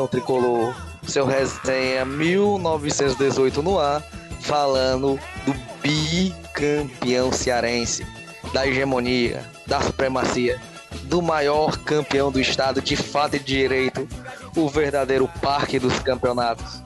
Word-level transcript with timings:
nação 0.00 0.06
tricolor, 0.06 0.74
seu 1.02 1.26
resenha 1.26 2.04
1918 2.04 3.62
no 3.62 3.78
ar, 3.78 4.02
falando 4.40 5.18
do 5.44 5.54
bicampeão 5.82 7.30
cearense, 7.30 8.06
da 8.52 8.66
hegemonia, 8.66 9.44
da 9.66 9.80
supremacia, 9.80 10.58
do 11.04 11.20
maior 11.20 11.76
campeão 11.78 12.32
do 12.32 12.40
estado 12.40 12.80
de 12.80 12.96
fato 12.96 13.36
e 13.36 13.38
de 13.38 13.44
direito, 13.44 14.08
o 14.56 14.68
verdadeiro 14.68 15.28
parque 15.42 15.78
dos 15.78 15.98
campeonatos. 15.98 16.82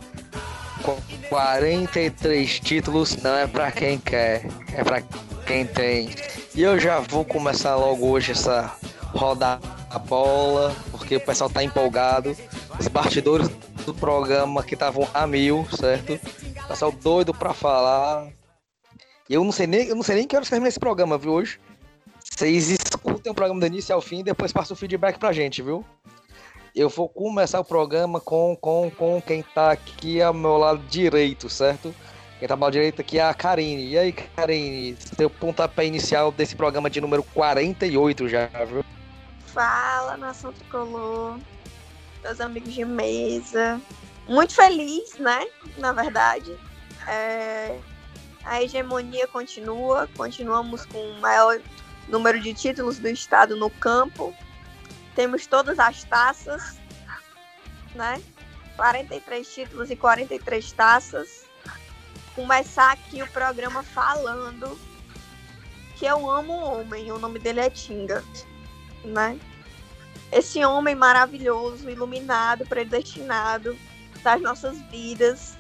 Com 0.83 0.99
43 1.29 2.61
títulos 2.61 3.17
não 3.23 3.37
é 3.37 3.47
para 3.47 3.71
quem 3.71 3.99
quer, 3.99 4.47
é 4.73 4.83
para 4.83 5.03
quem 5.47 5.65
tem. 5.67 6.11
E 6.55 6.63
eu 6.63 6.79
já 6.81 6.99
vou 6.99 7.25
começar 7.25 7.77
logo 7.77 8.09
hoje 8.09 8.33
essa 8.33 8.73
rodada 9.15 9.75
a 9.95 9.99
bola, 9.99 10.75
porque 10.91 11.17
o 11.17 11.21
pessoal 11.21 11.49
tá 11.49 11.63
empolgado. 11.63 12.37
Os 12.79 12.89
bastidores 12.89 13.49
do 13.85 13.95
programa 13.95 14.63
que 14.63 14.75
estavam 14.75 15.09
a 15.15 15.27
mil, 15.27 15.67
certo? 15.77 16.19
Pessoal 16.67 16.93
doido 16.93 17.33
pra 17.33 17.53
falar. 17.53 18.29
Eu 19.29 19.43
não 19.45 19.53
sei 19.53 19.67
nem, 19.67 19.87
eu 19.87 19.95
não 19.95 20.03
sei 20.03 20.17
nem 20.17 20.27
que 20.27 20.37
horas 20.37 20.49
termina 20.49 20.69
esse 20.69 20.81
programa, 20.81 21.17
viu, 21.17 21.33
hoje. 21.33 21.59
Vocês 22.23 22.69
escutem 22.71 23.31
o 23.31 23.35
programa 23.35 23.61
do 23.61 23.67
início 23.67 23.95
ao 23.95 24.01
fim 24.01 24.21
e 24.21 24.25
depois 24.25 24.53
passam 24.53 24.75
o 24.75 24.79
feedback 24.79 25.19
pra 25.19 25.33
gente, 25.33 25.63
viu? 25.63 25.85
Eu 26.75 26.89
vou 26.89 27.09
começar 27.09 27.61
o 27.61 27.65
programa 27.65 28.21
com, 28.21 28.57
com, 28.61 28.91
com 28.91 29.23
quem 29.23 29.43
tá 29.55 29.71
aqui 29.71 30.21
ao 30.21 30.35
meu 30.35 30.57
lado 30.57 30.83
direito, 30.89 31.49
certo? 31.49 31.95
Quem 32.39 32.49
tá 32.49 32.55
ao 32.55 32.61
lado 32.61 32.73
direito 32.73 33.01
aqui 33.01 33.19
é 33.19 33.23
a 33.23 33.33
Karine. 33.33 33.91
E 33.91 33.97
aí, 33.97 34.13
Karine, 34.13 34.97
seu 35.17 35.31
pontapé 35.31 35.87
inicial 35.87 36.33
desse 36.33 36.57
programa 36.57 36.91
de 36.91 37.01
número 37.01 37.23
48 37.23 38.29
já, 38.29 38.49
viu? 38.67 38.85
Fala, 39.47 40.17
nação 40.17 40.53
tricolor, 40.53 41.39
meus 42.25 42.41
amigos 42.41 42.73
de 42.73 42.85
mesa. 42.85 43.81
Muito 44.27 44.55
feliz, 44.55 45.17
né? 45.19 45.47
Na 45.79 45.93
verdade. 45.93 46.59
É... 47.07 47.79
A 48.45 48.63
hegemonia 48.63 49.27
continua, 49.29 50.09
continuamos 50.17 50.85
com 50.87 50.99
o 50.99 51.21
maior 51.21 51.61
número 52.09 52.41
de 52.41 52.53
títulos 52.53 52.99
do 52.99 53.09
estado 53.09 53.57
no 53.57 53.71
campo. 53.71 54.35
Temos 55.15 55.47
todas 55.47 55.79
as 55.79 56.05
taças, 56.05 56.79
né? 57.95 58.21
43 58.77 59.55
títulos 59.55 59.91
e 59.91 59.97
43 59.97 60.73
taças. 60.73 61.45
Começar 62.35 62.93
aqui 62.93 63.23
o 63.23 63.29
programa 63.29 63.83
falando 63.83 64.79
que 65.97 66.05
eu 66.05 66.29
amo 66.29 66.53
um 66.53 66.81
homem, 66.81 67.13
o 67.13 67.19
nome 67.19 67.39
dele 67.39 67.61
é 67.61 67.71
Tinga 67.71 68.23
né? 69.05 69.39
Esse 70.35 70.65
homem 70.65 70.97
maravilhoso, 70.97 71.89
iluminado, 71.89 72.67
predestinado 72.67 73.79
das 74.21 74.43
nossas 74.43 74.77
vidas, 74.91 75.57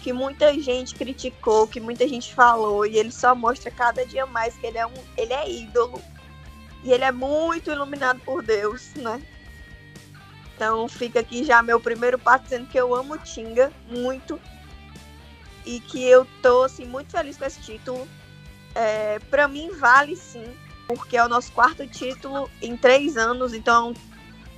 que 0.00 0.12
muita 0.12 0.56
gente 0.56 0.94
criticou, 0.94 1.66
que 1.66 1.80
muita 1.80 2.06
gente 2.06 2.32
falou, 2.32 2.86
e 2.86 2.96
ele 2.96 3.10
só 3.10 3.34
mostra 3.34 3.72
cada 3.72 4.06
dia 4.06 4.24
mais 4.24 4.56
que 4.56 4.68
ele 4.68 4.78
é 4.78 4.86
um, 4.86 4.94
ele 5.16 5.32
é 5.32 5.50
ídolo. 5.50 6.00
E 6.84 6.92
ele 6.92 7.02
é 7.02 7.10
muito 7.10 7.72
iluminado 7.72 8.20
por 8.20 8.40
Deus, 8.40 8.94
né? 8.94 9.20
Então 10.54 10.86
fica 10.86 11.18
aqui 11.18 11.42
já 11.42 11.60
meu 11.60 11.80
primeiro 11.80 12.16
passo 12.16 12.44
dizendo 12.44 12.68
que 12.68 12.78
eu 12.78 12.94
amo 12.94 13.18
Tinga 13.18 13.72
muito 13.90 14.40
e 15.66 15.80
que 15.80 16.04
eu 16.04 16.24
tô 16.40 16.62
assim 16.62 16.84
muito 16.84 17.10
feliz 17.10 17.36
com 17.36 17.46
esse 17.46 17.60
título. 17.60 18.06
É, 18.76 19.18
para 19.28 19.48
mim 19.48 19.70
vale 19.70 20.14
sim 20.14 20.54
porque 20.86 21.16
é 21.16 21.24
o 21.24 21.28
nosso 21.28 21.52
quarto 21.52 21.86
título 21.86 22.50
em 22.60 22.76
três 22.76 23.16
anos, 23.16 23.52
então 23.52 23.94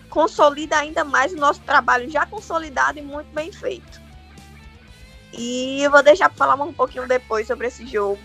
consolida 0.08 0.76
ainda 0.76 1.04
mais 1.04 1.32
o 1.32 1.36
nosso 1.36 1.60
trabalho 1.60 2.10
já 2.10 2.24
consolidado 2.26 2.98
e 2.98 3.02
muito 3.02 3.32
bem 3.32 3.52
feito. 3.52 4.00
E 5.32 5.82
eu 5.82 5.90
vou 5.90 6.02
deixar 6.02 6.28
para 6.28 6.38
falar 6.38 6.62
um 6.64 6.72
pouquinho 6.72 7.06
depois 7.06 7.46
sobre 7.46 7.66
esse 7.66 7.86
jogo. 7.86 8.20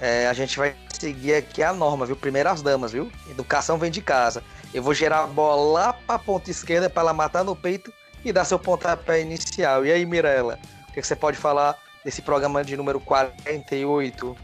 É, 0.00 0.28
a 0.28 0.32
gente 0.32 0.58
vai 0.58 0.74
seguir 0.92 1.34
aqui 1.34 1.62
a 1.62 1.72
norma, 1.72 2.06
viu? 2.06 2.16
Primeiro 2.16 2.48
as 2.48 2.62
damas, 2.62 2.92
viu? 2.92 3.10
Educação 3.28 3.78
vem 3.78 3.90
de 3.90 4.00
casa. 4.00 4.42
Eu 4.72 4.82
vou 4.82 4.94
gerar 4.94 5.24
a 5.24 5.26
bola 5.26 5.80
lá 5.80 5.92
para 5.92 6.16
a 6.16 6.18
ponta 6.18 6.50
esquerda 6.50 6.88
para 6.88 7.02
ela 7.02 7.12
matar 7.12 7.44
no 7.44 7.56
peito 7.56 7.92
e 8.24 8.32
dar 8.32 8.44
seu 8.44 8.58
pontapé 8.58 9.20
inicial. 9.20 9.84
E 9.84 9.92
aí, 9.92 10.06
Mirella, 10.06 10.58
o 10.88 10.92
que 10.92 11.02
você 11.02 11.16
pode 11.16 11.36
falar 11.36 11.76
desse 12.04 12.22
programa 12.22 12.64
de 12.64 12.76
número 12.76 13.00
48? 13.00 14.36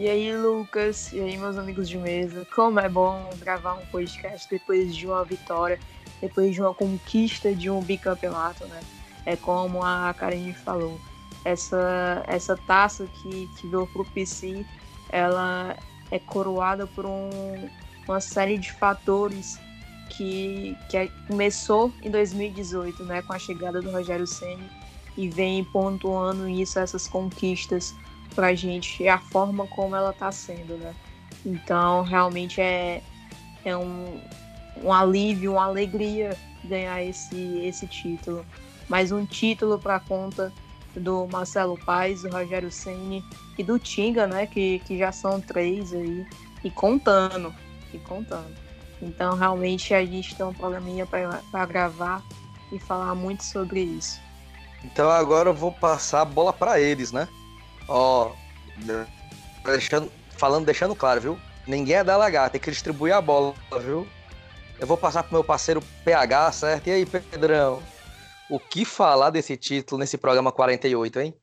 E 0.00 0.08
aí, 0.08 0.34
Lucas, 0.34 1.12
e 1.12 1.20
aí, 1.20 1.36
meus 1.36 1.58
amigos 1.58 1.86
de 1.86 1.98
mesa, 1.98 2.46
como 2.54 2.80
é 2.80 2.88
bom 2.88 3.28
gravar 3.38 3.74
um 3.74 3.84
podcast 3.84 4.48
depois 4.48 4.96
de 4.96 5.06
uma 5.06 5.22
vitória, 5.22 5.78
depois 6.22 6.54
de 6.54 6.62
uma 6.62 6.72
conquista 6.72 7.54
de 7.54 7.68
um 7.68 7.82
bicampeonato, 7.82 8.64
né? 8.68 8.80
É 9.26 9.36
como 9.36 9.84
a 9.84 10.14
Karine 10.14 10.54
falou, 10.54 10.98
essa, 11.44 12.24
essa 12.26 12.56
taça 12.56 13.06
que, 13.08 13.46
que 13.58 13.66
veio 13.66 13.86
pro 13.88 14.02
PC, 14.06 14.64
ela 15.10 15.76
é 16.10 16.18
coroada 16.18 16.86
por 16.86 17.04
um, 17.04 17.68
uma 18.08 18.22
série 18.22 18.56
de 18.56 18.72
fatores 18.72 19.60
que, 20.08 20.78
que 20.88 20.96
é, 20.96 21.08
começou 21.28 21.92
em 22.02 22.10
2018, 22.10 23.04
né, 23.04 23.20
com 23.20 23.34
a 23.34 23.38
chegada 23.38 23.82
do 23.82 23.90
Rogério 23.90 24.26
Ceni 24.26 24.66
e 25.14 25.28
vem 25.28 25.62
pontuando 25.62 26.48
isso, 26.48 26.78
essas 26.78 27.06
conquistas 27.06 27.94
pra 28.34 28.54
gente 28.54 29.06
a 29.08 29.18
forma 29.18 29.66
como 29.66 29.94
ela 29.94 30.12
tá 30.12 30.30
sendo, 30.32 30.76
né? 30.76 30.94
Então, 31.44 32.02
realmente 32.02 32.60
é, 32.60 33.02
é 33.64 33.76
um, 33.76 34.20
um 34.82 34.92
alívio, 34.92 35.52
uma 35.52 35.64
alegria 35.64 36.36
ganhar 36.64 37.02
esse, 37.02 37.60
esse 37.64 37.86
título. 37.86 38.44
Mais 38.88 39.12
um 39.12 39.24
título 39.24 39.78
para 39.78 40.00
conta 40.00 40.52
do 40.94 41.26
Marcelo 41.28 41.78
Paes, 41.84 42.22
do 42.22 42.30
Rogério 42.30 42.70
Ceni 42.70 43.24
e 43.56 43.62
do 43.62 43.78
Tinga, 43.78 44.26
né? 44.26 44.46
Que, 44.46 44.80
que 44.80 44.98
já 44.98 45.12
são 45.12 45.40
três 45.40 45.92
aí. 45.92 46.26
E 46.62 46.70
contando, 46.70 47.54
e 47.92 47.98
contando. 47.98 48.54
Então, 49.00 49.34
realmente, 49.34 49.94
a 49.94 50.04
gente 50.04 50.34
tem 50.34 50.44
um 50.44 50.52
probleminha 50.52 51.06
para 51.06 51.66
gravar 51.66 52.22
e 52.70 52.78
falar 52.78 53.14
muito 53.14 53.44
sobre 53.44 53.80
isso. 53.80 54.20
Então, 54.84 55.10
agora 55.10 55.50
eu 55.50 55.54
vou 55.54 55.72
passar 55.72 56.22
a 56.22 56.24
bola 56.24 56.52
para 56.52 56.80
eles, 56.80 57.12
né? 57.12 57.28
Ó, 57.88 58.32
deixando, 59.64 60.10
falando, 60.36 60.66
deixando 60.66 60.94
claro, 60.94 61.20
viu? 61.20 61.38
Ninguém 61.66 61.96
é 61.96 62.04
da 62.04 62.16
lagarta, 62.16 62.50
tem 62.50 62.60
que 62.60 62.70
distribuir 62.70 63.14
a 63.14 63.20
bola, 63.20 63.54
viu? 63.82 64.06
Eu 64.78 64.86
vou 64.86 64.96
passar 64.96 65.22
pro 65.22 65.34
meu 65.34 65.44
parceiro 65.44 65.82
PH, 66.04 66.52
certo? 66.52 66.86
E 66.86 66.90
aí, 66.90 67.06
Pedrão? 67.06 67.82
O 68.48 68.58
que 68.58 68.84
falar 68.84 69.30
desse 69.30 69.56
título 69.56 70.00
nesse 70.00 70.16
programa 70.16 70.50
48, 70.50 71.20
hein? 71.20 71.34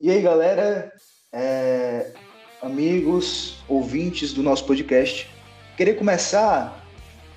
E 0.00 0.10
aí, 0.10 0.22
galera, 0.22 0.92
é... 1.32 2.12
amigos, 2.62 3.62
ouvintes 3.68 4.32
do 4.32 4.42
nosso 4.42 4.64
podcast. 4.64 5.28
Queria 5.76 5.94
começar 5.94 6.84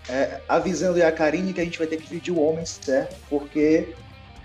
é, 0.07 0.40
avisando 0.47 1.03
a 1.03 1.12
Karine 1.12 1.53
que 1.53 1.62
a 1.62 1.63
gente 1.63 1.78
vai 1.78 1.88
ter 1.88 1.97
que 1.97 2.03
dividir 2.03 2.34
o 2.34 2.40
homem, 2.40 2.66
certo? 2.66 3.16
Porque 3.29 3.94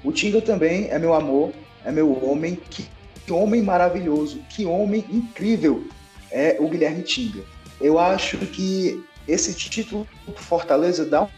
o 0.02 0.10
Tinga 0.10 0.40
também 0.40 0.88
é 0.88 0.98
meu 0.98 1.14
amor, 1.14 1.52
é 1.84 1.92
meu 1.92 2.24
homem 2.24 2.56
que 2.56 2.88
que 3.24 3.32
homem 3.32 3.62
maravilhoso, 3.62 4.40
que 4.48 4.64
homem 4.64 5.04
incrível 5.10 5.86
é 6.30 6.56
o 6.58 6.68
Guilherme 6.68 7.02
Tinga. 7.02 7.42
Eu 7.80 7.98
acho 7.98 8.38
que 8.38 9.02
esse 9.26 9.54
título 9.54 10.06
Fortaleza 10.36 11.04
dá 11.04 11.28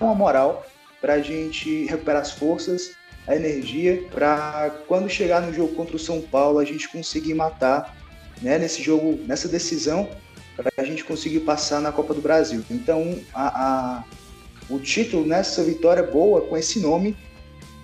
uma 0.00 0.14
moral 0.14 0.66
para 1.00 1.14
a 1.14 1.20
gente 1.20 1.86
recuperar 1.86 2.22
as 2.22 2.32
forças, 2.32 2.92
a 3.26 3.34
energia, 3.34 4.04
para 4.10 4.70
quando 4.86 5.08
chegar 5.08 5.42
no 5.42 5.52
jogo 5.52 5.74
contra 5.74 5.96
o 5.96 5.98
São 5.98 6.20
Paulo 6.20 6.58
a 6.58 6.64
gente 6.64 6.88
conseguir 6.88 7.34
matar 7.34 7.96
né, 8.40 8.58
nesse 8.58 8.82
jogo, 8.82 9.18
nessa 9.26 9.48
decisão, 9.48 10.08
para 10.56 10.70
a 10.76 10.84
gente 10.84 11.04
conseguir 11.04 11.40
passar 11.40 11.80
na 11.80 11.92
Copa 11.92 12.14
do 12.14 12.20
Brasil. 12.20 12.64
Então, 12.70 13.18
a, 13.34 13.66
a, 13.66 14.04
o 14.68 14.78
título 14.78 15.26
nessa 15.26 15.62
vitória 15.62 16.02
boa 16.02 16.40
com 16.42 16.56
esse 16.56 16.80
nome, 16.80 17.16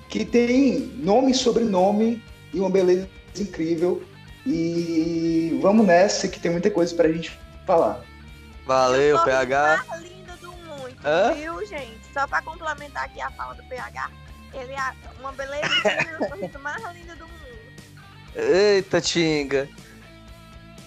que 0.08 0.24
tem 0.24 0.78
nome 0.96 1.34
sobrenome 1.34 2.22
e 2.52 2.60
uma 2.60 2.70
beleza 2.70 3.08
incrível. 3.42 4.02
E 4.46 5.58
vamos 5.62 5.86
nessa 5.86 6.28
que 6.28 6.38
tem 6.38 6.50
muita 6.50 6.70
coisa 6.70 6.94
pra 6.94 7.08
gente 7.10 7.38
falar. 7.66 8.02
Valeu, 8.66 9.18
PH. 9.24 9.84
mais 9.88 10.02
lindo 10.02 10.36
do 10.36 10.52
mundo, 10.52 10.96
Hã? 11.04 11.32
viu, 11.32 11.66
gente? 11.66 12.00
Só 12.12 12.26
pra 12.26 12.42
complementar 12.42 13.04
aqui 13.04 13.20
a 13.20 13.30
fala 13.30 13.54
do 13.54 13.62
PH, 13.64 14.10
ele 14.52 14.72
é 14.72 14.92
uma 15.20 15.32
beleza 15.32 15.66
o 16.20 16.28
sorriso 16.28 16.58
mais 16.58 16.82
lindo 16.94 17.16
do 17.16 17.26
mundo. 17.26 17.34
Eita, 18.36 19.00
Tinga. 19.00 19.68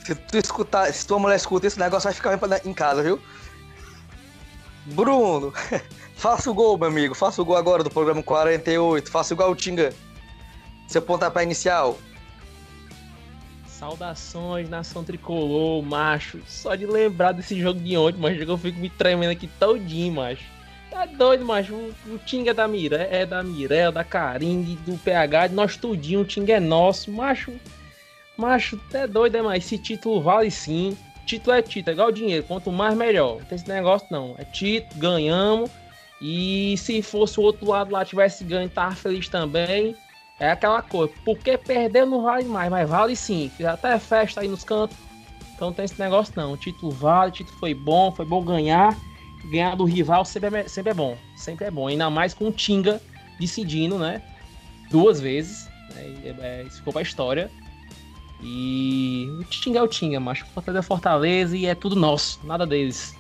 Se 0.06 0.16
tu 0.16 0.38
escutar, 0.38 0.92
se 0.94 1.06
tua 1.06 1.20
mulher 1.20 1.36
escuta 1.36 1.68
esse 1.68 1.80
negócio, 1.80 2.08
vai 2.08 2.14
ficar 2.14 2.40
em 2.66 2.74
casa, 2.74 3.04
viu? 3.04 3.20
Bruno, 4.86 5.52
faça 6.16 6.50
o 6.50 6.54
gol, 6.54 6.78
meu 6.78 6.88
amigo. 6.88 7.14
Faça 7.14 7.42
o 7.42 7.46
gol 7.46 7.58
agora 7.58 7.84
do 7.84 7.90
programa 7.90 8.24
48. 8.24 9.12
Faça 9.12 9.34
igual 9.34 9.52
o 9.52 9.56
Tinga. 9.56 9.94
Seu 10.88 11.02
pontapé 11.02 11.44
inicial. 11.44 11.98
Saudações, 13.78 14.68
nação 14.68 15.04
tricolor, 15.04 15.84
macho. 15.84 16.40
Só 16.48 16.74
de 16.74 16.88
lembrar 16.88 17.32
desse 17.32 17.60
jogo 17.62 17.80
de 17.80 17.96
ontem, 17.96 18.20
mas 18.20 18.42
eu 18.42 18.58
fico 18.58 18.80
me 18.80 18.90
tremendo 18.90 19.32
aqui 19.32 19.48
todinho, 19.60 20.14
macho. 20.14 20.44
Tá 20.90 21.06
doido, 21.06 21.46
macho. 21.46 21.76
O, 21.76 21.94
o 22.08 22.18
Tinga 22.26 22.50
é 22.50 22.54
da 22.56 22.68
Miré, 22.68 23.08
é 23.12 23.24
da 23.24 23.44
Mirel, 23.44 23.92
da 23.92 24.04
Caring, 24.04 24.64
do 24.84 24.98
PH, 24.98 25.48
de 25.48 25.54
nós 25.54 25.78
tudinho. 25.78 26.22
O 26.22 26.26
Tinga 26.26 26.54
é 26.54 26.60
nosso, 26.60 27.12
macho. 27.12 27.54
Macho, 28.36 28.80
é 28.94 29.06
doido, 29.06 29.38
é, 29.38 29.42
mas 29.44 29.64
esse 29.64 29.78
título 29.78 30.22
vale 30.22 30.50
sim. 30.50 30.98
Título 31.28 31.56
é 31.56 31.62
título, 31.62 31.92
é 31.92 31.94
igual 31.94 32.12
dinheiro. 32.12 32.44
Quanto 32.48 32.72
mais, 32.72 32.98
melhor. 32.98 33.38
Não 33.38 33.46
tem 33.46 33.58
esse 33.58 33.68
negócio, 33.68 34.08
não. 34.10 34.34
É 34.40 34.44
título, 34.46 35.00
ganhamos. 35.00 35.70
E 36.20 36.76
se 36.80 37.04
fosse 37.04 37.40
o 37.40 37.44
outro 37.44 37.68
lado 37.68 37.92
lá 37.92 38.04
tivesse 38.04 38.44
ganho, 38.44 38.70
tava 38.70 38.96
feliz 38.96 39.30
também. 39.30 39.96
É 40.40 40.52
aquela 40.52 40.82
coisa. 40.82 41.14
Porque 41.26 41.58
perder 41.58 42.06
não 42.06 42.24
vale 42.24 42.46
mais, 42.46 42.70
mas 42.70 42.90
vale 42.90 43.16
sim. 43.16 43.52
Fiz 43.56 43.66
até 43.66 43.98
festa 44.00 44.42
aí 44.42 44.48
nos 44.48 44.64
cantos. 44.64 44.98
Então 45.56 45.70
não 45.70 45.74
tem 45.74 45.86
esse 45.86 46.00
negócio 46.00 46.34
não. 46.36 46.54
O 46.54 46.58
título 46.58 46.92
vale, 46.92 47.32
o 47.32 47.34
título 47.34 47.58
foi 47.58 47.74
bom, 47.74 48.12
foi 48.12 48.26
bom 48.26 48.44
ganhar 48.44 48.96
ganhar 49.48 49.76
do 49.76 49.86
rival 49.86 50.26
sempre 50.26 50.60
é, 50.60 50.68
sempre 50.68 50.92
é 50.92 50.94
bom. 50.94 51.18
Sempre 51.36 51.66
é 51.66 51.72
bom. 51.72 51.88
Ainda 51.88 52.10
mais 52.10 52.34
com 52.34 52.48
o 52.48 52.52
Tinga 52.52 53.02
decidindo, 53.40 53.98
né? 53.98 54.22
Duas 54.90 55.20
vezes. 55.20 55.70
Né, 55.96 56.36
é, 56.40 56.64
isso 56.64 56.78
ficou 56.78 56.94
pra 56.94 57.02
história. 57.02 57.50
E 58.42 59.28
o 59.40 59.44
Tinga 59.46 59.80
é 59.80 59.82
o 59.82 59.88
Tinga, 59.88 60.20
mas 60.20 60.40
Fortaleza 60.40 60.80
é 60.80 60.82
Fortaleza 60.82 61.58
e 61.58 61.66
é 61.66 61.74
tudo 61.74 61.96
nosso, 61.96 62.40
nada 62.44 62.68
deles. 62.68 63.16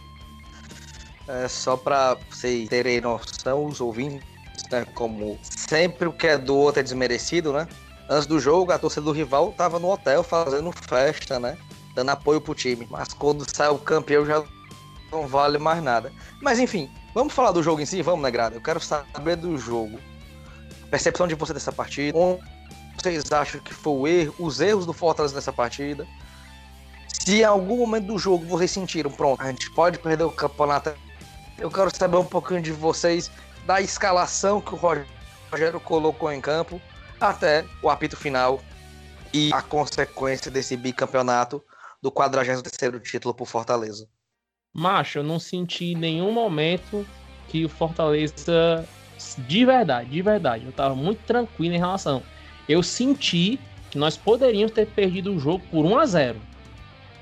É 1.27 1.47
só 1.47 1.75
pra 1.75 2.15
vocês 2.29 2.69
terem 2.69 3.01
noção, 3.01 3.65
os 3.65 3.81
ouvintes, 3.81 4.23
né? 4.71 4.85
Como 4.93 5.39
sempre 5.43 6.07
o 6.07 6.13
que 6.13 6.27
é 6.27 6.37
do 6.37 6.55
outro 6.55 6.79
é 6.79 6.83
desmerecido, 6.83 7.53
né? 7.53 7.67
Antes 8.09 8.25
do 8.25 8.39
jogo, 8.39 8.71
a 8.71 8.79
torcida 8.79 9.01
do 9.01 9.11
rival 9.11 9.53
tava 9.57 9.79
no 9.79 9.91
hotel 9.91 10.23
fazendo 10.23 10.71
festa, 10.71 11.39
né? 11.39 11.57
Dando 11.93 12.09
apoio 12.09 12.39
pro 12.39 12.55
time. 12.55 12.87
Mas 12.89 13.09
quando 13.09 13.45
sai 13.53 13.69
o 13.69 13.77
campeão 13.77 14.25
já 14.25 14.43
não 15.11 15.27
vale 15.27 15.57
mais 15.57 15.81
nada. 15.83 16.11
Mas 16.41 16.59
enfim, 16.59 16.89
vamos 17.13 17.33
falar 17.33 17.51
do 17.51 17.63
jogo 17.63 17.81
em 17.81 17.85
si? 17.85 18.01
Vamos, 18.01 18.21
Negrada? 18.21 18.55
Eu 18.55 18.61
quero 18.61 18.79
saber 18.79 19.35
do 19.35 19.57
jogo. 19.57 19.99
Percepção 20.89 21.27
de 21.27 21.35
você 21.35 21.53
dessa 21.53 21.71
partida. 21.71 22.17
Onde 22.17 22.41
vocês 22.97 23.31
acham 23.31 23.59
que 23.59 23.73
foi 23.73 23.93
o 23.93 24.07
erro, 24.07 24.35
os 24.39 24.61
erros 24.61 24.85
do 24.85 24.93
Fortaleza 24.93 25.35
nessa 25.35 25.51
partida? 25.51 26.07
Se 27.09 27.41
em 27.41 27.43
algum 27.43 27.77
momento 27.77 28.05
do 28.05 28.17
jogo 28.17 28.45
vocês 28.45 28.71
sentiram, 28.71 29.11
pronto, 29.11 29.41
a 29.41 29.47
gente 29.47 29.69
pode 29.71 29.99
perder 29.99 30.23
o 30.23 30.31
campeonato. 30.31 30.93
Eu 31.57 31.69
quero 31.69 31.93
saber 31.93 32.17
um 32.17 32.25
pouquinho 32.25 32.61
de 32.61 32.71
vocês 32.71 33.29
da 33.67 33.81
escalação 33.81 34.61
que 34.61 34.73
o 34.73 34.77
Rogério 34.77 35.79
colocou 35.81 36.31
em 36.31 36.39
campo 36.39 36.81
até 37.19 37.65
o 37.83 37.89
apito 37.89 38.15
final 38.15 38.61
e 39.33 39.51
a 39.53 39.61
consequência 39.61 40.49
desse 40.49 40.77
bicampeonato 40.77 41.61
do 42.01 42.09
43º 42.09 43.01
título 43.01 43.33
por 43.33 43.45
Fortaleza. 43.45 44.07
Macho, 44.73 45.19
eu 45.19 45.23
não 45.23 45.37
senti 45.37 45.91
em 45.91 45.95
nenhum 45.95 46.31
momento 46.31 47.05
que 47.49 47.65
o 47.65 47.69
Fortaleza, 47.69 48.87
de 49.37 49.65
verdade, 49.65 50.11
de 50.11 50.21
verdade, 50.21 50.65
eu 50.65 50.71
tava 50.71 50.95
muito 50.95 51.19
tranquilo 51.25 51.75
em 51.75 51.79
relação. 51.79 52.23
Eu 52.69 52.81
senti 52.81 53.59
que 53.91 53.97
nós 53.97 54.15
poderíamos 54.15 54.71
ter 54.71 54.87
perdido 54.87 55.35
o 55.35 55.39
jogo 55.39 55.65
por 55.69 55.83
1 55.85 55.97
a 55.97 56.05
0 56.05 56.41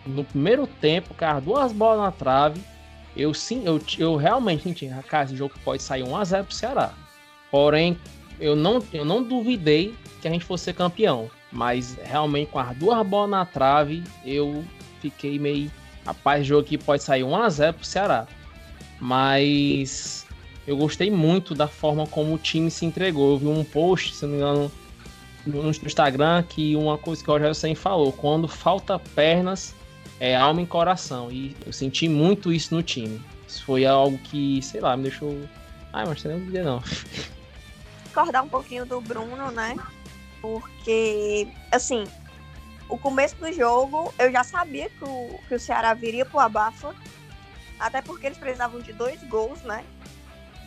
No 0.06 0.24
primeiro 0.24 0.68
tempo, 0.68 1.15
cara, 1.15 1.39
duas 1.39 1.71
bolas 1.71 2.01
na 2.01 2.12
trave. 2.12 2.62
Eu 3.16 3.34
sim, 3.34 3.64
eu, 3.66 3.82
eu 3.98 4.16
realmente 4.16 4.64
senti, 4.64 4.88
cara, 5.08 5.26
esse 5.26 5.36
jogo 5.36 5.54
pode 5.64 5.82
sair 5.82 6.04
1 6.04 6.16
a 6.16 6.24
0 6.24 6.44
pro 6.44 6.54
Ceará. 6.54 6.94
Porém, 7.50 7.98
eu 8.40 8.56
não, 8.56 8.84
eu 8.92 9.06
não 9.06 9.24
duvidei 9.24 9.96
que 10.22 10.28
a 10.28 10.32
gente 10.32 10.44
fosse 10.44 10.66
ser 10.66 10.74
campeão. 10.74 11.30
Mas 11.52 11.98
realmente 12.04 12.52
com 12.52 12.60
as 12.60 12.76
duas 12.76 13.08
bolas 13.08 13.30
na 13.30 13.46
trave, 13.46 14.04
eu 14.26 14.66
fiquei 15.00 15.40
meio 15.40 15.72
Rapaz, 16.06 16.46
jogo 16.46 16.62
aqui 16.62 16.78
pode 16.78 17.02
sair 17.02 17.24
1x0 17.24 17.74
pro 17.74 17.86
Ceará. 17.86 18.28
Mas 19.00 20.26
eu 20.68 20.78
gostei 20.78 21.10
muito 21.10 21.56
da 21.56 21.68
forma 21.68 22.06
como 22.06 22.36
o 22.36 22.38
time 22.38 22.70
se 22.70 22.86
entregou. 22.86 23.32
Eu 23.32 23.38
vi 23.40 23.48
um 23.48 23.64
post, 23.64 24.16
se 24.16 24.24
não 24.24 24.32
me 24.32 24.38
engano, 24.38 24.72
no 25.48 25.70
Instagram, 25.70 26.44
que 26.44 26.76
uma 26.76 26.98
coisa 26.98 27.24
que 27.24 27.30
o 27.30 27.34
Rogério 27.34 27.56
sempre 27.56 27.76
falou: 27.76 28.12
quando 28.12 28.48
falta 28.48 29.00
pernas, 29.00 29.76
é 30.19 30.36
alma 30.36 30.62
e 30.62 30.66
coração. 30.66 31.31
E 31.31 31.56
eu 31.66 31.74
senti 31.74 32.07
muito 32.07 32.52
isso 32.52 32.74
no 32.74 32.81
time. 32.81 33.22
Isso 33.48 33.63
foi 33.63 33.86
algo 33.86 34.18
que, 34.19 34.62
sei 34.62 34.81
lá, 34.81 34.96
me 34.96 35.04
deixou. 35.04 35.38
Ai, 35.94 36.06
mas 36.06 36.24
não 36.24 36.40
dizer 36.40 36.63
não. 36.63 36.84
Discordar 38.04 38.44
um 38.44 38.50
pouquinho 38.50 38.86
do 38.86 39.00
Bruno, 39.02 39.52
né? 39.52 39.75
Porque, 40.42 41.48
assim, 41.72 42.06
o 42.88 42.98
começo 42.98 43.36
do 43.38 43.52
jogo, 43.52 44.13
eu 44.19 44.31
já 44.31 44.44
sabia 44.44 44.90
que 44.90 45.04
o, 45.04 45.40
que 45.48 45.56
o 45.56 45.60
Ceará 45.60 45.94
viria 45.94 46.25
pro 46.25 46.40
abafa, 46.40 46.94
até 47.80 48.02
porque 48.02 48.28
eles 48.28 48.38
precisavam 48.38 48.80
de 48.80 48.94
dois 48.94 49.22
gols, 49.24 49.62
né? 49.63 49.84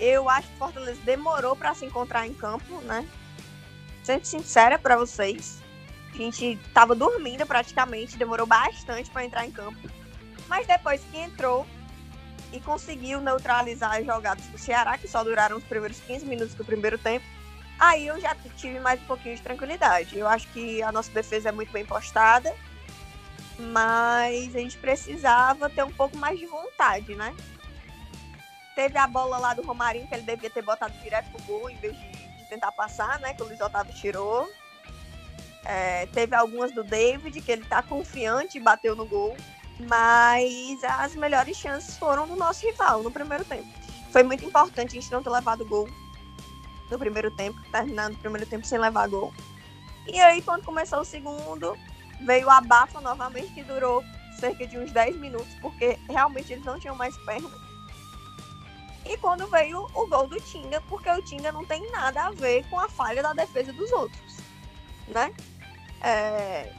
Eu 0.00 0.28
acho 0.28 0.48
que 0.48 0.54
o 0.54 0.58
Fortaleza 0.58 1.00
demorou 1.04 1.56
para 1.56 1.74
se 1.74 1.84
encontrar 1.84 2.26
em 2.26 2.34
campo, 2.34 2.80
né? 2.82 3.06
Sendo 4.02 4.24
sincera 4.24 4.78
para 4.78 4.96
vocês, 4.96 5.60
a 6.12 6.16
gente 6.16 6.58
tava 6.72 6.94
dormindo 6.94 7.46
praticamente, 7.46 8.16
demorou 8.16 8.46
bastante 8.46 9.10
para 9.10 9.24
entrar 9.24 9.46
em 9.46 9.50
campo. 9.50 9.78
Mas 10.48 10.66
depois 10.66 11.02
que 11.10 11.18
entrou 11.18 11.66
e 12.52 12.60
conseguiu 12.60 13.20
neutralizar 13.20 13.96
as 13.96 14.06
jogadas 14.06 14.46
do 14.46 14.58
Ceará, 14.58 14.96
que 14.96 15.06
só 15.06 15.22
duraram 15.22 15.56
os 15.56 15.64
primeiros 15.64 16.00
15 16.00 16.24
minutos 16.24 16.54
do 16.54 16.64
primeiro 16.64 16.96
tempo, 16.96 17.24
Aí 17.78 18.08
eu 18.08 18.20
já 18.20 18.34
tive 18.56 18.80
mais 18.80 19.00
um 19.00 19.04
pouquinho 19.04 19.36
de 19.36 19.42
tranquilidade. 19.42 20.18
Eu 20.18 20.26
acho 20.26 20.48
que 20.48 20.82
a 20.82 20.90
nossa 20.90 21.10
defesa 21.12 21.50
é 21.50 21.52
muito 21.52 21.70
bem 21.70 21.86
postada, 21.86 22.52
mas 23.56 24.54
a 24.56 24.58
gente 24.58 24.76
precisava 24.78 25.70
ter 25.70 25.84
um 25.84 25.92
pouco 25.92 26.16
mais 26.16 26.38
de 26.38 26.46
vontade, 26.46 27.14
né? 27.14 27.34
Teve 28.74 28.98
a 28.98 29.06
bola 29.06 29.38
lá 29.38 29.54
do 29.54 29.62
Romarinho, 29.62 30.08
que 30.08 30.14
ele 30.14 30.24
devia 30.24 30.50
ter 30.50 30.62
botado 30.62 30.92
direto 30.98 31.30
pro 31.30 31.42
gol, 31.42 31.70
em 31.70 31.76
vez 31.76 31.96
de, 31.96 32.10
de 32.10 32.48
tentar 32.48 32.72
passar, 32.72 33.20
né? 33.20 33.32
Que 33.32 33.42
o 33.42 33.46
Luiz 33.46 33.60
Otávio 33.60 33.94
tirou. 33.94 34.48
É, 35.64 36.06
teve 36.06 36.34
algumas 36.34 36.72
do 36.72 36.82
David, 36.82 37.40
que 37.40 37.52
ele 37.52 37.64
tá 37.64 37.82
confiante 37.82 38.58
e 38.58 38.60
bateu 38.60 38.96
no 38.96 39.06
gol. 39.06 39.36
Mas 39.80 40.82
as 40.82 41.14
melhores 41.14 41.56
chances 41.56 41.96
foram 41.96 42.26
do 42.26 42.34
nosso 42.34 42.66
rival 42.66 43.02
no 43.02 43.10
primeiro 43.10 43.44
tempo. 43.44 43.68
Foi 44.10 44.22
muito 44.22 44.44
importante 44.44 44.96
a 44.96 45.00
gente 45.00 45.12
não 45.12 45.22
ter 45.22 45.30
levado 45.30 45.64
gol 45.64 45.88
no 46.90 46.98
primeiro 46.98 47.30
tempo, 47.30 47.60
terminando 47.70 48.14
o 48.14 48.18
primeiro 48.18 48.46
tempo 48.46 48.66
sem 48.66 48.78
levar 48.78 49.08
gol. 49.08 49.32
E 50.06 50.18
aí, 50.18 50.40
quando 50.42 50.64
começou 50.64 51.00
o 51.00 51.04
segundo, 51.04 51.76
veio 52.22 52.48
a 52.48 52.60
bafa 52.60 53.00
novamente, 53.00 53.52
que 53.52 53.62
durou 53.62 54.02
cerca 54.38 54.66
de 54.66 54.78
uns 54.78 54.90
10 54.90 55.16
minutos, 55.16 55.54
porque 55.60 55.98
realmente 56.08 56.52
eles 56.52 56.64
não 56.64 56.78
tinham 56.78 56.96
mais 56.96 57.16
perna. 57.18 57.50
E 59.04 59.16
quando 59.18 59.46
veio 59.46 59.86
o 59.94 60.06
gol 60.06 60.26
do 60.26 60.40
Tinga, 60.40 60.80
porque 60.82 61.10
o 61.10 61.22
Tinga 61.22 61.52
não 61.52 61.64
tem 61.64 61.90
nada 61.90 62.26
a 62.26 62.30
ver 62.30 62.68
com 62.68 62.78
a 62.78 62.88
falha 62.88 63.22
da 63.22 63.32
defesa 63.32 63.72
dos 63.72 63.90
outros, 63.92 64.36
né? 65.08 65.32
É... 66.02 66.72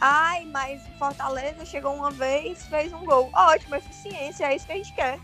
Ai, 0.00 0.44
mas 0.46 0.80
Fortaleza 0.98 1.64
chegou 1.66 1.94
uma 1.94 2.10
vez, 2.10 2.64
fez 2.66 2.92
um 2.92 3.04
gol. 3.04 3.30
Ótimo, 3.34 3.76
eficiência, 3.76 4.46
é 4.46 4.56
isso 4.56 4.66
que 4.66 4.72
a 4.72 4.76
gente 4.76 4.94
quer 4.94 5.18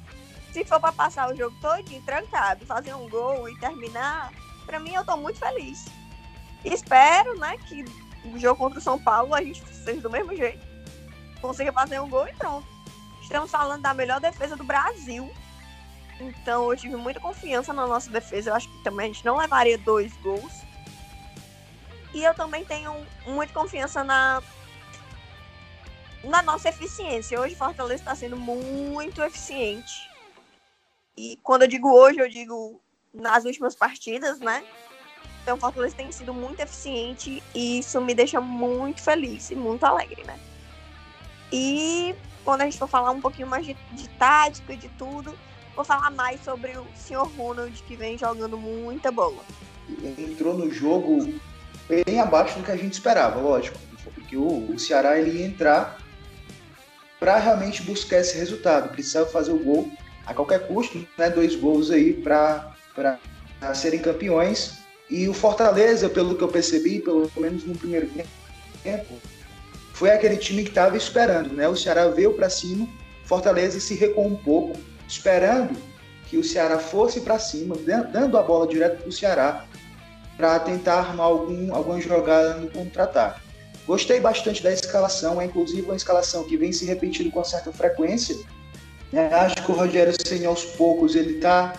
se 0.56 0.64
for 0.64 0.80
para 0.80 0.92
passar 0.92 1.30
o 1.30 1.36
jogo 1.36 1.54
todinho 1.60 2.00
trancado, 2.02 2.64
fazer 2.64 2.94
um 2.94 3.06
gol 3.10 3.46
e 3.46 3.58
terminar, 3.58 4.32
para 4.64 4.80
mim 4.80 4.94
eu 4.94 5.04
tô 5.04 5.14
muito 5.14 5.38
feliz. 5.38 5.84
Espero, 6.64 7.38
né, 7.38 7.58
que 7.58 7.84
o 8.24 8.38
jogo 8.38 8.56
contra 8.56 8.78
o 8.78 8.82
São 8.82 8.98
Paulo 8.98 9.34
a 9.34 9.42
gente 9.42 9.62
seja 9.66 10.00
do 10.00 10.08
mesmo 10.08 10.34
jeito. 10.34 10.66
Consiga 11.42 11.70
fazer 11.74 12.00
um 12.00 12.08
gol 12.08 12.26
e 12.26 12.32
pronto. 12.32 12.66
Estamos 13.20 13.50
falando 13.50 13.82
da 13.82 13.92
melhor 13.92 14.18
defesa 14.18 14.56
do 14.56 14.64
Brasil. 14.64 15.30
Então 16.18 16.70
eu 16.70 16.76
tive 16.76 16.96
muita 16.96 17.20
confiança 17.20 17.74
na 17.74 17.86
nossa 17.86 18.10
defesa. 18.10 18.48
Eu 18.48 18.54
acho 18.54 18.66
que 18.66 18.82
também 18.82 19.10
a 19.10 19.12
gente 19.12 19.26
não 19.26 19.36
levaria 19.36 19.76
dois 19.76 20.10
gols. 20.22 20.64
E 22.16 22.24
eu 22.24 22.32
também 22.32 22.64
tenho 22.64 23.06
muita 23.26 23.52
confiança 23.52 24.02
na 24.02 24.42
na 26.24 26.40
nossa 26.40 26.70
eficiência. 26.70 27.38
Hoje 27.38 27.54
Fortaleza 27.54 28.00
está 28.00 28.14
sendo 28.14 28.38
muito 28.38 29.22
eficiente. 29.22 30.08
E 31.14 31.38
quando 31.42 31.62
eu 31.62 31.68
digo 31.68 31.92
hoje, 31.92 32.18
eu 32.18 32.28
digo 32.28 32.80
nas 33.12 33.44
últimas 33.44 33.74
partidas, 33.74 34.40
né? 34.40 34.64
Então 35.42 35.58
Fortaleza 35.58 35.94
tem 35.94 36.10
sido 36.10 36.32
muito 36.32 36.58
eficiente 36.58 37.42
e 37.54 37.80
isso 37.80 38.00
me 38.00 38.14
deixa 38.14 38.40
muito 38.40 39.02
feliz 39.02 39.50
e 39.50 39.54
muito 39.54 39.84
alegre, 39.84 40.24
né? 40.24 40.40
E 41.52 42.14
quando 42.46 42.62
a 42.62 42.64
gente 42.64 42.78
for 42.78 42.88
falar 42.88 43.10
um 43.10 43.20
pouquinho 43.20 43.46
mais 43.46 43.66
de, 43.66 43.74
de 43.92 44.08
tática 44.08 44.72
e 44.72 44.78
de 44.78 44.88
tudo, 44.88 45.38
vou 45.74 45.84
falar 45.84 46.10
mais 46.12 46.42
sobre 46.42 46.78
o 46.78 46.86
senhor 46.94 47.28
Ronald, 47.36 47.82
que 47.82 47.94
vem 47.94 48.16
jogando 48.16 48.56
muita 48.56 49.12
bola. 49.12 49.44
Entrou 50.18 50.54
no 50.54 50.70
jogo 50.70 51.38
bem 51.88 52.20
abaixo 52.20 52.58
do 52.58 52.64
que 52.64 52.70
a 52.70 52.76
gente 52.76 52.94
esperava, 52.94 53.40
lógico. 53.40 53.78
Porque 54.14 54.36
o, 54.36 54.70
o 54.70 54.78
Ceará 54.78 55.18
ele 55.18 55.38
ia 55.38 55.46
entrar 55.46 55.98
para 57.18 57.38
realmente 57.38 57.82
buscar 57.82 58.18
esse 58.18 58.36
resultado. 58.36 58.90
Precisava 58.90 59.26
fazer 59.26 59.52
o 59.52 59.58
gol 59.58 59.90
a 60.26 60.34
qualquer 60.34 60.66
custo, 60.66 61.06
né, 61.16 61.30
dois 61.30 61.54
gols 61.54 61.90
aí 61.90 62.12
para 62.12 62.74
serem 63.74 64.00
campeões. 64.00 64.78
E 65.08 65.28
o 65.28 65.34
Fortaleza, 65.34 66.08
pelo 66.08 66.34
que 66.34 66.42
eu 66.42 66.48
percebi, 66.48 66.98
pelo 66.98 67.30
menos 67.36 67.64
no 67.64 67.76
primeiro 67.76 68.10
tempo, 68.82 69.14
foi 69.92 70.10
aquele 70.10 70.36
time 70.36 70.62
que 70.62 70.70
estava 70.70 70.96
esperando, 70.96 71.54
né? 71.54 71.68
O 71.68 71.76
Ceará 71.76 72.08
veio 72.08 72.34
para 72.34 72.50
cima, 72.50 72.88
Fortaleza 73.24 73.80
se 73.80 73.94
recuou 73.94 74.26
um 74.26 74.36
pouco, 74.36 74.78
esperando 75.08 75.76
que 76.28 76.36
o 76.36 76.44
Ceará 76.44 76.78
fosse 76.78 77.20
para 77.20 77.38
cima, 77.38 77.76
dando 78.12 78.36
a 78.36 78.42
bola 78.42 78.66
direto 78.66 78.98
para 78.98 79.08
o 79.08 79.12
Ceará, 79.12 79.64
para 80.36 80.58
tentar 80.60 80.98
armar 80.98 81.26
algum, 81.26 81.74
alguma 81.74 82.00
jogada 82.00 82.54
no 82.54 82.70
contra-ataque. 82.70 83.40
Gostei 83.86 84.20
bastante 84.20 84.62
da 84.62 84.72
escalação, 84.72 85.40
é 85.40 85.44
inclusive 85.44 85.82
uma 85.82 85.96
escalação 85.96 86.44
que 86.44 86.56
vem 86.56 86.72
se 86.72 86.84
repetindo 86.84 87.30
com 87.30 87.42
certa 87.44 87.72
frequência. 87.72 88.36
É, 89.12 89.26
acho 89.26 89.64
que 89.64 89.70
o 89.70 89.74
Rogério 89.74 90.12
Senna, 90.20 90.48
aos 90.48 90.64
poucos, 90.64 91.14
ele 91.14 91.36
está 91.36 91.74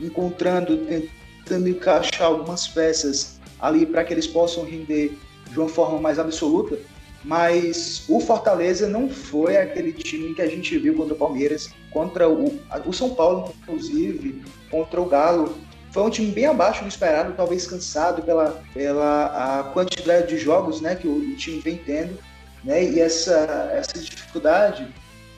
encontrando, 0.00 0.76
tentando 0.86 1.68
encaixar 1.68 2.28
algumas 2.28 2.68
peças 2.68 3.40
ali 3.60 3.84
para 3.84 4.04
que 4.04 4.14
eles 4.14 4.26
possam 4.26 4.64
render 4.64 5.18
de 5.50 5.58
uma 5.58 5.68
forma 5.68 6.00
mais 6.00 6.18
absoluta. 6.18 6.78
Mas 7.24 8.04
o 8.08 8.20
Fortaleza 8.20 8.88
não 8.88 9.08
foi 9.08 9.56
aquele 9.56 9.92
time 9.92 10.34
que 10.34 10.40
a 10.40 10.46
gente 10.46 10.78
viu 10.78 10.94
contra 10.94 11.14
o 11.14 11.18
Palmeiras, 11.18 11.68
contra 11.90 12.28
o, 12.28 12.60
o 12.86 12.92
São 12.92 13.10
Paulo, 13.10 13.52
inclusive, 13.62 14.40
contra 14.70 15.00
o 15.00 15.06
Galo. 15.06 15.58
Foi 15.90 16.02
um 16.02 16.10
time 16.10 16.30
bem 16.30 16.46
abaixo 16.46 16.82
do 16.82 16.88
esperado, 16.88 17.32
talvez 17.34 17.66
cansado 17.66 18.22
pela, 18.22 18.62
pela 18.74 19.60
a 19.60 19.62
quantidade 19.64 20.28
de 20.28 20.38
jogos 20.38 20.80
né, 20.80 20.94
que 20.94 21.08
o, 21.08 21.16
o 21.16 21.36
time 21.36 21.60
vem 21.60 21.76
tendo. 21.78 22.18
Né, 22.62 22.84
e 22.84 23.00
essa, 23.00 23.70
essa 23.72 23.98
dificuldade 23.98 24.86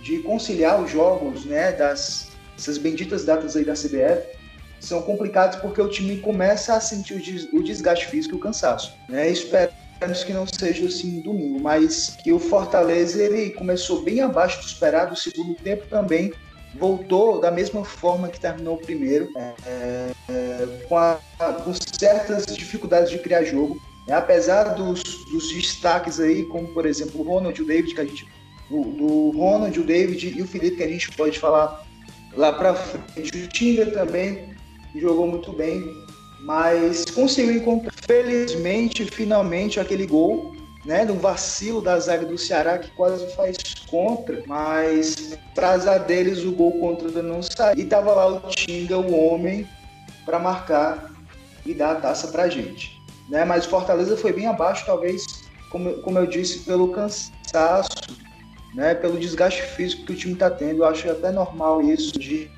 de 0.02 0.19
conciliar 0.21 0.83
os 0.83 0.90
jogos 0.90 1.45
né, 1.45 1.73
das 1.73 2.30
essas 2.61 2.76
benditas 2.76 3.25
datas 3.25 3.57
aí 3.57 3.64
da 3.64 3.73
CBF 3.73 4.38
são 4.78 5.02
complicados 5.02 5.59
porque 5.61 5.80
o 5.80 5.88
time 5.88 6.19
começa 6.19 6.75
a 6.75 6.80
sentir 6.80 7.49
o 7.52 7.62
desgaste 7.62 8.07
físico 8.07 8.35
e 8.35 8.38
o 8.38 8.40
cansaço. 8.40 8.95
Né? 9.09 9.30
Esperamos 9.30 10.25
que 10.25 10.33
não 10.33 10.47
seja 10.47 10.87
assim 10.87 11.21
domingo, 11.21 11.61
mas 11.61 12.16
que 12.23 12.33
o 12.33 12.38
Fortaleza 12.38 13.23
ele 13.23 13.50
começou 13.50 14.02
bem 14.02 14.21
abaixo 14.21 14.61
do 14.61 14.66
esperado, 14.66 15.14
o 15.14 15.16
segundo 15.16 15.54
tempo 15.54 15.87
também 15.87 16.33
voltou 16.79 17.41
da 17.41 17.50
mesma 17.50 17.85
forma 17.85 18.29
que 18.29 18.39
terminou 18.39 18.75
o 18.75 18.79
primeiro, 18.79 19.29
é, 19.37 20.12
é, 20.29 20.87
com, 20.89 20.97
a, 20.97 21.19
com, 21.65 21.73
certas 21.75 22.47
dificuldades 22.47 23.11
de 23.11 23.19
criar 23.19 23.45
jogo. 23.45 23.81
É, 24.09 24.12
apesar 24.12 24.75
dos, 24.75 25.03
dos, 25.03 25.53
destaques 25.53 26.19
aí, 26.19 26.45
como 26.45 26.69
por 26.69 26.87
exemplo 26.87 27.21
o 27.21 27.25
Ronald 27.25 27.61
o 27.61 27.67
David, 27.67 27.95
que 27.95 28.00
a 28.00 28.05
gente. 28.05 28.27
Do, 28.69 28.83
do 28.83 29.31
Ronald, 29.31 29.79
o 29.79 29.85
David 29.85 30.39
e 30.39 30.43
o 30.43 30.47
Felipe, 30.47 30.77
que 30.77 30.83
a 30.85 30.89
gente 30.89 31.11
pode 31.17 31.39
falar 31.39 31.85
lá 32.37 32.53
para 32.53 32.75
frente. 32.75 33.37
O 33.37 33.49
Tinga 33.49 33.87
também 33.87 34.55
jogou 34.95 35.27
muito 35.27 35.53
bem 35.53 35.83
mas 36.43 37.05
conseguiu 37.05 37.57
encontrar, 37.57 37.93
felizmente, 37.93 39.05
finalmente, 39.05 39.79
aquele 39.79 40.07
gol, 40.07 40.57
né, 40.85 41.05
do 41.05 41.15
vacilo 41.15 41.83
da 41.83 41.99
zaga 41.99 42.25
do 42.25 42.39
Ceará, 42.39 42.79
que 42.79 42.91
quase 42.93 43.27
faz 43.35 43.57
contra, 43.89 44.43
mas 44.47 45.39
para 45.55 45.99
deles 45.99 46.45
o 46.45 46.53
gol 46.53 46.73
contra 46.81 47.23
não 47.23 47.43
saiu. 47.43 47.79
E 47.79 47.85
tava 47.85 48.13
lá 48.15 48.27
o 48.29 48.41
Tinga, 48.49 48.97
o 48.99 49.15
homem, 49.15 49.69
para 50.25 50.39
marcar 50.39 51.11
e 51.67 51.75
dar 51.75 51.93
a 51.93 51.95
taça 51.97 52.29
pra 52.29 52.49
gente. 52.49 52.99
Né? 53.29 53.45
Mas 53.45 53.67
o 53.67 53.69
Fortaleza 53.69 54.17
foi 54.17 54.33
bem 54.33 54.47
abaixo, 54.47 54.87
talvez, 54.87 55.25
como, 55.71 55.95
como 56.03 56.19
eu 56.19 56.27
disse, 56.27 56.61
pelo 56.61 56.89
cansaço, 56.89 57.91
né? 58.75 58.95
pelo 58.95 59.19
desgaste 59.19 59.63
físico 59.63 60.07
que 60.07 60.13
o 60.13 60.17
time 60.17 60.35
está 60.35 60.51
tendo. 60.51 60.79
Eu 60.79 60.87
acho 60.87 61.11
até 61.11 61.31
normal 61.31 61.83
isso, 61.83 62.19
de, 62.19 62.51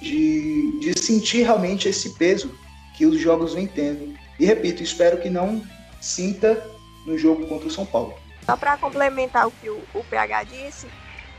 de, 0.00 0.80
de 0.80 0.98
sentir 0.98 1.42
realmente 1.42 1.88
esse 1.88 2.10
peso 2.10 2.50
que 2.96 3.06
os 3.06 3.18
jogos 3.18 3.54
vêm 3.54 3.66
tendo. 3.66 4.14
E 4.38 4.44
repito, 4.44 4.82
espero 4.82 5.18
que 5.18 5.30
não 5.30 5.62
sinta 6.00 6.62
no 7.04 7.16
jogo 7.16 7.46
contra 7.46 7.68
o 7.68 7.70
São 7.70 7.86
Paulo. 7.86 8.14
Só 8.44 8.56
para 8.56 8.76
complementar 8.76 9.46
o 9.46 9.50
que 9.50 9.70
o, 9.70 9.82
o, 9.94 10.04
PH 10.04 10.44
disse, 10.44 10.88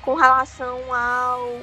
com 0.01 0.15
relação 0.15 0.93
ao. 0.93 1.59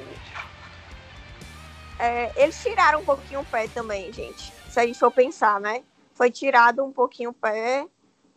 É, 1.99 2.31
eles 2.41 2.61
tiraram 2.61 3.01
um 3.01 3.05
pouquinho 3.05 3.41
o 3.41 3.45
pé 3.45 3.67
também, 3.67 4.11
gente. 4.11 4.51
Se 4.69 4.79
a 4.79 4.85
gente 4.85 4.97
for 4.97 5.11
pensar, 5.11 5.59
né? 5.59 5.83
Foi 6.13 6.29
tirado 6.29 6.83
um 6.83 6.91
pouquinho 6.91 7.31
o 7.31 7.33
pé, 7.33 7.85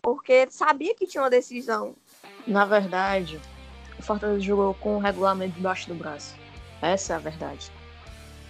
porque 0.03 0.47
sabia 0.51 0.95
que 0.95 1.07
tinha 1.07 1.23
uma 1.23 1.31
decisão. 1.31 1.95
Na 2.47 2.65
verdade, 2.65 3.41
o 3.99 4.03
Fortaleza 4.03 4.41
jogou 4.41 4.75
com 4.75 4.97
o 4.97 5.01
regulamento 5.01 5.55
debaixo 5.55 5.89
do 5.89 5.95
braço. 5.95 6.35
Essa 6.81 7.15
é 7.15 7.17
a 7.17 7.19
verdade. 7.19 7.71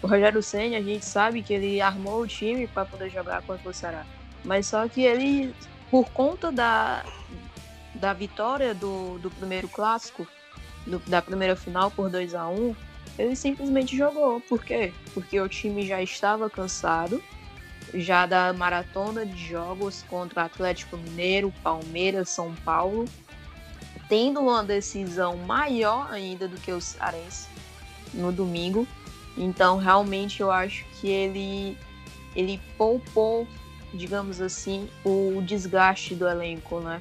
O 0.03 0.07
Rogério 0.07 0.43
Senna, 0.43 0.77
a 0.77 0.83
gente 0.83 1.05
sabe 1.05 1.43
que 1.43 1.55
ele 1.55 1.81
armou 1.81 2.21
o 2.21 2.27
time 2.27 2.67
para 2.67 2.85
poder 2.85 3.11
jogar 3.11 3.43
contra 3.43 3.69
o 3.69 3.75
Ceará. 3.75 4.05
Mas 4.45 4.67
só 4.67 4.87
que 4.89 5.03
ele, 5.03 5.55
por 5.91 6.09
conta 6.11 6.51
da, 6.53 7.05
da 7.95 8.13
vitória 8.13 8.75
do, 8.75 9.19
do 9.19 9.31
primeiro 9.31 9.69
clássico, 9.69 10.27
do, 10.87 10.99
da 11.01 11.21
primeira 11.23 11.57
final 11.57 11.91
por 11.91 12.11
2 12.11 12.35
a 12.35 12.49
1 12.49 12.75
ele 13.19 13.35
simplesmente 13.35 13.97
jogou. 13.97 14.41
Por 14.41 14.63
quê? 14.63 14.93
Porque 15.15 15.41
o 15.41 15.49
time 15.49 15.87
já 15.87 16.03
estava 16.03 16.51
cansado, 16.51 17.23
já 17.95 18.27
da 18.27 18.53
maratona 18.53 19.25
de 19.25 19.37
jogos 19.37 20.05
contra 20.09 20.45
Atlético 20.45 20.97
Mineiro, 20.97 21.53
Palmeiras, 21.63 22.29
São 22.29 22.55
Paulo, 22.57 23.07
tendo 24.09 24.41
uma 24.41 24.63
decisão 24.63 25.37
maior 25.37 26.09
ainda 26.13 26.47
do 26.47 26.57
que 26.57 26.71
o 26.73 26.81
Cearense 26.81 27.49
no 28.13 28.31
domingo. 28.31 28.87
Então, 29.37 29.79
realmente, 29.79 30.41
eu 30.41 30.51
acho 30.51 30.85
que 31.01 31.09
ele, 31.09 31.77
ele 32.35 32.61
poupou, 32.77 33.47
digamos 33.93 34.41
assim, 34.41 34.89
o 35.05 35.41
desgaste 35.43 36.15
do 36.15 36.27
elenco, 36.27 36.81
né? 36.81 37.01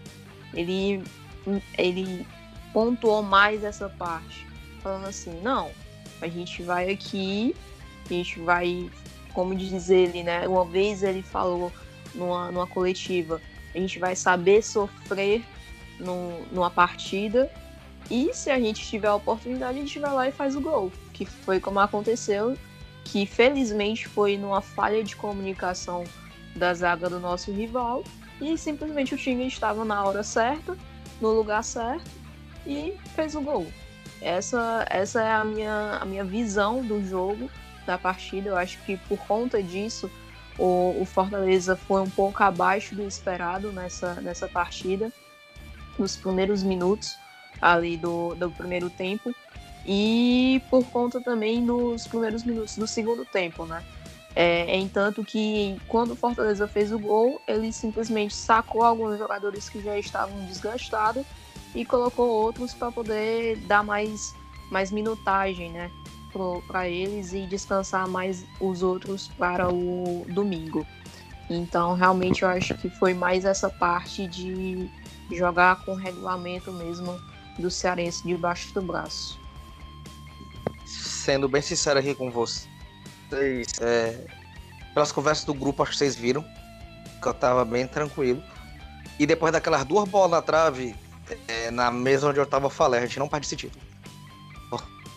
Ele, 0.54 1.04
ele 1.78 2.26
pontuou 2.74 3.22
mais 3.22 3.64
essa 3.64 3.90
parte, 3.90 4.46
falando 4.82 5.08
assim, 5.08 5.40
não, 5.42 5.72
a 6.22 6.28
gente 6.28 6.64
vai 6.64 6.92
aqui, 6.92 7.56
a 8.06 8.14
gente 8.14 8.40
vai, 8.40 8.90
como 9.34 9.56
diz 9.56 9.90
ele, 9.90 10.24
né? 10.24 10.48
Uma 10.48 10.66
vez 10.66 11.04
ele 11.04 11.22
falou 11.22 11.72
numa, 12.14 12.52
numa 12.52 12.68
coletiva, 12.68 13.42
a 13.74 13.78
gente 13.78 14.00
vai 14.00 14.16
saber 14.16 14.62
sofrer 14.62 15.44
numa 16.52 16.70
partida 16.70 17.52
e 18.10 18.34
se 18.34 18.52
a 18.52 18.60
gente 18.60 18.86
tiver 18.86 19.08
a 19.08 19.16
oportunidade, 19.16 19.78
a 19.78 19.82
gente 19.82 20.00
vai 20.00 20.14
lá 20.14 20.28
e 20.28 20.32
faz 20.32 20.56
o 20.56 20.62
gol 20.62 20.92
que 21.16 21.26
foi 21.26 21.62
como 21.62 21.80
aconteceu, 21.80 22.58
que 23.06 23.26
felizmente 23.26 24.08
foi 24.08 24.38
numa 24.38 24.62
falha 24.62 25.02
de 25.02 25.16
comunicação 25.16 26.04
da 26.56 26.74
zaga 26.74 27.10
do 27.10 27.20
nosso 27.20 27.52
rival 27.52 28.04
e 28.42 28.58
simplesmente 28.58 29.14
o 29.14 29.18
time 29.18 29.48
estava 29.48 29.84
na 29.86 30.04
hora 30.04 30.24
certa, 30.24 30.78
no 31.22 31.32
lugar 31.32 31.64
certo 31.64 32.10
e 32.66 32.98
fez 33.16 33.36
o 33.36 33.42
gol. 33.42 33.68
Essa, 34.22 34.86
essa 34.90 35.22
é 35.22 35.32
a 35.32 35.44
minha, 35.44 35.98
a 36.02 36.06
minha 36.06 36.24
visão 36.24 36.82
do 36.82 37.06
jogo, 37.06 37.50
da 37.86 37.98
partida. 37.98 38.50
Eu 38.50 38.58
acho 38.58 38.80
que 38.86 38.98
por 38.98 39.20
conta 39.20 39.62
disso 39.62 40.10
o, 40.58 40.96
o 41.00 41.06
Fortaleza 41.06 41.76
foi 41.76 42.02
um 42.02 42.10
pouco 42.10 42.42
abaixo 42.44 42.96
do 42.96 43.04
esperado 43.04 43.72
nessa, 43.72 44.16
nessa 44.16 44.48
partida, 44.48 45.12
nos 46.00 46.16
primeiros 46.16 46.64
minutos 46.64 47.18
ali 47.62 47.98
do, 47.98 48.36
do 48.36 48.50
primeiro 48.52 48.90
tempo 48.90 49.34
e 49.86 50.62
por 50.70 50.84
conta 50.88 51.22
também 51.22 51.66
dos 51.66 52.08
primeiros 52.08 52.44
minutos 52.44 52.78
do 52.78 52.88
segundo 52.88 53.24
tempo, 53.24 53.66
né? 53.66 53.84
É, 54.36 54.78
entanto 54.78 55.24
que 55.24 55.80
quando 55.88 56.12
o 56.12 56.16
Fortaleza 56.16 56.68
fez 56.68 56.92
o 56.92 57.00
gol, 57.00 57.42
ele 57.48 57.72
simplesmente 57.72 58.36
sacou 58.36 58.84
alguns 58.84 59.18
jogadores 59.18 59.70
que 59.70 59.82
já 59.82 59.98
estavam 59.98 60.38
desgastados 60.46 61.26
e 61.74 61.86
colocou 61.86 62.28
outros 62.28 62.74
para 62.74 62.92
poder 62.92 63.58
dar 63.60 63.84
mais, 63.84 64.36
mais 64.70 64.92
minutagem, 64.92 65.72
né? 65.72 65.90
Para 66.68 66.90
eles 66.90 67.32
e 67.32 67.48
descansar 67.48 68.10
mais 68.10 68.44
os 68.60 68.84
outros 68.84 69.30
para 69.38 69.74
o 69.74 70.26
domingo. 70.28 70.86
Então, 71.50 71.94
realmente, 71.94 72.44
eu 72.44 72.50
acho 72.50 72.76
que 72.76 72.90
foi 72.90 73.14
mais 73.14 73.46
essa 73.46 73.70
parte 73.70 74.28
de 74.28 74.90
jogar 75.32 75.86
com 75.86 75.96
regulamento 75.96 76.74
mesmo 76.74 77.18
do 77.58 77.72
Cearense 77.72 78.28
debaixo 78.28 78.74
do 78.74 78.82
braço 78.82 79.40
sendo 81.26 81.50
bem 81.50 81.62
sincero 81.62 81.98
aqui 81.98 82.14
com 82.14 82.30
vocês, 83.30 83.68
é, 83.82 84.18
pelas 84.94 85.12
conversas 85.12 85.46
do 85.46 85.54
grupo, 85.54 85.84
acho 85.84 85.92
que 85.92 85.98
vocês 85.98 86.16
viram 86.16 86.46
que 87.22 87.28
eu 87.28 87.34
tava 87.34 87.66
bem 87.66 87.88
tranquilo. 87.88 88.42
E 89.18 89.26
depois 89.26 89.52
daquelas 89.52 89.84
duas 89.86 90.08
bolas 90.08 90.32
na 90.32 90.42
trave, 90.42 90.96
é, 91.48 91.72
na 91.72 91.90
mesa 91.90 92.30
onde 92.30 92.40
eu 92.40 92.46
tava 92.46 92.70
falando, 92.70 93.04
a 93.04 93.06
gente 93.06 93.20
não 93.20 93.28
perde 93.28 93.48
esse 93.48 93.56
título. 93.56 93.84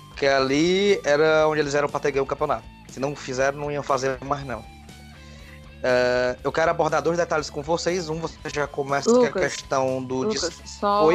Porque 0.09 0.27
ali 0.27 1.01
era 1.05 1.47
onde 1.47 1.61
eles 1.61 1.77
eram 1.77 1.89
para 1.89 2.01
ter 2.01 2.11
ganho 2.11 2.25
o 2.25 2.27
campeonato. 2.27 2.65
Se 2.89 2.99
não 2.99 3.15
fizeram, 3.15 3.59
não 3.59 3.71
iam 3.71 3.85
fazer 3.85 4.19
mais 4.25 4.45
não. 4.45 4.65
É, 5.81 6.37
eu 6.43 6.51
quero 6.51 6.73
abordar 6.73 7.01
dois 7.01 7.19
detalhes 7.19 7.49
com 7.49 7.63
vocês. 7.63 8.09
Um, 8.09 8.19
você 8.19 8.37
já 8.53 8.67
começa 8.67 9.09
com 9.09 9.25
a 9.25 9.31
questão 9.31 10.03
do. 10.03 10.23
Lucas, 10.23 10.61
só, 10.65 11.05
Oi? 11.05 11.15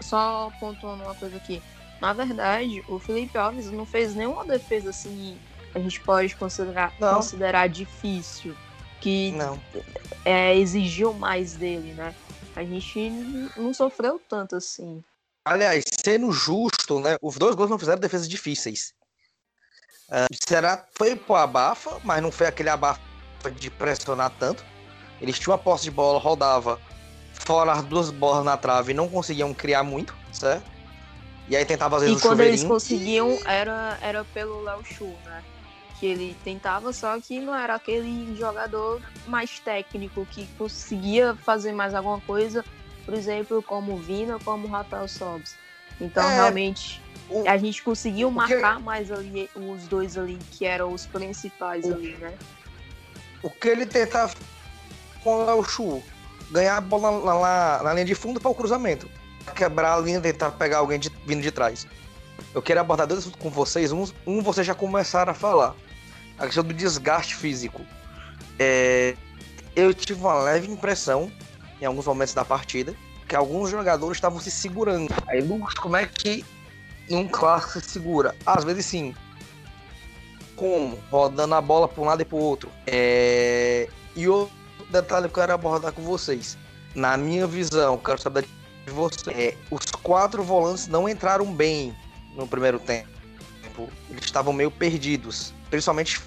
só 0.00 0.50
pontuando 0.58 1.04
uma 1.04 1.14
coisa 1.14 1.36
aqui. 1.36 1.62
Na 2.00 2.14
verdade, 2.14 2.82
o 2.88 2.98
Felipe 2.98 3.36
Alves 3.36 3.70
não 3.70 3.84
fez 3.84 4.14
nenhuma 4.14 4.46
defesa 4.46 4.88
assim, 4.88 5.36
a 5.74 5.78
gente 5.78 6.00
pode 6.00 6.34
considerar, 6.36 6.96
considerar 6.98 7.68
difícil, 7.68 8.54
que 9.00 9.32
não. 9.32 9.60
É, 10.24 10.56
exigiu 10.56 11.12
mais 11.12 11.54
dele, 11.54 11.92
né? 11.94 12.14
A 12.54 12.62
gente 12.62 13.10
não 13.56 13.74
sofreu 13.74 14.20
tanto 14.28 14.56
assim. 14.56 15.02
Aliás, 15.44 15.84
sendo 16.02 16.30
justo, 16.30 17.00
né? 17.00 17.16
Os 17.20 17.36
dois 17.36 17.54
gols 17.54 17.68
não 17.68 17.78
fizeram 17.78 18.00
defesas 18.00 18.28
difíceis. 18.28 18.94
Uh, 20.08 20.34
será 20.46 20.86
foi 20.92 21.16
pro 21.16 21.34
abafa, 21.34 22.00
mas 22.04 22.22
não 22.22 22.30
foi 22.30 22.46
aquele 22.46 22.68
abafa 22.68 23.00
de 23.56 23.70
pressionar 23.70 24.30
tanto. 24.38 24.64
Eles 25.20 25.38
tinham 25.38 25.54
a 25.54 25.58
posse 25.58 25.84
de 25.84 25.90
bola, 25.90 26.18
rodava 26.18 26.80
fora 27.32 27.72
as 27.72 27.82
duas 27.84 28.10
bolas 28.10 28.44
na 28.44 28.56
trave 28.56 28.92
e 28.92 28.94
não 28.94 29.08
conseguiam 29.08 29.52
criar 29.52 29.82
muito, 29.82 30.16
certo? 30.32 30.70
E 31.48 31.56
aí 31.56 31.64
tentava 31.64 31.96
às 31.96 32.02
vezes 32.02 32.18
e 32.18 32.22
quando 32.22 32.40
eles 32.40 32.64
conseguiam 32.64 33.38
era, 33.44 33.98
era 34.00 34.24
pelo 34.24 34.62
Léo 34.62 34.82
Chu, 34.84 35.06
né? 35.24 35.42
Que 35.98 36.06
ele 36.06 36.36
tentava, 36.42 36.92
só 36.92 37.18
que 37.20 37.40
não 37.40 37.54
era 37.54 37.74
aquele 37.74 38.36
jogador 38.36 39.00
mais 39.26 39.58
técnico 39.60 40.26
que 40.30 40.46
conseguia 40.58 41.34
fazer 41.34 41.72
mais 41.72 41.94
alguma 41.94 42.20
coisa, 42.20 42.64
por 43.04 43.14
exemplo, 43.14 43.62
como 43.62 43.94
o 43.94 43.96
Vina, 43.96 44.38
como 44.44 44.66
o 44.66 44.70
Rafael 44.70 45.06
Sobs. 45.08 45.54
Então, 46.00 46.28
é, 46.28 46.34
realmente, 46.34 47.00
o, 47.30 47.48
a 47.48 47.56
gente 47.56 47.82
conseguiu 47.82 48.30
marcar 48.30 48.76
que... 48.76 48.82
mais 48.82 49.12
ali 49.12 49.48
os 49.54 49.86
dois 49.86 50.18
ali, 50.18 50.38
que 50.50 50.64
eram 50.64 50.92
os 50.92 51.06
principais 51.06 51.84
o, 51.84 51.94
ali, 51.94 52.14
né? 52.16 52.34
O 53.42 53.48
que 53.48 53.68
ele 53.68 53.86
tentava 53.86 54.34
com 55.22 55.36
o 55.36 55.46
Léo 55.46 55.62
Chu, 55.62 56.02
ganhar 56.50 56.76
a 56.76 56.80
bola 56.80 57.10
lá, 57.10 57.34
lá, 57.34 57.80
na 57.84 57.94
linha 57.94 58.04
de 58.04 58.14
fundo 58.14 58.40
para 58.40 58.50
o 58.50 58.54
cruzamento 58.54 59.08
quebrar 59.52 59.94
a 59.94 60.00
linha, 60.00 60.20
tentar 60.20 60.50
pegar 60.52 60.78
alguém 60.78 60.98
de, 60.98 61.10
vindo 61.26 61.42
de 61.42 61.50
trás. 61.50 61.86
Eu 62.54 62.62
quero 62.62 62.80
abordar 62.80 63.06
dois 63.06 63.20
assuntos 63.20 63.40
com 63.40 63.50
vocês. 63.50 63.92
Um, 63.92 64.04
um 64.26 64.42
vocês 64.42 64.66
já 64.66 64.74
começaram 64.74 65.32
a 65.32 65.34
falar. 65.34 65.74
A 66.38 66.46
questão 66.46 66.64
do 66.64 66.72
desgaste 66.72 67.34
físico. 67.34 67.82
É, 68.58 69.16
eu 69.74 69.92
tive 69.92 70.20
uma 70.20 70.34
leve 70.34 70.70
impressão, 70.70 71.30
em 71.80 71.84
alguns 71.84 72.06
momentos 72.06 72.34
da 72.34 72.44
partida, 72.44 72.94
que 73.28 73.34
alguns 73.34 73.70
jogadores 73.70 74.16
estavam 74.16 74.38
se 74.38 74.50
segurando. 74.50 75.12
Aí, 75.26 75.40
Lucas, 75.40 75.74
como 75.74 75.96
é 75.96 76.06
que 76.06 76.44
um 77.10 77.26
clássico 77.26 77.80
se 77.80 77.90
segura? 77.90 78.34
Às 78.46 78.64
vezes 78.64 78.86
sim. 78.86 79.14
Como? 80.56 80.98
Rodando 81.10 81.54
a 81.54 81.60
bola 81.60 81.88
para 81.88 82.02
um 82.02 82.06
lado 82.06 82.22
e 82.22 82.24
para 82.24 82.36
o 82.36 82.40
outro. 82.40 82.70
É... 82.86 83.88
E 84.14 84.28
outro 84.28 84.54
detalhe 84.90 85.28
que 85.28 85.38
eu 85.38 85.42
quero 85.42 85.54
abordar 85.54 85.92
com 85.92 86.02
vocês. 86.02 86.56
Na 86.94 87.16
minha 87.16 87.46
visão, 87.46 87.98
quero 87.98 88.20
saber 88.20 88.46
você. 88.86 89.30
É, 89.30 89.56
os 89.70 89.84
quatro 90.02 90.44
volantes 90.44 90.86
não 90.86 91.08
entraram 91.08 91.52
bem 91.52 91.94
no 92.34 92.46
primeiro 92.46 92.78
tempo. 92.78 93.08
Eles 94.10 94.24
estavam 94.24 94.52
meio 94.52 94.70
perdidos. 94.70 95.52
Principalmente 95.70 96.20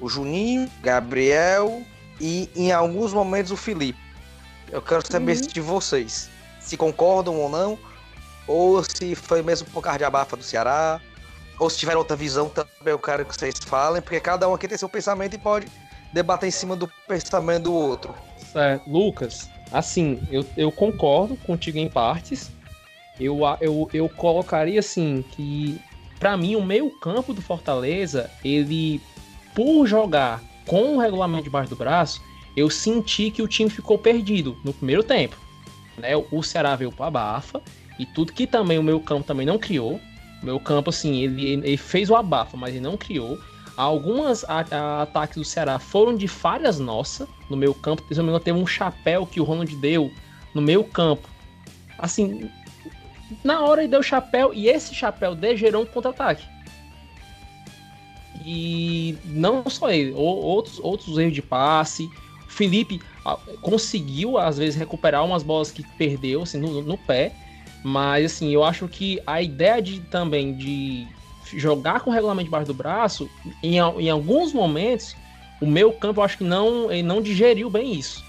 o 0.00 0.08
Juninho, 0.08 0.70
Gabriel 0.82 1.82
e 2.20 2.50
em 2.54 2.72
alguns 2.72 3.12
momentos 3.12 3.50
o 3.50 3.56
Felipe. 3.56 3.98
Eu 4.70 4.82
quero 4.82 5.04
saber 5.06 5.36
uhum. 5.36 5.46
de 5.46 5.60
vocês. 5.60 6.28
Se 6.60 6.76
concordam 6.76 7.36
ou 7.36 7.48
não. 7.48 7.78
Ou 8.46 8.82
se 8.84 9.14
foi 9.14 9.42
mesmo 9.42 9.68
por 9.70 9.82
causa 9.82 9.98
de 9.98 10.04
abafa 10.04 10.36
do 10.36 10.42
Ceará. 10.42 11.00
Ou 11.58 11.68
se 11.68 11.78
tiver 11.78 11.96
outra 11.96 12.16
visão 12.16 12.48
também, 12.48 12.70
eu 12.86 12.98
quero 12.98 13.24
que 13.24 13.34
vocês 13.34 13.54
falem. 13.64 14.02
Porque 14.02 14.20
cada 14.20 14.48
um 14.48 14.54
aqui 14.54 14.68
tem 14.68 14.76
seu 14.76 14.88
pensamento 14.88 15.34
e 15.34 15.38
pode 15.38 15.66
debater 16.12 16.48
em 16.48 16.52
cima 16.52 16.76
do 16.76 16.90
pensamento 17.06 17.64
do 17.64 17.74
outro. 17.74 18.14
Certo. 18.52 18.90
Lucas, 18.90 19.48
Assim, 19.72 20.20
eu, 20.30 20.44
eu 20.56 20.72
concordo 20.72 21.36
contigo 21.36 21.78
em 21.78 21.88
partes. 21.88 22.50
Eu, 23.20 23.40
eu, 23.60 23.88
eu 23.92 24.08
colocaria 24.08 24.80
assim 24.80 25.22
que, 25.32 25.78
para 26.18 26.36
mim, 26.36 26.56
o 26.56 26.64
meio 26.64 26.90
campo 26.90 27.34
do 27.34 27.42
Fortaleza, 27.42 28.30
ele, 28.42 29.00
por 29.54 29.86
jogar 29.86 30.42
com 30.66 30.96
o 30.96 30.98
regulamento 30.98 31.44
debaixo 31.44 31.68
do 31.68 31.76
braço, 31.76 32.22
eu 32.56 32.70
senti 32.70 33.30
que 33.30 33.42
o 33.42 33.48
time 33.48 33.68
ficou 33.68 33.98
perdido 33.98 34.56
no 34.64 34.72
primeiro 34.72 35.02
tempo. 35.02 35.36
Né? 35.98 36.16
O 36.16 36.42
Ceará 36.42 36.74
veio 36.74 36.90
para 36.90 37.06
abafa 37.06 37.62
e 37.98 38.06
tudo 38.06 38.32
que 38.32 38.46
também 38.46 38.78
o 38.78 38.82
meu 38.82 39.00
campo 39.00 39.26
também 39.26 39.46
não 39.46 39.58
criou. 39.58 40.00
O 40.42 40.46
meu 40.46 40.58
campo, 40.58 40.88
assim, 40.88 41.22
ele, 41.22 41.52
ele 41.52 41.76
fez 41.76 42.08
o 42.08 42.16
abafa, 42.16 42.56
mas 42.56 42.70
ele 42.70 42.80
não 42.80 42.96
criou. 42.96 43.38
Algumas 43.76 44.44
a, 44.44 44.64
a, 44.70 45.02
ataques 45.02 45.36
do 45.36 45.44
Ceará 45.44 45.78
foram 45.78 46.16
de 46.16 46.26
falhas 46.26 46.78
nossas 46.78 47.28
no 47.48 47.56
meio 47.56 47.74
campo. 47.74 48.02
Se 48.12 48.20
não 48.20 48.40
teve 48.40 48.58
um 48.58 48.66
chapéu 48.66 49.26
que 49.26 49.40
o 49.40 49.44
Ronald 49.44 49.74
deu 49.76 50.10
no 50.54 50.62
meio 50.62 50.82
campo. 50.84 51.28
Assim, 51.98 52.50
na 53.44 53.60
hora 53.60 53.82
ele 53.82 53.88
deu 53.88 54.02
chapéu 54.02 54.52
e 54.52 54.68
esse 54.68 54.94
chapéu 54.94 55.34
dele 55.34 55.56
gerou 55.56 55.82
um 55.82 55.86
contra-ataque. 55.86 56.44
E 58.44 59.16
não 59.24 59.68
só 59.68 59.90
ele, 59.90 60.12
outros, 60.12 60.78
outros 60.80 61.18
erros 61.18 61.34
de 61.34 61.42
passe. 61.42 62.08
Felipe 62.48 63.00
conseguiu, 63.60 64.38
às 64.38 64.58
vezes, 64.58 64.74
recuperar 64.74 65.24
umas 65.24 65.42
bolas 65.42 65.70
que 65.70 65.82
perdeu 65.96 66.42
assim, 66.42 66.58
no, 66.58 66.82
no 66.82 66.98
pé. 66.98 67.32
Mas 67.82 68.32
assim, 68.32 68.50
eu 68.50 68.64
acho 68.64 68.88
que 68.88 69.20
a 69.26 69.40
ideia 69.40 69.80
de 69.80 70.00
também 70.00 70.54
de 70.54 71.06
jogar 71.56 72.00
com 72.00 72.10
o 72.10 72.12
regulamento 72.12 72.44
debaixo 72.44 72.66
do 72.66 72.74
braço, 72.74 73.28
em, 73.62 73.76
em 73.76 74.10
alguns 74.10 74.52
momentos, 74.52 75.16
o 75.60 75.66
meu 75.66 75.92
campo 75.92 76.20
eu 76.20 76.24
acho 76.24 76.38
que 76.38 76.44
não, 76.44 76.90
ele 76.90 77.02
não 77.02 77.20
digeriu 77.20 77.70
bem 77.70 77.92
isso. 77.92 78.24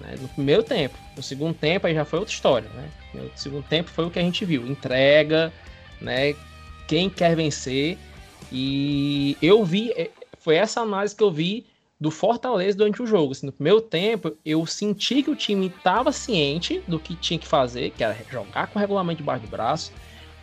Né? 0.00 0.16
No 0.20 0.28
primeiro 0.28 0.62
tempo. 0.62 0.96
No 1.16 1.22
segundo 1.22 1.54
tempo 1.54 1.86
aí 1.86 1.94
já 1.94 2.04
foi 2.04 2.18
outra 2.18 2.34
história. 2.34 2.68
Né? 2.74 2.88
No 3.14 3.30
segundo 3.36 3.64
tempo 3.64 3.90
foi 3.90 4.06
o 4.06 4.10
que 4.10 4.18
a 4.18 4.22
gente 4.22 4.44
viu. 4.44 4.66
Entrega, 4.66 5.52
né? 6.00 6.34
quem 6.90 7.08
quer 7.08 7.36
vencer. 7.36 7.96
E 8.50 9.36
eu 9.40 9.64
vi, 9.64 9.92
é, 9.92 10.10
foi 10.40 10.56
essa 10.56 10.80
análise 10.80 11.14
que 11.14 11.22
eu 11.22 11.30
vi 11.30 11.64
do 12.00 12.10
Fortaleza 12.10 12.76
durante 12.76 13.00
o 13.00 13.06
jogo. 13.06 13.30
Assim, 13.30 13.46
no 13.46 13.52
primeiro 13.52 13.80
tempo, 13.80 14.36
eu 14.44 14.66
senti 14.66 15.22
que 15.22 15.30
o 15.30 15.36
time 15.36 15.66
estava 15.66 16.10
ciente 16.10 16.82
do 16.88 16.98
que 16.98 17.14
tinha 17.14 17.38
que 17.38 17.46
fazer, 17.46 17.90
que 17.90 18.02
era 18.02 18.16
jogar 18.28 18.66
com 18.66 18.78
o 18.78 18.80
regulamento 18.80 19.18
debaixo 19.18 19.44
do 19.44 19.50
braço, 19.50 19.92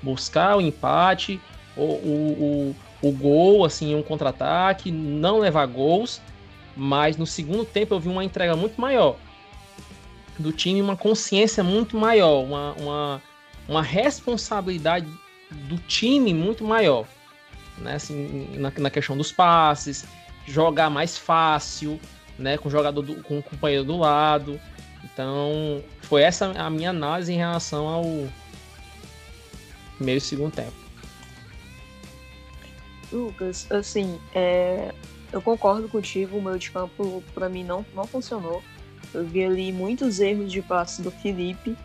buscar 0.01 0.55
o 0.55 0.61
empate, 0.61 1.41
o, 1.75 1.81
o, 1.81 2.75
o, 3.01 3.07
o 3.09 3.11
gol, 3.11 3.65
assim, 3.65 3.93
um 3.93 4.03
contra-ataque, 4.03 4.89
não 4.91 5.39
levar 5.39 5.65
gols, 5.65 6.21
mas 6.77 7.17
no 7.17 7.25
segundo 7.25 7.65
tempo 7.65 7.93
eu 7.93 7.99
vi 7.99 8.07
uma 8.07 8.23
entrega 8.23 8.55
muito 8.55 8.79
maior 8.79 9.17
do 10.39 10.51
time, 10.51 10.81
uma 10.81 10.95
consciência 10.95 11.63
muito 11.63 11.97
maior, 11.97 12.43
uma, 12.43 12.73
uma, 12.73 13.21
uma 13.67 13.81
responsabilidade 13.81 15.07
do 15.51 15.77
time 15.77 16.33
muito 16.33 16.63
maior, 16.63 17.07
né? 17.77 17.95
Assim, 17.95 18.49
na, 18.57 18.71
na 18.77 18.89
questão 18.89 19.17
dos 19.17 19.31
passes, 19.31 20.05
jogar 20.45 20.89
mais 20.89 21.17
fácil, 21.17 21.99
né? 22.37 22.57
Com 22.57 22.69
o 22.69 22.71
jogador, 22.71 23.01
do, 23.01 23.23
com 23.23 23.39
o 23.39 23.43
companheiro 23.43 23.83
do 23.83 23.97
lado. 23.97 24.59
Então, 25.03 25.83
foi 26.01 26.21
essa 26.21 26.51
a 26.51 26.69
minha 26.69 26.89
análise 26.89 27.31
em 27.31 27.37
relação 27.37 27.87
ao 27.87 28.03
meio 29.99 30.17
e 30.17 30.21
segundo 30.21 30.53
tempo. 30.53 30.73
Lucas, 33.11 33.71
assim, 33.71 34.19
é, 34.35 34.93
eu 35.31 35.41
concordo 35.41 35.87
contigo, 35.87 36.37
o 36.37 36.41
meio 36.41 36.59
de 36.59 36.71
campo 36.71 37.23
para 37.33 37.47
mim 37.47 37.63
não, 37.63 37.85
não 37.95 38.05
funcionou. 38.05 38.61
Eu 39.13 39.25
vi 39.25 39.43
ali 39.43 39.71
muitos 39.71 40.19
erros 40.19 40.51
de 40.51 40.61
passe 40.61 41.01
do 41.01 41.11
Felipe. 41.11 41.77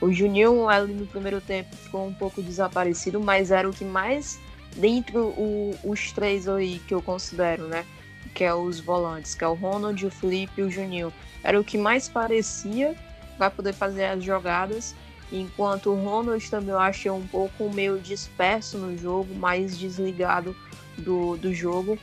O 0.00 0.12
Juninho 0.12 0.68
ali 0.68 0.92
no 0.92 1.06
primeiro 1.06 1.40
tempo 1.40 1.74
ficou 1.74 2.06
um 2.06 2.12
pouco 2.12 2.42
desaparecido, 2.42 3.20
mas 3.20 3.50
era 3.50 3.68
o 3.68 3.72
que 3.72 3.84
mais, 3.84 4.38
dentre 4.76 5.16
o, 5.18 5.74
os 5.84 6.12
três 6.12 6.48
aí 6.48 6.80
que 6.86 6.94
eu 6.94 7.02
considero, 7.02 7.66
né? 7.66 7.84
Que 8.34 8.44
é 8.44 8.54
os 8.54 8.78
volantes, 8.80 9.34
que 9.34 9.44
é 9.44 9.48
o 9.48 9.54
Ronald, 9.54 10.04
o 10.04 10.10
Felipe 10.10 10.60
e 10.60 10.64
o 10.64 10.70
Juninho. 10.70 11.12
Era 11.42 11.58
o 11.58 11.64
que 11.64 11.78
mais 11.78 12.08
parecia 12.08 12.94
vai 13.38 13.50
poder 13.50 13.74
fazer 13.74 14.06
as 14.06 14.24
jogadas 14.24 14.94
enquanto 15.30 15.90
o 15.90 16.02
Ronald 16.02 16.48
também 16.50 16.70
eu 16.70 16.78
achei 16.78 17.10
um 17.10 17.26
pouco 17.26 17.72
meio 17.72 17.98
disperso 17.98 18.78
no 18.78 18.96
jogo, 18.96 19.34
mais 19.34 19.78
desligado 19.78 20.56
do, 20.98 21.36
do 21.36 21.52
jogo. 21.52 21.98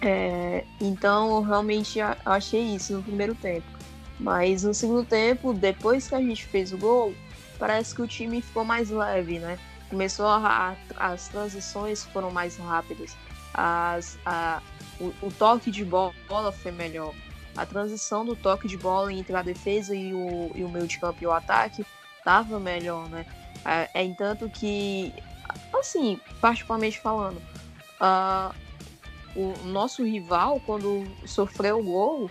É, 0.00 0.64
então 0.80 1.36
eu 1.36 1.42
realmente 1.42 1.98
achei 2.24 2.74
isso 2.74 2.92
no 2.94 3.02
primeiro 3.02 3.34
tempo. 3.34 3.73
Mas 4.18 4.62
no 4.62 4.72
segundo 4.72 5.04
tempo, 5.04 5.52
depois 5.52 6.08
que 6.08 6.14
a 6.14 6.20
gente 6.20 6.44
fez 6.46 6.72
o 6.72 6.78
gol, 6.78 7.14
parece 7.58 7.94
que 7.94 8.02
o 8.02 8.06
time 8.06 8.40
ficou 8.40 8.64
mais 8.64 8.90
leve, 8.90 9.38
né? 9.38 9.58
Começou 9.90 10.26
a, 10.26 10.76
as 10.96 11.28
transições 11.28 12.04
foram 12.04 12.30
mais 12.30 12.56
rápidas, 12.56 13.16
as, 13.52 14.18
a, 14.24 14.62
o, 15.00 15.12
o 15.22 15.32
toque 15.32 15.70
de 15.70 15.84
bola 15.84 16.52
foi 16.52 16.72
melhor. 16.72 17.14
A 17.56 17.64
transição 17.64 18.24
do 18.24 18.34
toque 18.34 18.66
de 18.66 18.76
bola 18.76 19.12
entre 19.12 19.34
a 19.36 19.42
defesa 19.42 19.94
e 19.94 20.12
o, 20.12 20.50
e 20.54 20.64
o 20.64 20.68
meio 20.68 20.86
de 20.86 20.98
campo 20.98 21.18
e 21.22 21.26
o 21.26 21.32
ataque 21.32 21.86
estava 22.18 22.58
melhor, 22.58 23.08
né? 23.08 23.26
É, 23.64 23.88
é 23.94 24.04
entanto 24.04 24.48
que, 24.50 25.12
assim, 25.78 26.20
particularmente 26.40 26.98
falando, 27.00 27.40
uh, 28.00 28.54
o 29.36 29.54
nosso 29.66 30.04
rival, 30.04 30.60
quando 30.66 31.04
sofreu 31.24 31.80
o 31.80 31.84
gol, 31.84 32.30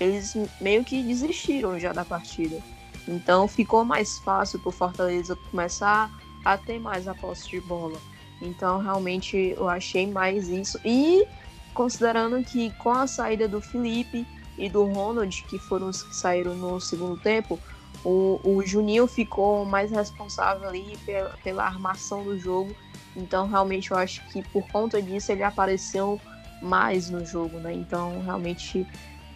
eles 0.00 0.36
meio 0.60 0.84
que 0.84 1.02
desistiram 1.02 1.78
já 1.78 1.92
da 1.92 2.04
partida. 2.04 2.58
Então 3.06 3.48
ficou 3.48 3.84
mais 3.84 4.18
fácil 4.18 4.58
para 4.58 4.68
o 4.68 4.72
Fortaleza 4.72 5.36
começar 5.50 6.10
a 6.44 6.56
ter 6.56 6.78
mais 6.78 7.08
a 7.08 7.14
posse 7.14 7.48
de 7.48 7.60
bola. 7.60 7.98
Então 8.40 8.78
realmente 8.78 9.54
eu 9.56 9.68
achei 9.68 10.06
mais 10.06 10.48
isso. 10.48 10.78
E 10.84 11.26
considerando 11.74 12.42
que 12.44 12.70
com 12.78 12.90
a 12.90 13.06
saída 13.06 13.48
do 13.48 13.60
Felipe 13.60 14.26
e 14.56 14.68
do 14.68 14.84
Ronald, 14.84 15.44
que 15.48 15.58
foram 15.58 15.88
os 15.88 16.02
que 16.02 16.14
saíram 16.14 16.54
no 16.54 16.80
segundo 16.80 17.16
tempo, 17.20 17.58
o, 18.04 18.40
o 18.44 18.64
Juninho 18.64 19.06
ficou 19.06 19.64
mais 19.64 19.90
responsável 19.90 20.68
ali 20.68 20.96
pela, 21.04 21.30
pela 21.42 21.64
armação 21.64 22.22
do 22.22 22.38
jogo 22.38 22.74
Então, 23.16 23.48
realmente, 23.48 23.90
eu 23.90 23.96
acho 23.96 24.24
que 24.28 24.42
por 24.50 24.66
conta 24.68 25.02
disso 25.02 25.32
ele 25.32 25.42
apareceu 25.42 26.20
mais 26.62 27.10
no 27.10 27.24
jogo, 27.24 27.58
né? 27.58 27.72
Então, 27.72 28.20
realmente 28.22 28.86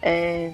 é, 0.03 0.53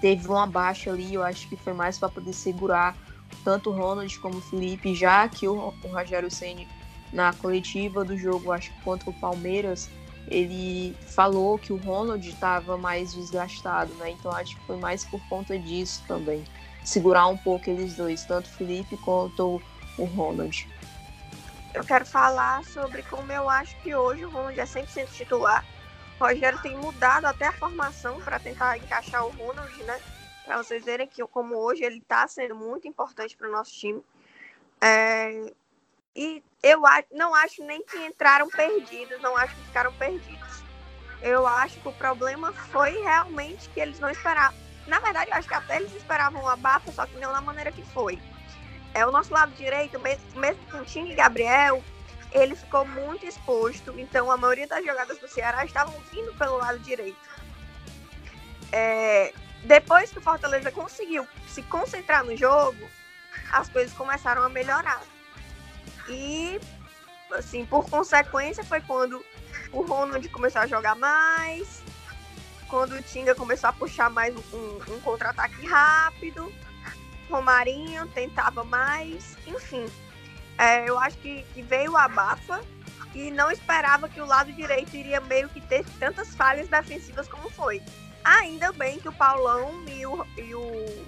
teve 0.00 0.28
uma 0.28 0.46
baixa 0.46 0.90
ali. 0.90 1.14
Eu 1.14 1.24
acho 1.24 1.48
que 1.48 1.56
foi 1.56 1.72
mais 1.72 1.98
para 1.98 2.10
poder 2.10 2.34
segurar 2.34 2.94
tanto 3.42 3.70
o 3.70 3.72
Ronald 3.72 4.16
como 4.20 4.36
o 4.36 4.40
Felipe, 4.40 4.94
já 4.94 5.28
que 5.28 5.48
o, 5.48 5.74
o 5.82 5.88
Rogério 5.88 6.30
Ceni 6.30 6.68
na 7.12 7.32
coletiva 7.32 8.04
do 8.04 8.16
jogo, 8.16 8.52
acho 8.52 8.70
que 8.72 8.80
contra 8.82 9.08
o 9.08 9.12
Palmeiras, 9.14 9.88
ele 10.28 10.94
falou 11.14 11.58
que 11.58 11.72
o 11.72 11.76
Ronald 11.76 12.28
estava 12.28 12.76
mais 12.76 13.14
desgastado, 13.14 13.92
né? 13.94 14.10
Então 14.10 14.30
acho 14.32 14.56
que 14.56 14.66
foi 14.66 14.76
mais 14.76 15.04
por 15.04 15.20
conta 15.28 15.58
disso 15.58 16.02
também. 16.06 16.44
Segurar 16.84 17.28
um 17.28 17.36
pouco 17.36 17.70
eles 17.70 17.96
dois, 17.96 18.24
tanto 18.24 18.46
o 18.46 18.50
Felipe 18.50 18.96
quanto 18.98 19.62
o 19.96 20.04
Ronald. 20.04 20.68
Eu 21.72 21.84
quero 21.84 22.06
falar 22.06 22.64
sobre 22.64 23.02
como 23.02 23.30
eu 23.30 23.48
acho 23.48 23.76
que 23.82 23.94
hoje 23.94 24.24
o 24.24 24.30
Ronald 24.30 24.58
é 24.58 24.64
100% 24.64 25.08
titular. 25.12 25.64
O 26.18 26.24
Rogério 26.24 26.60
tem 26.62 26.76
mudado 26.76 27.26
até 27.26 27.46
a 27.46 27.52
formação 27.52 28.20
para 28.22 28.38
tentar 28.38 28.78
encaixar 28.78 29.24
o 29.24 29.30
Ronald, 29.30 29.82
né? 29.84 30.00
Para 30.44 30.58
vocês 30.58 30.84
verem 30.84 31.06
que 31.06 31.22
como 31.26 31.56
hoje 31.56 31.84
ele 31.84 31.98
está 31.98 32.26
sendo 32.26 32.54
muito 32.54 32.88
importante 32.88 33.36
para 33.36 33.48
o 33.48 33.52
nosso 33.52 33.72
time. 33.72 34.02
É, 34.80 35.52
e 36.14 36.42
eu 36.62 36.80
não 37.12 37.34
acho 37.34 37.62
nem 37.62 37.82
que 37.84 37.98
entraram 37.98 38.48
perdidos, 38.48 39.20
não 39.20 39.36
acho 39.36 39.54
que 39.54 39.64
ficaram 39.66 39.92
perdidos. 39.92 40.62
Eu 41.20 41.46
acho 41.46 41.78
que 41.80 41.88
o 41.88 41.92
problema 41.92 42.52
foi 42.52 42.92
realmente 43.02 43.68
que 43.70 43.80
eles 43.80 43.98
não 44.00 44.08
esperavam. 44.08 44.58
Na 44.86 45.00
verdade, 45.00 45.30
eu 45.30 45.36
acho 45.36 45.48
que 45.48 45.54
até 45.54 45.76
eles 45.76 45.92
esperavam 45.94 46.48
a 46.48 46.56
bafa, 46.56 46.92
só 46.92 47.06
que 47.06 47.18
não 47.18 47.32
da 47.32 47.40
maneira 47.40 47.72
que 47.72 47.82
foi. 47.82 48.18
É 48.94 49.04
o 49.04 49.10
nosso 49.10 49.32
lado 49.32 49.52
direito, 49.52 49.98
mesmo, 50.00 50.66
com 50.70 50.78
o 50.78 50.84
time 50.84 51.14
Gabriel, 51.14 51.82
ele 52.36 52.54
ficou 52.54 52.84
muito 52.86 53.26
exposto. 53.26 53.98
Então, 53.98 54.30
a 54.30 54.36
maioria 54.36 54.66
das 54.66 54.84
jogadas 54.84 55.18
do 55.18 55.28
Ceará 55.28 55.64
estavam 55.64 55.98
vindo 56.12 56.32
pelo 56.34 56.58
lado 56.58 56.78
direito. 56.80 57.16
É, 58.70 59.32
depois 59.64 60.10
que 60.10 60.18
o 60.18 60.22
Fortaleza 60.22 60.70
conseguiu 60.70 61.26
se 61.48 61.62
concentrar 61.62 62.24
no 62.24 62.36
jogo, 62.36 62.88
as 63.50 63.68
coisas 63.68 63.92
começaram 63.96 64.42
a 64.42 64.48
melhorar. 64.48 65.02
E, 66.08 66.60
assim, 67.32 67.64
por 67.64 67.88
consequência, 67.88 68.62
foi 68.62 68.80
quando 68.82 69.24
o 69.72 69.80
Ronald 69.82 70.28
começou 70.28 70.60
a 70.60 70.66
jogar 70.66 70.94
mais, 70.94 71.82
quando 72.68 72.92
o 72.92 73.02
Tinga 73.02 73.34
começou 73.34 73.70
a 73.70 73.72
puxar 73.72 74.10
mais 74.10 74.34
um, 74.52 74.78
um 74.88 75.00
contra-ataque 75.00 75.66
rápido, 75.66 76.52
Romarinho 77.30 78.06
tentava 78.08 78.62
mais, 78.62 79.36
enfim. 79.46 79.86
É, 80.58 80.88
eu 80.88 80.98
acho 80.98 81.16
que, 81.18 81.44
que 81.54 81.62
veio 81.62 81.96
a 81.96 82.08
Bafa 82.08 82.60
e 83.14 83.30
não 83.30 83.50
esperava 83.50 84.08
que 84.08 84.20
o 84.20 84.26
lado 84.26 84.52
direito 84.52 84.94
iria 84.96 85.20
meio 85.20 85.48
que 85.48 85.60
ter 85.60 85.84
tantas 85.98 86.34
falhas 86.34 86.68
defensivas 86.68 87.28
como 87.28 87.50
foi. 87.50 87.82
Ainda 88.24 88.72
bem 88.72 88.98
que 88.98 89.08
o 89.08 89.12
Paulão 89.12 89.84
e 89.86 90.04
o, 90.06 90.26
e 90.36 90.54
o, 90.54 91.06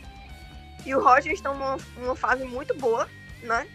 e 0.87 0.95
o 0.95 1.03
Roger 1.03 1.33
estão 1.33 1.55
numa, 1.55 1.79
numa 1.97 2.17
fase 2.17 2.45
muito 2.45 2.75
boa, 2.75 3.09
né? 3.43 3.67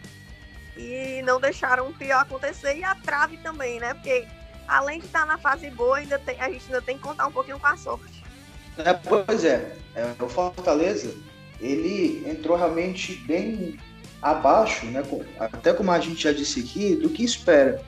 e 0.77 1.21
não 1.23 1.39
deixaram 1.39 1.87
o 1.87 1.93
pior 1.93 2.21
acontecer. 2.21 2.77
E 2.77 2.83
a 2.83 2.95
trave 2.95 3.37
também, 3.37 3.79
né? 3.79 3.93
Porque 3.93 4.27
além 4.67 4.99
de 4.99 5.05
estar 5.05 5.25
na 5.25 5.37
fase 5.37 5.69
boa, 5.69 5.97
ainda 5.97 6.19
tem, 6.19 6.39
a 6.39 6.49
gente 6.49 6.65
ainda 6.65 6.81
tem 6.81 6.97
que 6.97 7.03
contar 7.03 7.27
um 7.27 7.31
pouquinho 7.31 7.59
com 7.59 7.67
a 7.67 7.77
sorte. 7.77 8.23
É, 8.77 8.93
pois 8.93 9.45
é, 9.45 9.75
é, 9.95 10.15
o 10.19 10.27
Fortaleza, 10.27 11.15
ele 11.59 12.27
entrou 12.27 12.57
realmente 12.57 13.15
bem 13.27 13.77
abaixo, 14.23 14.85
né? 14.87 15.03
Até 15.39 15.73
como 15.73 15.91
a 15.91 15.99
gente 15.99 16.23
já 16.23 16.31
disse 16.31 16.61
aqui, 16.61 16.95
do 16.95 17.09
que 17.09 17.23
espera. 17.23 17.81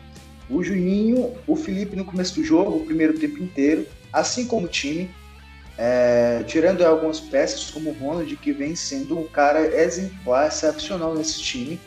O 0.50 0.64
Juninho, 0.64 1.34
o 1.48 1.56
Felipe 1.56 1.96
no 1.96 2.06
começo 2.06 2.36
do 2.36 2.44
jogo, 2.44 2.78
o 2.78 2.86
primeiro 2.86 3.18
tempo 3.18 3.42
inteiro, 3.42 3.88
assim 4.14 4.46
como 4.46 4.68
o 4.68 4.70
time, 4.70 5.10
é, 5.78 6.44
tirando 6.46 6.84
algumas 6.86 7.20
peças 7.20 7.72
como 7.72 7.90
o 7.90 7.94
Ronald, 7.94 8.36
que 8.38 8.52
vem 8.52 8.76
sendo 8.76 9.18
um 9.18 9.28
cara 9.28 9.66
exemplar, 9.82 10.48
excepcional 10.48 11.16
nesse 11.16 11.42
time 11.42 11.80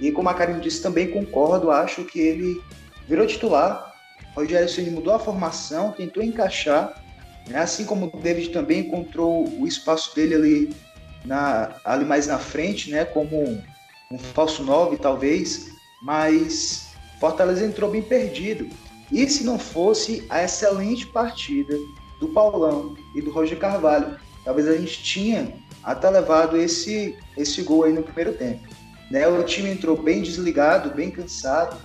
e 0.00 0.10
como 0.10 0.28
a 0.30 0.34
Karine 0.34 0.60
disse, 0.60 0.82
também 0.82 1.10
concordo, 1.10 1.70
acho 1.70 2.04
que 2.04 2.18
ele 2.18 2.60
virou 3.06 3.26
titular. 3.26 3.94
O 4.34 4.40
Rogério 4.40 4.68
Ceni 4.68 4.90
mudou 4.90 5.12
a 5.12 5.18
formação, 5.18 5.92
tentou 5.92 6.22
encaixar, 6.22 7.02
né? 7.46 7.58
assim 7.58 7.84
como 7.84 8.06
o 8.06 8.20
David 8.20 8.48
também 8.48 8.80
encontrou 8.80 9.46
o 9.46 9.66
espaço 9.66 10.14
dele 10.14 10.34
ali, 10.34 10.76
na, 11.24 11.74
ali 11.84 12.06
mais 12.06 12.26
na 12.26 12.38
frente, 12.38 12.90
né? 12.90 13.04
como 13.04 13.62
um, 14.10 14.18
falso 14.18 14.64
9 14.64 14.96
talvez, 14.96 15.72
mas 16.02 16.90
Fortaleza 17.20 17.64
entrou 17.64 17.90
bem 17.90 18.02
perdido. 18.02 18.68
E 19.12 19.28
se 19.28 19.44
não 19.44 19.58
fosse 19.58 20.24
a 20.28 20.42
excelente 20.42 21.06
partida 21.06 21.76
do 22.18 22.28
Paulão 22.28 22.96
e 23.14 23.20
do 23.20 23.30
Roger 23.30 23.58
Carvalho, 23.58 24.18
talvez 24.44 24.68
a 24.68 24.76
gente 24.76 25.02
tinha 25.02 25.54
até 25.82 26.10
levado 26.10 26.56
esse, 26.56 27.16
esse 27.36 27.62
gol 27.62 27.84
aí 27.84 27.92
no 27.92 28.02
primeiro 28.02 28.32
tempo. 28.34 28.68
Né? 29.10 29.26
O 29.26 29.42
time 29.42 29.70
entrou 29.70 29.96
bem 29.96 30.22
desligado, 30.22 30.94
bem 30.94 31.10
cansado, 31.10 31.76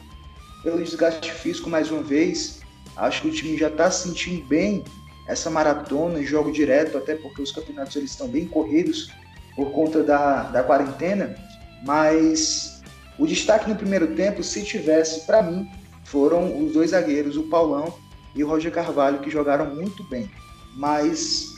pelo 0.63 0.83
desgaste 0.83 1.31
físico 1.31 1.69
mais 1.69 1.91
uma 1.91 2.03
vez. 2.03 2.61
Acho 2.95 3.23
que 3.23 3.27
o 3.27 3.31
time 3.31 3.57
já 3.57 3.67
está 3.67 3.89
sentindo 3.89 4.45
bem 4.45 4.83
essa 5.27 5.49
maratona 5.49 6.19
e 6.19 6.25
jogo 6.25 6.51
direto, 6.51 6.97
até 6.97 7.15
porque 7.15 7.41
os 7.41 7.51
campeonatos 7.51 7.95
eles 7.95 8.11
estão 8.11 8.27
bem 8.27 8.45
corridos 8.45 9.11
por 9.55 9.71
conta 9.71 10.03
da, 10.03 10.43
da 10.43 10.63
quarentena. 10.63 11.35
Mas 11.83 12.81
o 13.17 13.25
destaque 13.25 13.69
no 13.69 13.75
primeiro 13.75 14.07
tempo, 14.15 14.43
se 14.43 14.63
tivesse, 14.63 15.25
para 15.25 15.41
mim, 15.41 15.69
foram 16.03 16.63
os 16.63 16.73
dois 16.73 16.91
zagueiros, 16.91 17.38
o 17.38 17.43
Paulão 17.43 17.93
e 18.35 18.43
o 18.43 18.47
Roger 18.47 18.71
Carvalho, 18.71 19.19
que 19.19 19.29
jogaram 19.29 19.73
muito 19.73 20.03
bem. 20.05 20.29
Mas, 20.75 21.55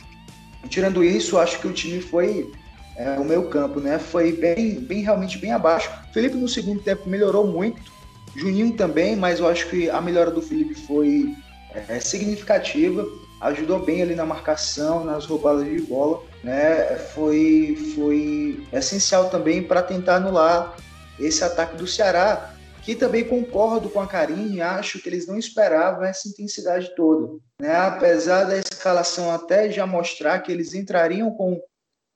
tirando 0.69 1.03
isso, 1.03 1.37
acho 1.37 1.59
que 1.59 1.67
o 1.67 1.73
time 1.73 2.01
foi 2.01 2.51
é, 2.95 3.19
o 3.19 3.25
meu 3.25 3.47
campo, 3.49 3.79
né? 3.79 3.97
Foi 3.99 4.31
bem, 4.31 4.79
bem 4.79 5.01
realmente 5.01 5.37
bem 5.37 5.51
abaixo. 5.51 5.89
Felipe 6.13 6.35
no 6.35 6.47
segundo 6.47 6.81
tempo 6.81 7.09
melhorou 7.09 7.47
muito, 7.47 7.81
Juninho 8.35 8.73
também, 8.73 9.15
mas 9.15 9.39
eu 9.39 9.47
acho 9.47 9.67
que 9.69 9.89
a 9.89 9.99
melhora 9.99 10.29
do 10.29 10.41
Felipe 10.41 10.75
foi 10.75 11.35
é, 11.73 11.99
significativa. 11.99 13.07
Ajudou 13.41 13.79
bem 13.79 14.01
ali 14.01 14.15
na 14.15 14.25
marcação, 14.25 15.03
nas 15.03 15.25
roubadas 15.25 15.65
de 15.65 15.81
bola, 15.81 16.21
né? 16.43 16.97
Foi, 17.13 17.77
foi 17.95 18.67
essencial 18.71 19.29
também 19.29 19.63
para 19.63 19.81
tentar 19.81 20.17
anular 20.17 20.75
esse 21.19 21.43
ataque 21.43 21.75
do 21.75 21.87
Ceará, 21.87 22.53
que 22.83 22.95
também 22.95 23.23
concordo 23.23 23.89
com 23.89 23.99
a 23.99 24.07
Karine, 24.07 24.61
acho 24.61 24.99
que 24.99 25.09
eles 25.09 25.27
não 25.27 25.37
esperavam 25.37 26.05
essa 26.05 26.27
intensidade 26.29 26.95
toda. 26.95 27.37
Né? 27.59 27.75
Apesar 27.75 28.45
da 28.45 28.57
escalação 28.57 29.31
até 29.31 29.69
já 29.69 29.85
mostrar 29.85 30.39
que 30.39 30.51
eles 30.51 30.73
entrariam 30.73 31.31
com 31.31 31.61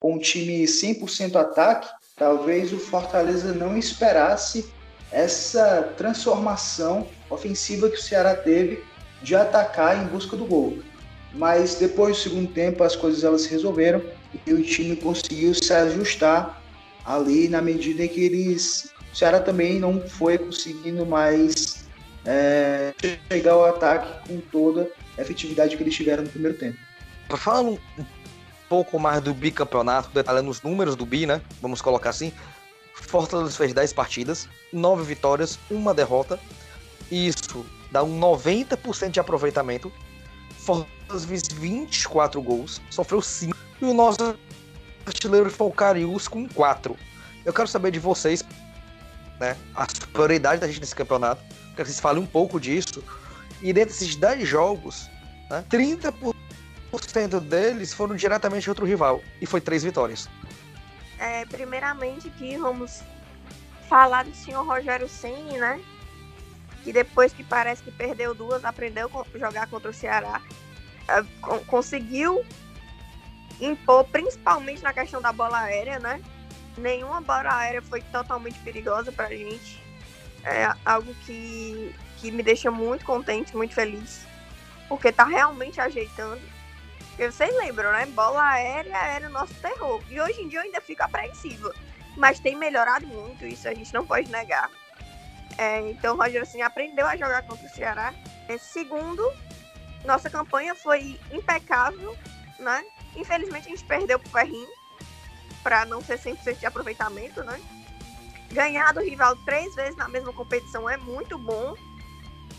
com 0.02 0.16
um 0.16 0.20
time 0.20 0.64
100% 0.64 1.36
ataque, 1.36 1.88
talvez 2.18 2.74
o 2.74 2.80
Fortaleza 2.80 3.54
não 3.54 3.78
esperasse 3.78 4.68
essa 5.12 5.94
transformação 5.96 7.08
ofensiva 7.30 7.88
que 7.88 7.98
o 7.98 8.02
Ceará 8.02 8.36
teve 8.36 8.84
de 9.22 9.36
atacar 9.36 10.04
em 10.04 10.08
busca 10.08 10.36
do 10.36 10.46
gol. 10.46 10.80
Mas 11.34 11.76
depois 11.76 12.18
do 12.18 12.24
segundo 12.24 12.52
tempo 12.52 12.84
as 12.84 12.96
coisas 12.96 13.24
elas 13.24 13.44
se 13.44 13.50
resolveram 13.50 14.02
e 14.46 14.54
o 14.54 14.62
time 14.64 14.96
conseguiu 14.96 15.54
se 15.54 15.74
ajustar 15.74 16.62
ali 17.06 17.48
na 17.48 17.62
medida 17.62 18.04
em 18.04 18.08
que 18.08 18.22
eles 18.22 18.92
o 19.12 19.16
Ceará 19.16 19.40
também 19.40 19.80
não 19.80 20.02
foi 20.08 20.38
conseguindo 20.38 21.06
mais 21.06 21.86
é, 22.26 22.94
chegar 23.30 23.54
ao 23.54 23.66
ataque 23.66 24.28
com 24.28 24.40
toda 24.40 24.90
a 25.18 25.22
efetividade 25.22 25.76
que 25.76 25.84
eles 25.84 25.96
tiveram 25.96 26.24
no 26.24 26.30
primeiro 26.30 26.58
tempo. 26.58 26.78
Falando 27.36 27.80
um 27.98 28.06
pouco 28.70 28.98
mais 28.98 29.22
do 29.22 29.34
bicampeonato, 29.34 30.10
detalhando 30.14 30.50
os 30.50 30.62
números 30.62 30.96
do 30.96 31.06
bi, 31.06 31.26
né? 31.26 31.42
Vamos 31.62 31.82
colocar 31.82 32.12
assim. 32.12 32.32
Fortaleza 32.94 33.52
fez 33.58 33.74
10 33.74 33.94
partidas, 33.94 34.48
9 34.72 35.04
vitórias, 35.04 35.60
uma 35.70 35.94
derrota. 35.94 36.40
Isso 37.12 37.66
dá 37.92 38.02
um 38.04 38.20
90% 38.20 39.10
de 39.10 39.20
aproveitamento. 39.20 39.92
Fortaleza 40.58 41.01
fez 41.20 41.48
24 41.48 42.42
gols, 42.42 42.82
sofreu 42.90 43.22
5. 43.22 43.56
E 43.82 43.86
o 43.86 43.94
nosso 43.94 44.38
artilheiro 45.06 45.50
foi 45.50 45.68
o 45.68 45.72
Carius 45.72 46.28
com 46.28 46.48
4. 46.48 46.96
Eu 47.46 47.54
quero 47.54 47.68
saber 47.68 47.92
de 47.92 48.00
vocês, 48.00 48.44
né? 49.40 49.58
A 49.76 49.88
superioridade 49.88 50.62
da 50.62 50.68
gente 50.68 50.80
nesse 50.80 50.96
campeonato. 50.96 51.42
Quero 51.44 51.76
que 51.76 51.86
vocês 51.86 52.00
falem 52.00 52.22
um 52.22 52.28
pouco 52.28 52.60
disso. 52.60 53.04
E 53.62 53.74
dentro 53.74 53.90
desses 53.90 54.16
10 54.16 54.48
jogos, 54.48 55.10
né, 55.50 55.64
30% 55.70 56.36
90% 56.92 57.40
deles 57.40 57.94
foram 57.94 58.16
diretamente 58.16 58.68
contra 58.68 58.84
o 58.84 58.88
rival. 58.88 59.22
E 59.40 59.46
foi 59.46 59.62
três 59.62 59.84
vitórias. 59.84 60.30
É, 61.18 61.46
primeiramente 61.46 62.30
que 62.32 62.58
vamos 62.58 63.02
falar 63.88 64.26
do 64.26 64.36
senhor 64.36 64.66
Rogério 64.66 65.08
Ceni, 65.08 65.58
né? 65.58 65.82
Que 66.84 66.92
depois 66.92 67.32
que 67.32 67.44
parece 67.44 67.84
que 67.84 67.92
perdeu 67.92 68.34
duas, 68.34 68.66
aprendeu 68.66 69.10
a 69.14 69.38
jogar 69.38 69.68
contra 69.68 69.92
o 69.92 69.94
Ceará. 69.94 70.42
Conseguiu 71.68 72.46
impor, 73.60 74.04
principalmente 74.06 74.82
na 74.82 74.94
questão 74.94 75.22
da 75.22 75.32
bola 75.32 75.60
aérea, 75.60 76.00
né? 76.00 76.22
Nenhuma 76.78 77.22
bola 77.22 77.56
aérea 77.56 77.82
foi 77.82 78.02
totalmente 78.02 78.58
perigosa 78.60 79.12
pra 79.12 79.30
gente. 79.30 79.82
é 80.44 80.74
algo 80.86 81.14
que, 81.26 81.94
que 82.18 82.32
me 82.32 82.42
deixa 82.42 82.72
muito 82.72 83.06
contente, 83.06 83.56
muito 83.56 83.76
feliz, 83.76 84.26
porque 84.90 85.12
tá 85.12 85.24
realmente 85.24 85.80
ajeitando. 85.80 86.42
Porque 87.10 87.32
vocês 87.32 87.56
lembram, 87.58 87.92
né? 87.92 88.06
Bola 88.08 88.44
aérea 88.44 88.98
era 88.98 89.28
o 89.28 89.32
nosso 89.32 89.54
terror. 89.56 90.02
E 90.10 90.20
hoje 90.20 90.42
em 90.42 90.48
dia 90.48 90.60
eu 90.60 90.64
ainda 90.64 90.82
fico 90.82 91.04
apreensiva. 91.04 91.74
Mas 92.18 92.40
tem 92.40 92.56
melhorado 92.56 93.06
muito, 93.08 93.46
isso 93.46 93.68
a 93.68 93.74
gente 93.74 93.94
não 93.94 94.06
pode 94.06 94.30
negar. 94.32 94.70
É, 95.58 95.80
então 95.92 96.16
o 96.16 96.18
Roger 96.18 96.42
assim, 96.42 96.62
aprendeu 96.62 97.06
a 97.06 97.16
jogar 97.16 97.44
contra 97.44 97.66
o 97.66 97.70
Ceará. 97.70 98.14
É, 98.48 98.58
segundo, 98.58 99.24
nossa 100.06 100.30
campanha 100.30 100.76
foi 100.76 101.20
impecável, 101.32 102.18
né? 102.60 102.86
Infelizmente 103.16 103.68
a 103.68 103.70
gente 103.70 103.84
perdeu 103.84 104.20
pro 104.20 104.30
Ferrinho 104.30 104.70
para 105.64 105.86
não 105.86 106.02
ser 106.02 106.18
100% 106.20 106.60
de 106.60 106.66
aproveitamento, 106.66 107.44
né? 107.44 107.60
Ganhar 108.52 108.94
do 108.94 109.02
rival 109.02 109.36
três 109.38 109.74
vezes 109.76 109.96
na 109.96 110.08
mesma 110.08 110.34
competição 110.34 110.90
é 110.90 110.98
muito 110.98 111.38
bom. 111.38 111.76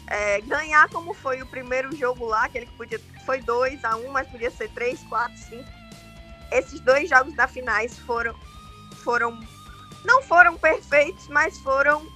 É, 0.07 0.41
ganhar 0.43 0.89
como 0.91 1.15
foi 1.15 1.43
o 1.43 1.47
primeiro 1.47 1.95
jogo 1.97 2.27
lá, 2.27 2.45
aquele 2.45 2.67
que 2.67 2.77
podia 2.77 3.01
foi 3.25 3.41
2 3.41 3.85
a 3.85 3.97
1 3.97 4.07
um, 4.07 4.11
mas 4.11 4.29
podia 4.29 4.51
ser 4.51 4.69
3, 4.71 5.01
4, 5.05 5.39
5. 5.39 5.65
Esses 6.51 6.81
dois 6.81 7.09
jogos 7.09 7.35
da 7.35 7.47
finais 7.47 7.99
foram 8.01 8.35
foram 9.03 9.39
não 10.05 10.23
foram 10.23 10.57
perfeitos, 10.57 11.29
mas 11.29 11.59
foram 11.59 12.07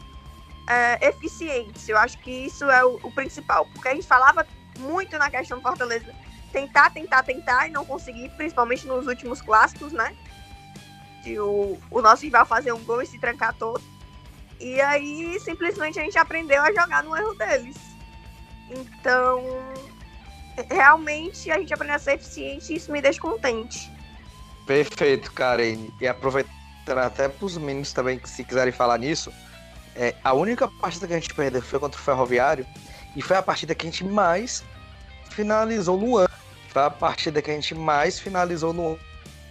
é, 0.69 1.09
eficientes. 1.09 1.89
Eu 1.89 1.97
acho 1.97 2.19
que 2.19 2.31
isso 2.31 2.69
é 2.71 2.85
o, 2.85 2.99
o, 3.03 3.13
principal, 3.13 3.67
porque 3.67 3.89
a 3.89 3.95
gente 3.95 4.07
falava 4.07 4.47
muito 4.79 5.19
na 5.19 5.31
questão 5.31 5.59
do 5.59 5.63
Fortaleza 5.63 6.15
tentar, 6.53 6.91
tentar, 6.91 7.23
tentar 7.23 7.69
e 7.69 7.71
não 7.71 7.85
conseguir, 7.85 8.31
principalmente 8.31 8.87
nos 8.87 9.07
últimos 9.07 9.43
clássicos, 9.43 9.93
né? 9.93 10.17
De 11.23 11.39
o, 11.39 11.79
o 11.91 12.01
nosso 12.01 12.23
rival 12.23 12.47
fazer 12.47 12.73
um 12.73 12.83
gol 12.85 13.03
e 13.03 13.07
se 13.07 13.19
trancar 13.19 13.55
todo. 13.55 13.83
E 14.59 14.81
aí 14.81 15.39
simplesmente 15.41 15.99
a 15.99 16.03
gente 16.03 16.17
aprendeu 16.17 16.63
a 16.63 16.73
jogar 16.73 17.03
no 17.03 17.17
erro 17.17 17.35
deles. 17.35 17.77
Então, 18.71 19.45
realmente 20.71 21.51
a 21.51 21.59
gente 21.59 21.75
aprendeu 21.75 21.97
a 21.97 21.99
ser 21.99 22.15
eficiente 22.15 22.73
e 22.73 22.77
isso 22.77 22.91
me 22.91 23.01
deixa 23.03 23.21
contente. 23.21 23.93
Perfeito, 24.67 25.33
Karen. 25.33 25.89
E 26.01 26.09
aproveitando 26.09 26.99
até 26.99 27.29
para 27.29 27.45
os 27.45 27.57
meninos 27.59 27.93
também, 27.93 28.19
que 28.19 28.29
se 28.29 28.43
quiserem 28.43 28.73
falar 28.73 28.99
nisso, 28.99 29.33
é, 29.95 30.15
a 30.25 30.33
única 30.33 30.69
partida 30.69 31.07
que 31.07 31.13
a 31.13 31.19
gente 31.19 31.35
perdeu 31.35 31.63
foi 31.63 31.79
contra 31.79 32.01
o 32.01 32.03
Ferroviário 32.03 32.67
e 33.17 33.23
foi 33.23 33.37
a 33.37 33.43
partida 33.43 33.75
que 33.75 33.87
a 33.87 33.91
gente 33.91 34.05
mais 34.05 34.63
finalizou 35.31 35.99
no 35.99 36.19
ano. 36.19 36.31
Foi 36.69 36.83
a 36.83 36.91
partida 36.91 37.41
que 37.41 37.51
a 37.51 37.55
gente 37.55 37.75
mais 37.75 38.21
finalizou 38.21 38.73
no 38.73 38.99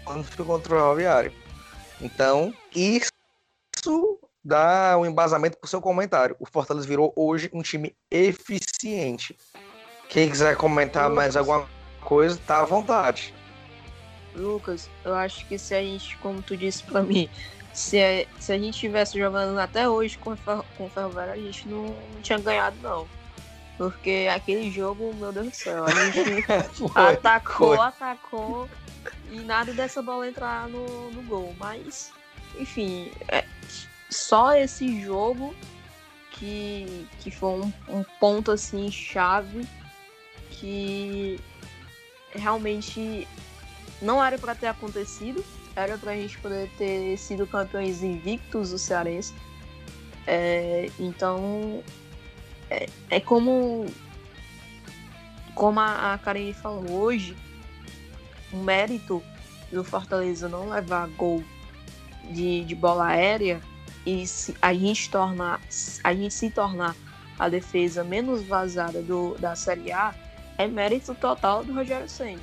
ano 0.08 0.26
contra 0.36 0.44
o 0.44 0.78
Ferroviário. 0.78 1.34
Então, 2.00 2.54
isso 2.74 3.10
dá 4.44 4.96
um 4.98 5.06
embasamento 5.06 5.58
para 5.58 5.66
o 5.66 5.70
seu 5.70 5.82
comentário. 5.82 6.36
O 6.40 6.46
Fortaleza 6.46 6.88
virou 6.88 7.12
hoje 7.16 7.50
um 7.52 7.64
time 7.64 7.96
eficiente. 8.12 9.36
Quem 10.08 10.30
quiser 10.30 10.56
comentar 10.56 11.10
Lucas. 11.10 11.16
mais 11.16 11.36
alguma 11.36 11.68
coisa, 12.02 12.40
tá 12.46 12.62
à 12.62 12.66
vontade. 12.66 13.34
Lucas, 14.36 14.90
eu 15.04 15.16
acho 15.16 15.48
que 15.48 15.58
se 15.58 15.74
a 15.74 15.82
gente, 15.82 16.16
como 16.18 16.42
tu 16.42 16.56
disse 16.56 16.84
para 16.84 17.02
mim, 17.02 17.28
se 17.74 17.98
a, 18.00 18.26
se 18.40 18.54
a 18.54 18.58
gente 18.60 18.78
tivesse 18.78 19.18
jogando 19.18 19.58
até 19.58 19.90
hoje 19.90 20.18
com, 20.18 20.36
com 20.78 20.86
o 20.86 20.90
Ferroviário, 20.90 21.34
a 21.34 21.38
gente 21.38 21.68
não, 21.68 21.86
não, 21.86 22.22
tinha 22.22 22.38
ganhado, 22.38 22.76
não. 22.84 23.08
Porque 23.78 24.28
aquele 24.34 24.72
jogo, 24.72 25.14
meu 25.16 25.32
Deus 25.32 25.48
do 25.48 25.56
céu, 25.56 25.86
a 25.86 25.92
gente 25.92 26.42
foi, 26.94 27.14
atacou, 27.14 27.76
foi. 27.76 27.78
atacou 27.80 28.70
e 29.30 29.40
nada 29.40 29.74
dessa 29.74 30.02
bola 30.02 30.28
entrar 30.28 30.68
no, 30.70 31.12
no 31.12 31.22
gol. 31.24 31.54
Mas, 31.60 32.12
enfim, 32.58 33.12
é, 33.28 33.44
só 34.10 34.56
esse 34.56 35.02
jogo 35.02 35.54
que, 36.32 37.08
que 37.20 37.32
foi 37.32 37.50
um, 37.50 37.74
um 37.90 38.04
ponto 38.20 38.52
assim 38.52 38.90
chave 38.90 39.68
que 40.52 41.40
realmente 42.32 43.28
não 44.02 44.24
era 44.24 44.38
para 44.38 44.56
ter 44.56 44.68
acontecido, 44.68 45.44
era 45.76 45.98
para 45.98 46.12
a 46.12 46.16
gente 46.16 46.38
poder 46.38 46.70
ter 46.78 47.18
sido 47.18 47.46
campeões 47.46 48.04
invictos 48.04 48.72
do 48.72 48.78
Cearense. 48.78 49.34
É, 50.28 50.90
então, 51.00 51.84
é, 52.76 52.90
é, 53.10 53.20
como, 53.20 53.86
como 55.54 55.80
a, 55.80 56.14
a 56.14 56.18
Karen 56.18 56.54
falou 56.54 56.92
hoje, 56.92 57.36
o 58.52 58.58
mérito 58.58 59.24
do 59.72 59.84
Fortaleza 59.84 60.50
não 60.50 60.70
levar 60.70 61.08
gol 61.10 61.44
de, 62.32 62.66
de 62.66 62.76
bola 62.76 63.08
aérea 63.08 63.62
e 64.06 64.28
se, 64.28 64.56
a 64.62 64.74
gente 64.74 65.10
tornar 65.10 65.60
a 66.04 66.14
gente 66.14 66.34
se 66.34 66.50
tornar 66.50 66.96
a 67.38 67.50
defesa 67.50 68.04
menos 68.04 68.44
vazada 68.44 69.02
do, 69.02 69.36
da 69.40 69.56
Série 69.56 69.92
A 69.92 70.14
é 70.58 70.68
mérito 70.68 71.14
total 71.16 71.64
do 71.64 71.74
Rogério 71.74 72.08
Senna. 72.08 72.42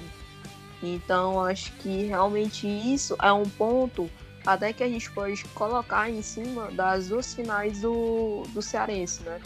Então 0.83 1.41
acho 1.45 1.73
que 1.75 2.07
realmente 2.07 2.67
isso 2.67 3.17
é 3.23 3.33
um 3.33 3.45
ponto 3.45 4.11
até 4.45 4.73
que 4.73 4.83
a 4.83 4.89
gente 4.89 5.11
pode 5.13 5.45
colocar 5.55 6.11
em 6.11 6.21
cima 6.21 6.71
das 6.73 7.09
duas 7.09 7.33
finais 7.33 7.81
do, 7.81 8.43
do 8.53 8.61
Cearense, 8.61 9.23
né? 9.23 9.41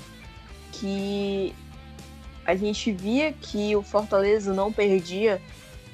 Que 0.80 1.54
a 2.44 2.54
gente 2.54 2.92
via 2.92 3.32
que 3.32 3.74
o 3.74 3.82
Fortaleza 3.82 4.52
não 4.52 4.72
perdia 4.72 5.40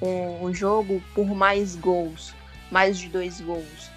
um, 0.01 0.47
um 0.47 0.55
jogo 0.55 1.03
por 1.14 1.27
mais 1.27 1.75
gols, 1.77 2.35
mais 2.71 2.99
de 2.99 3.09
dois 3.09 3.40
gols, 3.40 3.90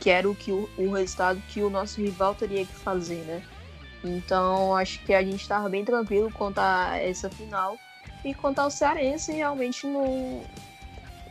que 0.00 0.10
era 0.10 0.28
o 0.28 0.34
que 0.34 0.52
o, 0.52 0.68
o 0.76 0.92
resultado 0.92 1.42
que 1.48 1.62
o 1.62 1.70
nosso 1.70 2.00
rival 2.00 2.34
teria 2.34 2.64
que 2.64 2.74
fazer, 2.74 3.22
né? 3.24 3.42
Então 4.04 4.76
acho 4.76 4.98
que 5.04 5.14
a 5.14 5.22
gente 5.22 5.40
estava 5.40 5.68
bem 5.68 5.84
tranquilo 5.84 6.30
quanto 6.32 6.58
a 6.58 6.98
essa 6.98 7.30
final 7.30 7.78
e 8.24 8.34
quanto 8.34 8.58
ao 8.58 8.70
Cearense, 8.70 9.32
realmente 9.32 9.86
não, 9.86 10.42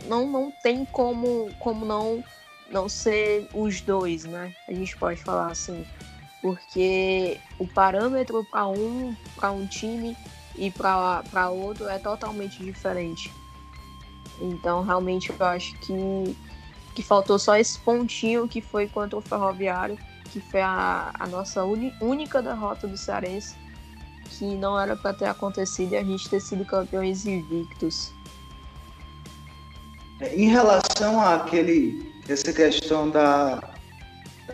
não, 0.05 0.27
não 0.27 0.51
tem 0.51 0.85
como, 0.85 1.49
como 1.59 1.85
não, 1.85 2.23
não 2.69 2.87
ser 2.87 3.47
os 3.53 3.81
dois, 3.81 4.25
né? 4.25 4.53
A 4.67 4.73
gente 4.73 4.95
pode 4.97 5.21
falar 5.21 5.51
assim. 5.51 5.85
Porque 6.43 7.39
o 7.57 7.65
parâmetro 7.65 8.43
para 8.43 8.67
um, 8.67 9.15
um 9.41 9.65
time 9.65 10.15
e 10.55 10.69
para 10.69 11.49
outro 11.49 11.87
é 11.87 11.97
totalmente 11.97 12.63
diferente. 12.63 13.33
Então, 14.39 14.83
realmente, 14.83 15.31
eu 15.31 15.45
acho 15.45 15.73
que, 15.79 16.37
que 16.93 17.01
faltou 17.01 17.39
só 17.39 17.55
esse 17.55 17.79
pontinho 17.79 18.47
que 18.47 18.61
foi 18.61 18.87
contra 18.87 19.17
o 19.17 19.21
Ferroviário, 19.21 19.97
que 20.25 20.39
foi 20.39 20.61
a, 20.61 21.11
a 21.17 21.25
nossa 21.25 21.63
única 21.63 22.41
derrota 22.41 22.87
do 22.87 22.97
Cearense 22.97 23.55
que 24.37 24.45
não 24.55 24.79
era 24.79 24.95
para 24.95 25.13
ter 25.13 25.25
acontecido 25.25 25.93
e 25.93 25.97
a 25.97 26.03
gente 26.03 26.29
ter 26.29 26.39
sido 26.39 26.65
campeões 26.65 27.25
invictos. 27.25 28.11
Em 30.21 30.49
relação 30.49 31.19
àquele, 31.19 32.13
essa 32.27 32.51
questão 32.53 33.09
da, 33.09 33.72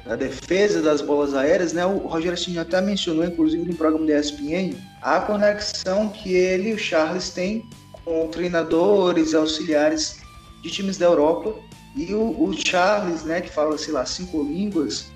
da 0.06 0.15
defesa 0.15 0.82
das 0.82 1.02
bolas 1.02 1.34
aéreas, 1.34 1.73
né, 1.73 1.86
o 1.86 1.97
Rogério 1.97 2.38
Ceni 2.38 2.60
até 2.60 2.80
mencionou, 2.82 3.25
inclusive 3.25 3.65
no 3.65 3.75
programa 3.75 4.06
da 4.06 4.19
ESPN, 4.19 4.75
a 5.02 5.19
conexão 5.19 6.10
que 6.10 6.34
ele 6.34 6.69
e 6.69 6.73
o 6.73 6.78
Charles 6.78 7.30
têm 7.30 7.67
com 8.06 8.28
treinadores, 8.28 9.34
auxiliares 9.34 10.17
de 10.62 10.69
times 10.69 10.97
da 10.97 11.06
Europa. 11.06 11.56
E 11.95 12.13
o, 12.13 12.43
o 12.43 12.54
Charles, 12.54 13.23
né, 13.23 13.41
que 13.41 13.49
fala, 13.49 13.78
sei 13.78 13.93
lá, 13.93 14.06
cinco 14.06 14.43
línguas, 14.43 15.08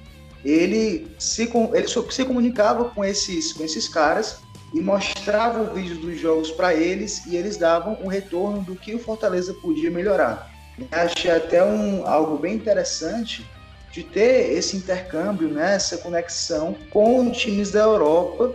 ele 0.44 1.08
se, 1.18 1.50
ele 1.74 1.88
se 1.88 2.26
comunicava 2.26 2.86
com 2.86 3.06
esses, 3.06 3.54
com 3.54 3.64
esses 3.64 3.88
caras 3.88 4.38
e 4.74 4.82
mostrava 4.82 5.62
o 5.62 5.74
vídeo 5.74 5.98
dos 5.98 6.20
jogos 6.20 6.52
para 6.52 6.74
eles 6.74 7.26
e 7.28 7.36
eles 7.36 7.58
davam 7.58 7.98
um 8.02 8.08
retorno 8.08 8.62
do 8.62 8.76
que 8.76 8.94
o 8.96 9.00
Fortaleza 9.00 9.54
podia 9.54 9.92
melhorar. 9.92 10.52
Eu 10.78 10.88
achei 10.92 11.30
até 11.30 11.64
um, 11.64 12.06
algo 12.08 12.38
bem 12.38 12.56
interessante 12.56 13.48
de 13.94 14.04
ter 14.04 14.52
esse 14.58 14.76
intercâmbio, 14.76 15.48
né, 15.48 15.76
essa 15.76 16.00
conexão 16.00 16.76
com 16.90 17.32
times 17.32 17.72
da 17.72 17.82
Europa. 17.82 18.52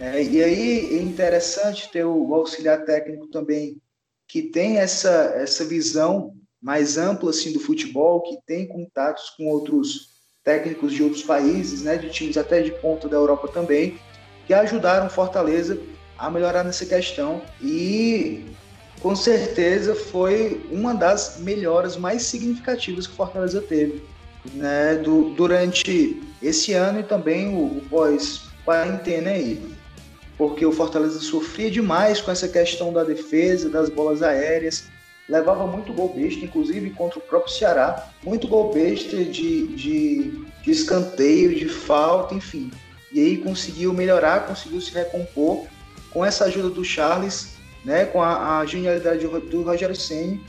Né, 0.00 0.22
e 0.22 0.42
aí 0.42 0.98
é 0.98 1.02
interessante 1.02 1.90
ter 1.92 2.06
o 2.06 2.34
auxiliar 2.34 2.84
técnico 2.86 3.26
também 3.26 3.76
que 4.26 4.42
tem 4.42 4.78
essa, 4.78 5.34
essa 5.36 5.64
visão 5.64 6.34
mais 6.60 6.96
ampla 6.96 7.30
assim, 7.30 7.52
do 7.52 7.60
futebol, 7.60 8.22
que 8.22 8.38
tem 8.46 8.66
contatos 8.66 9.30
com 9.30 9.46
outros 9.46 10.08
técnicos 10.42 10.92
de 10.92 11.02
outros 11.02 11.22
países, 11.22 11.82
né, 11.82 11.98
de 11.98 12.08
times 12.08 12.38
até 12.38 12.62
de 12.62 12.72
ponta 12.72 13.08
da 13.08 13.16
Europa 13.16 13.48
também, 13.48 13.98
que 14.46 14.54
ajudaram 14.54 15.10
Fortaleza 15.10 15.78
a 16.16 16.30
melhorar 16.30 16.64
nessa 16.64 16.86
questão 16.86 17.42
e 17.62 18.46
com 19.02 19.14
certeza 19.14 19.94
foi 19.94 20.66
uma 20.70 20.94
das 20.94 21.38
melhoras 21.40 21.96
mais 21.96 22.22
significativas 22.22 23.06
que 23.06 23.14
Fortaleza 23.14 23.60
teve 23.60 24.02
né, 24.54 24.96
do, 24.96 25.30
durante 25.30 26.22
esse 26.42 26.72
ano 26.72 27.00
e 27.00 27.02
também 27.02 27.48
o, 27.48 27.78
o 27.78 27.82
pós-quarentena 27.88 29.30
aí. 29.30 29.60
Porque 30.36 30.64
o 30.64 30.72
Fortaleza 30.72 31.18
sofria 31.20 31.70
demais 31.70 32.20
com 32.20 32.30
essa 32.30 32.48
questão 32.48 32.92
da 32.92 33.02
defesa, 33.02 33.68
das 33.68 33.88
bolas 33.88 34.22
aéreas, 34.22 34.84
levava 35.28 35.66
muito 35.66 35.92
gol 35.92 36.14
besta, 36.14 36.44
inclusive 36.44 36.90
contra 36.90 37.18
o 37.18 37.22
próprio 37.22 37.52
Ceará, 37.52 38.08
muito 38.24 38.48
gol 38.48 38.72
besta 38.72 39.16
de, 39.24 39.66
de, 39.68 40.44
de 40.62 40.70
escanteio, 40.70 41.54
de 41.54 41.68
falta, 41.68 42.34
enfim. 42.34 42.70
e 43.12 43.20
aí 43.20 43.36
conseguiu 43.36 43.92
melhorar, 43.92 44.46
conseguiu 44.46 44.80
se 44.80 44.92
recompor 44.92 45.66
com 46.10 46.24
essa 46.24 46.46
ajuda 46.46 46.70
do 46.70 46.84
Charles, 46.84 47.58
né, 47.84 48.06
com 48.06 48.22
a, 48.22 48.58
a 48.58 48.66
genialidade 48.66 49.26
do 49.26 49.62
Rogério 49.62 49.94
Ceni 49.94 50.40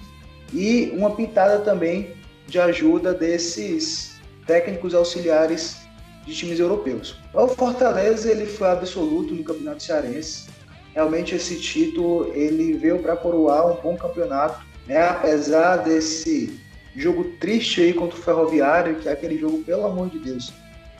e 0.54 0.92
uma 0.96 1.16
pitada 1.16 1.60
também 1.60 2.14
de 2.50 2.60
ajuda 2.60 3.14
desses 3.14 4.20
técnicos 4.46 4.94
auxiliares 4.94 5.78
de 6.26 6.34
times 6.36 6.60
europeus. 6.60 7.18
O 7.34 7.48
Fortaleza 7.48 8.30
ele 8.30 8.46
foi 8.46 8.70
absoluto 8.70 9.34
no 9.34 9.44
Campeonato 9.44 9.84
Cearense. 9.84 10.46
Realmente 10.94 11.36
esse 11.36 11.60
título 11.60 12.32
ele 12.34 12.74
veio 12.74 13.00
para 13.00 13.16
coroar 13.16 13.72
um 13.72 13.82
bom 13.82 13.96
campeonato, 13.96 14.60
né? 14.88 15.02
Apesar 15.04 15.78
desse 15.78 16.60
jogo 16.96 17.24
triste 17.40 17.82
aí 17.82 17.94
contra 17.94 18.18
o 18.18 18.22
Ferroviário, 18.22 18.96
que 18.96 19.08
é 19.08 19.12
aquele 19.12 19.38
jogo 19.38 19.60
pelo 19.64 19.86
amor 19.86 20.10
de 20.10 20.20
Deus. 20.20 20.52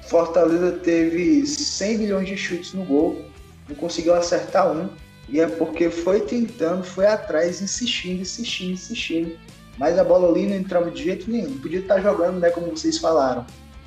Fortaleza 0.08 0.72
teve 0.84 1.46
100 1.46 1.98
milhões 1.98 2.28
de 2.28 2.38
chutes 2.38 2.74
no 2.74 2.84
gol, 2.84 3.26
não 3.68 3.76
conseguiu 3.76 4.14
acertar 4.16 4.72
um, 4.72 4.90
e 5.28 5.40
é 5.40 5.48
porque 5.48 5.90
foi 5.90 6.22
tentando, 6.22 6.84
foi 6.84 7.06
atrás, 7.06 7.62
insistindo, 7.62 8.22
insistindo, 8.22 8.72
insistindo. 8.72 9.38
Mas 9.80 9.98
a 9.98 10.04
bola 10.04 10.28
ali 10.28 10.46
não 10.46 10.58
entrava 10.58 10.92
de 10.92 11.02
jeito 11.02 11.32
nenhum. 11.32 11.58
Podia 11.58 11.80
estar 11.80 12.02
jogando, 12.02 12.40
né, 12.40 12.50
como 12.50 12.68
vocês 12.68 12.98
falaram. 12.98 13.46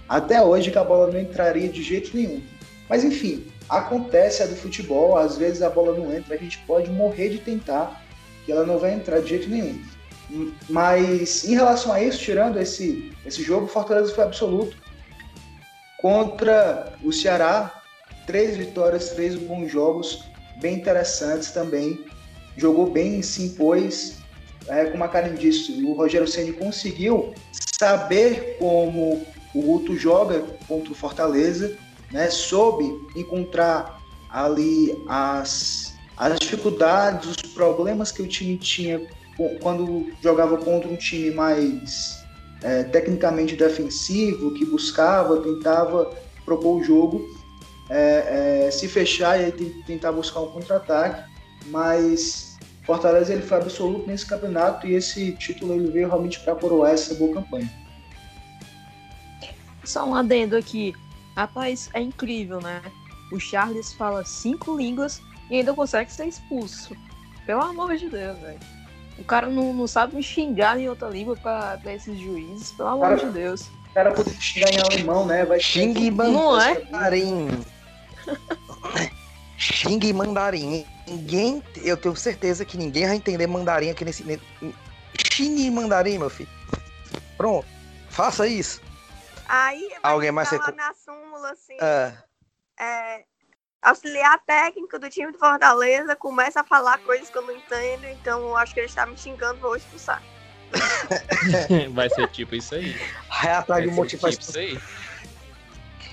Até 0.08 0.42
hoje 0.42 0.70
que 0.70 0.78
a 0.78 0.84
bola 0.84 1.12
não 1.12 1.20
entraria 1.20 1.68
de 1.68 1.82
jeito 1.82 2.16
nenhum. 2.16 2.42
Mas 2.88 3.04
enfim, 3.04 3.46
acontece 3.68 4.42
a 4.42 4.46
do 4.46 4.56
futebol, 4.56 5.16
às 5.16 5.36
vezes 5.36 5.62
a 5.62 5.70
bola 5.70 5.96
não 5.96 6.12
entra, 6.12 6.34
a 6.34 6.38
gente 6.38 6.58
pode 6.66 6.90
morrer 6.90 7.28
de 7.28 7.38
tentar, 7.38 8.02
que 8.44 8.52
ela 8.52 8.66
não 8.66 8.78
vai 8.78 8.94
entrar 8.94 9.20
de 9.20 9.28
jeito 9.28 9.48
nenhum. 9.48 9.80
Mas 10.68 11.44
em 11.44 11.54
relação 11.54 11.92
a 11.92 12.02
isso, 12.02 12.18
tirando 12.18 12.58
esse, 12.58 13.12
esse 13.24 13.42
jogo, 13.42 13.66
o 13.66 13.68
Fortaleza 13.68 14.14
foi 14.14 14.24
absoluto. 14.24 14.76
Contra 16.00 16.94
o 17.04 17.12
Ceará, 17.12 17.82
três 18.26 18.56
vitórias, 18.56 19.10
três 19.10 19.36
bons 19.36 19.70
jogos, 19.70 20.24
bem 20.60 20.76
interessantes 20.76 21.50
também. 21.50 22.02
Jogou 22.56 22.90
bem, 22.90 23.22
se 23.22 23.42
impôs. 23.44 24.21
É, 24.68 24.86
como 24.86 25.02
a 25.04 25.08
Karen 25.08 25.34
disse, 25.34 25.82
o 25.82 25.92
Rogério 25.92 26.28
Ceni 26.28 26.52
conseguiu 26.52 27.34
saber 27.78 28.56
como 28.58 29.26
o 29.54 29.62
Guto 29.62 29.96
joga 29.96 30.40
contra 30.68 30.92
o 30.92 30.94
Fortaleza, 30.94 31.76
né? 32.10 32.30
soube 32.30 32.84
encontrar 33.16 34.00
ali 34.30 35.02
as, 35.08 35.94
as 36.16 36.38
dificuldades, 36.38 37.30
os 37.30 37.52
problemas 37.52 38.12
que 38.12 38.22
o 38.22 38.28
time 38.28 38.56
tinha 38.56 39.06
quando 39.60 40.12
jogava 40.22 40.56
contra 40.58 40.88
um 40.88 40.96
time 40.96 41.30
mais 41.30 42.22
é, 42.62 42.84
tecnicamente 42.84 43.56
defensivo, 43.56 44.52
que 44.54 44.64
buscava, 44.64 45.40
tentava 45.40 46.10
propor 46.44 46.80
o 46.80 46.84
jogo, 46.84 47.26
é, 47.88 48.66
é, 48.66 48.70
se 48.70 48.88
fechar 48.88 49.40
e 49.40 49.52
tentar 49.86 50.12
buscar 50.12 50.40
um 50.40 50.50
contra-ataque, 50.50 51.30
mas 51.66 52.51
Fortaleza 52.84 53.32
ele 53.32 53.42
foi 53.42 53.58
absoluto 53.58 54.06
nesse 54.06 54.26
campeonato 54.26 54.86
e 54.86 54.94
esse 54.94 55.32
título 55.32 55.74
ele 55.74 55.90
veio 55.90 56.08
realmente 56.08 56.40
para 56.40 56.54
coroar 56.54 56.92
essa 56.92 57.14
boa 57.14 57.34
campanha. 57.34 57.70
Só 59.84 60.04
um 60.04 60.14
adendo 60.14 60.56
aqui, 60.56 60.94
rapaz, 61.36 61.90
é 61.94 62.00
incrível, 62.00 62.60
né? 62.60 62.82
O 63.32 63.38
Charles 63.38 63.92
fala 63.92 64.24
cinco 64.24 64.76
línguas 64.76 65.20
e 65.50 65.56
ainda 65.56 65.72
consegue 65.74 66.12
ser 66.12 66.26
expulso. 66.26 66.96
Pelo 67.46 67.62
amor 67.62 67.96
de 67.96 68.08
Deus, 68.08 68.38
velho. 68.38 68.60
O 69.18 69.24
cara 69.24 69.48
não, 69.48 69.72
não 69.72 69.86
sabe 69.86 70.16
me 70.16 70.22
xingar 70.22 70.78
em 70.78 70.88
outra 70.88 71.08
língua 71.08 71.36
pra, 71.36 71.78
pra 71.78 71.94
esses 71.94 72.18
juízes, 72.18 72.72
pelo 72.72 72.88
amor 72.88 73.08
cara, 73.10 73.16
de 73.16 73.26
Deus. 73.26 73.62
O 73.90 73.94
cara 73.94 74.12
podia 74.12 74.40
xingar 74.40 74.72
em 74.72 74.80
alemão, 74.80 75.26
né? 75.26 75.44
Vai 75.44 75.60
xingue 75.60 76.10
mandarim. 76.10 77.48
xingue 79.62 80.12
mandarim. 80.12 80.84
Ninguém, 81.06 81.62
eu 81.76 81.96
tenho 81.96 82.16
certeza 82.16 82.64
que 82.64 82.76
ninguém 82.76 83.06
vai 83.06 83.16
entender 83.16 83.46
mandarim 83.46 83.90
aqui 83.90 84.04
nesse. 84.04 84.24
Xingue 85.32 85.70
mandarim, 85.70 86.18
meu 86.18 86.30
filho. 86.30 86.48
Pronto, 87.36 87.66
faça 88.10 88.46
isso. 88.46 88.80
Aí, 89.48 89.92
alguém 90.02 90.32
mais 90.32 90.48
falar 90.48 90.72
na 90.72 90.92
súmula 90.94 91.50
assim. 91.50 91.76
É. 91.80 92.12
É, 92.80 93.24
auxiliar 93.82 94.40
técnico 94.44 94.98
do 94.98 95.08
time 95.08 95.30
do 95.30 95.38
Fortaleza 95.38 96.16
começa 96.16 96.60
a 96.60 96.64
falar 96.64 96.98
coisas 96.98 97.30
que 97.30 97.38
eu 97.38 97.42
não 97.42 97.54
entendo, 97.54 98.06
então 98.06 98.40
eu 98.40 98.56
acho 98.56 98.74
que 98.74 98.80
ele 98.80 98.86
está 98.86 99.06
me 99.06 99.16
xingando, 99.16 99.60
vou 99.60 99.76
expulsar. 99.76 100.22
Vai 101.92 102.08
ser 102.08 102.26
tipo 102.28 102.54
isso 102.54 102.74
aí. 102.74 102.96
Vai 103.28 103.52
atrás 103.52 103.84
de 103.84 103.90
um 103.90 103.92
motivo 103.92 104.28
tipo 104.28 104.42
isso 104.42 104.58
aí. 104.58 104.80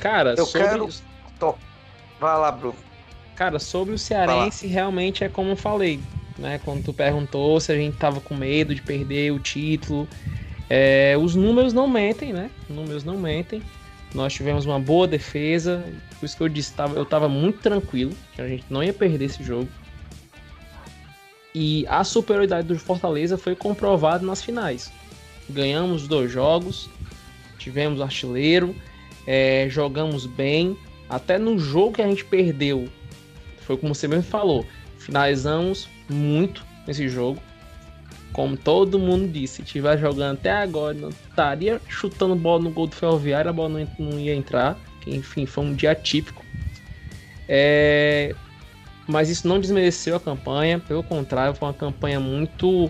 Cara, 0.02 0.36
eu 0.38 0.46
sobre... 0.46 0.68
quero. 0.68 0.90
Tô. 1.40 1.58
Vai 2.20 2.38
lá, 2.38 2.52
Bruno. 2.52 2.89
Cara, 3.40 3.58
sobre 3.58 3.94
o 3.94 3.98
Cearense, 3.98 4.68
realmente 4.68 5.24
é 5.24 5.30
como 5.30 5.52
eu 5.52 5.56
falei, 5.56 6.02
né? 6.38 6.60
Quando 6.66 6.84
tu 6.84 6.94
perguntou 6.94 7.58
se 7.62 7.72
a 7.72 7.76
gente 7.78 7.96
tava 7.96 8.20
com 8.20 8.36
medo 8.36 8.76
de 8.76 8.82
perder 8.82 9.32
o 9.32 9.40
título. 9.40 10.10
É, 10.70 11.16
os 11.18 11.36
números 11.36 11.72
não 11.72 11.88
mentem, 11.88 12.34
né? 12.34 12.52
Os 12.70 12.76
números 12.76 13.06
não 13.06 13.18
mentem. 13.18 13.64
Nós 14.14 14.34
tivemos 14.34 14.66
uma 14.66 14.78
boa 14.78 15.08
defesa, 15.08 15.86
por 16.20 16.26
isso 16.26 16.36
que 16.36 16.44
eu 16.44 16.50
disse, 16.50 16.74
eu 16.94 17.04
estava 17.04 17.30
muito 17.30 17.60
tranquilo, 17.60 18.12
que 18.36 18.42
a 18.42 18.48
gente 18.50 18.66
não 18.70 18.84
ia 18.84 18.92
perder 18.92 19.24
esse 19.24 19.42
jogo. 19.42 19.70
E 21.56 21.86
a 21.88 22.04
superioridade 22.04 22.68
do 22.68 22.78
Fortaleza 22.78 23.38
foi 23.38 23.56
comprovada 23.56 24.26
nas 24.26 24.44
finais. 24.44 24.92
Ganhamos 25.50 26.10
dois 26.10 26.30
jogos, 26.30 26.90
tivemos 27.58 28.02
artilheiro, 28.02 28.76
é, 29.26 29.68
jogamos 29.70 30.26
bem. 30.26 30.78
Até 31.10 31.40
no 31.40 31.58
jogo 31.58 31.94
que 31.94 32.02
a 32.02 32.08
gente 32.08 32.26
perdeu, 32.26 32.90
foi 33.70 33.78
como 33.78 33.94
você 33.94 34.08
mesmo 34.08 34.24
falou, 34.24 34.66
finalizamos 34.98 35.88
muito 36.10 36.66
nesse 36.88 37.08
jogo. 37.08 37.40
Como 38.34 38.58
todo 38.58 38.98
mundo 38.98 39.28
disse, 39.32 39.58
se 39.58 39.62
estiver 39.62 39.96
jogando 40.00 40.40
até 40.40 40.52
agora, 40.52 40.96
não 40.96 41.10
estaria 41.10 41.80
chutando 41.88 42.36
bola 42.36 42.64
no 42.64 42.72
gol 42.72 42.88
do 42.88 42.96
Ferroviário, 42.96 43.48
a 43.48 43.54
bola 43.54 43.70
não, 43.70 43.88
não 44.12 44.20
ia 44.20 44.34
entrar. 44.34 44.76
Que, 45.02 45.16
enfim, 45.16 45.46
foi 45.46 45.66
um 45.66 45.76
dia 45.76 45.94
típico. 45.94 46.44
É... 47.48 48.34
Mas 49.08 49.30
isso 49.30 49.48
não 49.48 49.60
desmereceu 49.60 50.16
a 50.16 50.20
campanha, 50.20 50.80
pelo 50.80 51.04
contrário, 51.04 51.54
foi 51.54 51.68
uma 51.68 51.74
campanha 51.74 52.20
muito 52.20 52.90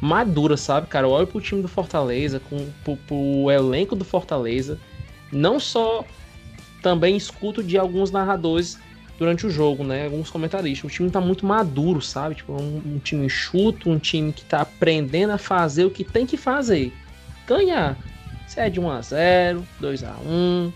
madura, 0.00 0.56
sabe, 0.56 0.86
cara? 0.86 1.06
Eu 1.06 1.10
olho 1.10 1.26
pro 1.26 1.42
time 1.42 1.60
do 1.60 1.68
Fortaleza, 1.68 2.40
com, 2.40 2.70
pro, 2.82 2.96
pro 2.96 3.50
elenco 3.50 3.94
do 3.94 4.04
Fortaleza, 4.04 4.80
não 5.30 5.60
só 5.60 6.06
também 6.80 7.18
escuto 7.18 7.62
de 7.62 7.76
alguns 7.76 8.10
narradores 8.10 8.78
durante 9.18 9.46
o 9.46 9.50
jogo, 9.50 9.82
né? 9.82 10.04
Alguns 10.04 10.30
comentaristas. 10.30 10.90
O 10.90 10.92
time 10.92 11.10
tá 11.10 11.20
muito 11.20 11.46
maduro, 11.46 12.02
sabe? 12.02 12.36
Tipo, 12.36 12.52
um, 12.52 12.82
um 12.84 12.98
time 12.98 13.26
enxuto, 13.26 13.90
um 13.90 13.98
time 13.98 14.32
que 14.32 14.44
tá 14.44 14.60
aprendendo 14.60 15.32
a 15.32 15.38
fazer 15.38 15.84
o 15.84 15.90
que 15.90 16.04
tem 16.04 16.26
que 16.26 16.36
fazer. 16.36 16.92
Ganhar. 17.46 17.96
Se 18.46 18.60
é 18.60 18.70
de 18.70 18.78
1 18.78 18.90
a 18.90 19.00
0 19.00 19.66
2 19.80 20.04
a 20.04 20.16
1 20.24 20.72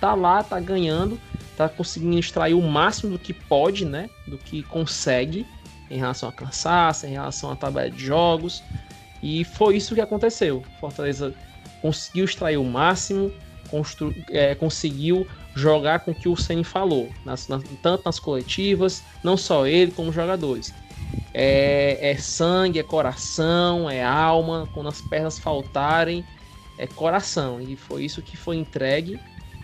tá 0.00 0.14
lá, 0.14 0.44
tá 0.44 0.60
ganhando, 0.60 1.18
tá 1.56 1.68
conseguindo 1.68 2.18
extrair 2.18 2.54
o 2.54 2.62
máximo 2.62 3.12
do 3.12 3.18
que 3.18 3.32
pode, 3.32 3.84
né? 3.84 4.08
Do 4.26 4.38
que 4.38 4.62
consegue 4.62 5.44
em 5.90 5.98
relação 5.98 6.28
a 6.28 6.32
cansaço, 6.32 7.06
em 7.06 7.10
relação 7.10 7.50
à 7.50 7.56
tabela 7.56 7.90
de 7.90 8.04
jogos. 8.04 8.62
E 9.22 9.44
foi 9.44 9.76
isso 9.76 9.94
que 9.94 10.00
aconteceu. 10.00 10.62
Fortaleza 10.80 11.34
conseguiu 11.82 12.24
extrair 12.24 12.56
o 12.56 12.64
máximo, 12.64 13.32
é, 14.30 14.54
conseguiu 14.54 15.26
jogar 15.58 16.00
com 16.00 16.12
o 16.12 16.14
que 16.14 16.28
o 16.28 16.36
Ceni 16.36 16.64
falou, 16.64 17.10
nas, 17.24 17.48
nas, 17.48 17.62
tanto 17.82 18.04
nas 18.04 18.18
coletivas, 18.18 19.02
não 19.22 19.36
só 19.36 19.66
ele, 19.66 19.90
como 19.90 20.12
jogadores. 20.12 20.72
É, 21.34 21.98
é, 22.10 22.16
sangue, 22.16 22.78
é 22.78 22.82
coração, 22.82 23.88
é 23.90 24.02
alma. 24.02 24.68
Quando 24.72 24.88
as 24.88 25.00
pernas 25.00 25.38
faltarem, 25.38 26.24
é 26.76 26.86
coração. 26.86 27.60
E 27.60 27.76
foi 27.76 28.04
isso 28.04 28.22
que 28.22 28.36
foi 28.36 28.56
entregue. 28.56 29.20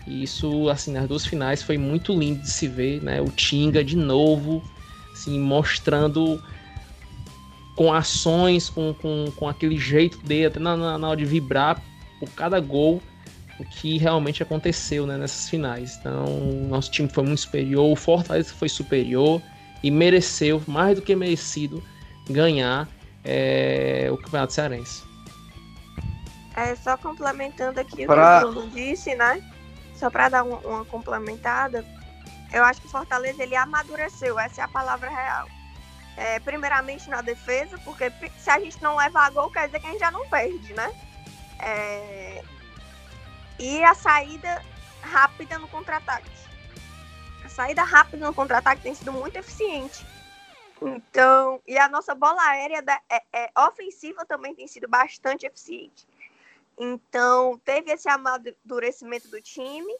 E 0.06 0.22
isso, 0.22 0.68
assim, 0.68 0.92
nas 0.92 1.08
duas 1.08 1.24
finais 1.24 1.62
foi 1.62 1.78
muito 1.78 2.12
lindo 2.12 2.42
de 2.42 2.50
se 2.50 2.68
ver, 2.68 3.02
né? 3.02 3.20
O 3.20 3.30
Tinga 3.30 3.82
de 3.82 3.96
novo, 3.96 4.62
assim, 5.12 5.38
mostrando 5.38 6.42
com 7.74 7.92
ações, 7.92 8.68
com, 8.68 8.94
com, 8.94 9.32
com 9.34 9.48
aquele 9.48 9.78
jeito 9.78 10.18
dele, 10.18 10.46
até 10.46 10.60
na, 10.60 10.76
na, 10.76 10.98
na 10.98 11.08
hora 11.08 11.16
de 11.16 11.24
vibrar 11.24 11.82
por 12.20 12.28
cada 12.30 12.60
gol 12.60 13.02
o 13.58 13.64
que 13.64 13.98
realmente 13.98 14.42
aconteceu 14.42 15.06
né, 15.06 15.16
nessas 15.16 15.48
finais. 15.48 15.96
Então, 15.98 16.24
nosso 16.68 16.90
time 16.90 17.08
foi 17.08 17.24
muito 17.24 17.40
superior, 17.40 17.90
o 17.90 17.96
Fortaleza 17.96 18.52
foi 18.52 18.68
superior 18.68 19.40
e 19.82 19.90
mereceu, 19.90 20.62
mais 20.66 20.96
do 20.96 21.02
que 21.02 21.14
merecido, 21.14 21.82
ganhar 22.28 22.88
é, 23.22 24.08
o 24.10 24.16
Campeonato 24.16 24.52
Cearense. 24.52 25.02
É, 26.56 26.74
só 26.76 26.96
complementando 26.96 27.80
aqui 27.80 28.06
pra... 28.06 28.38
o 28.38 28.40
que 28.40 28.46
o 28.46 28.52
Bruno 28.52 28.70
disse, 28.70 29.14
né? 29.14 29.42
Só 29.96 30.10
para 30.10 30.28
dar 30.28 30.42
uma, 30.44 30.58
uma, 30.58 30.84
complementada, 30.84 31.84
eu 32.52 32.64
acho 32.64 32.80
que 32.80 32.86
o 32.86 32.90
Fortaleza 32.90 33.42
ele 33.42 33.56
amadureceu, 33.56 34.38
essa 34.38 34.60
é 34.60 34.64
a 34.64 34.68
palavra 34.68 35.08
real. 35.08 35.48
É, 36.16 36.38
primeiramente 36.40 37.10
na 37.10 37.22
defesa, 37.22 37.76
porque 37.84 38.12
se 38.38 38.48
a 38.48 38.60
gente 38.60 38.80
não 38.80 38.96
leva 38.96 39.20
a 39.20 39.30
gol, 39.30 39.50
quer 39.50 39.66
dizer 39.66 39.80
que 39.80 39.86
a 39.86 39.90
gente 39.90 40.00
já 40.00 40.12
não 40.12 40.28
perde, 40.28 40.72
né? 40.72 40.92
É, 41.58 42.42
e 43.58 43.82
a 43.82 43.94
saída 43.94 44.62
rápida 45.02 45.58
no 45.58 45.68
contra-ataque. 45.68 46.30
A 47.44 47.48
saída 47.48 47.82
rápida 47.82 48.26
no 48.26 48.34
contra-ataque 48.34 48.82
tem 48.82 48.94
sido 48.94 49.12
muito 49.12 49.36
eficiente. 49.36 50.04
Então, 50.80 51.62
e 51.66 51.78
a 51.78 51.88
nossa 51.88 52.14
bola 52.14 52.42
aérea 52.42 52.82
da, 52.82 53.00
é, 53.08 53.22
é, 53.32 53.50
ofensiva 53.58 54.24
também 54.26 54.54
tem 54.54 54.66
sido 54.66 54.88
bastante 54.88 55.46
eficiente. 55.46 56.06
Então, 56.78 57.60
teve 57.64 57.92
esse 57.92 58.08
amadurecimento 58.08 59.28
do 59.28 59.40
time, 59.40 59.94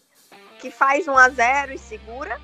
que 0.59 0.71
faz 0.71 1.07
1 1.07 1.17
a 1.17 1.29
0 1.29 1.73
e 1.73 1.79
segura, 1.79 2.41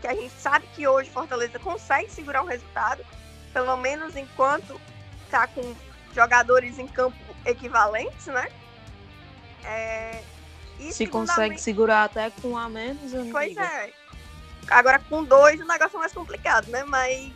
que 0.00 0.06
a 0.06 0.14
gente 0.14 0.34
sabe 0.34 0.66
que 0.74 0.86
hoje 0.86 1.10
Fortaleza 1.10 1.58
consegue 1.58 2.10
segurar 2.10 2.42
o 2.42 2.46
resultado, 2.46 3.04
pelo 3.52 3.76
menos 3.76 4.16
enquanto 4.16 4.78
está 5.24 5.46
com 5.46 5.74
jogadores 6.14 6.78
em 6.78 6.86
campo 6.86 7.16
equivalentes, 7.46 8.26
né? 8.26 8.48
É, 9.64 10.22
Se 10.90 11.06
consegue 11.06 11.60
segurar 11.60 12.04
até 12.04 12.30
com 12.30 12.50
um 12.50 12.56
a 12.56 12.68
menos, 12.68 13.12
não 13.12 13.30
Pois 13.30 13.56
é. 13.56 13.92
Agora 14.68 14.98
com 14.98 15.24
dois 15.24 15.60
o 15.60 15.66
negócio 15.66 15.96
é 15.96 16.00
mais 16.00 16.12
complicado, 16.12 16.68
né? 16.68 16.84
Mas 16.84 17.32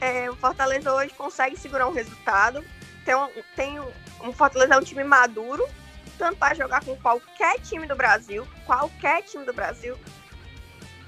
é, 0.00 0.30
o 0.30 0.36
Fortaleza 0.36 0.92
hoje 0.92 1.12
consegue 1.14 1.56
segurar 1.56 1.88
um 1.88 1.92
resultado. 1.92 2.64
Tem 3.04 3.14
um, 3.14 3.28
tem 3.54 3.80
um, 3.80 3.92
um 4.22 4.32
Fortaleza 4.32 4.74
é 4.74 4.78
um 4.78 4.82
time 4.82 5.04
maduro, 5.04 5.66
tanto 6.18 6.36
para 6.36 6.54
jogar 6.54 6.84
com 6.84 6.96
qualquer 6.96 7.60
time 7.60 7.86
do 7.86 7.96
Brasil, 7.96 8.46
qualquer 8.64 9.22
time 9.22 9.44
do 9.44 9.52
Brasil. 9.52 9.96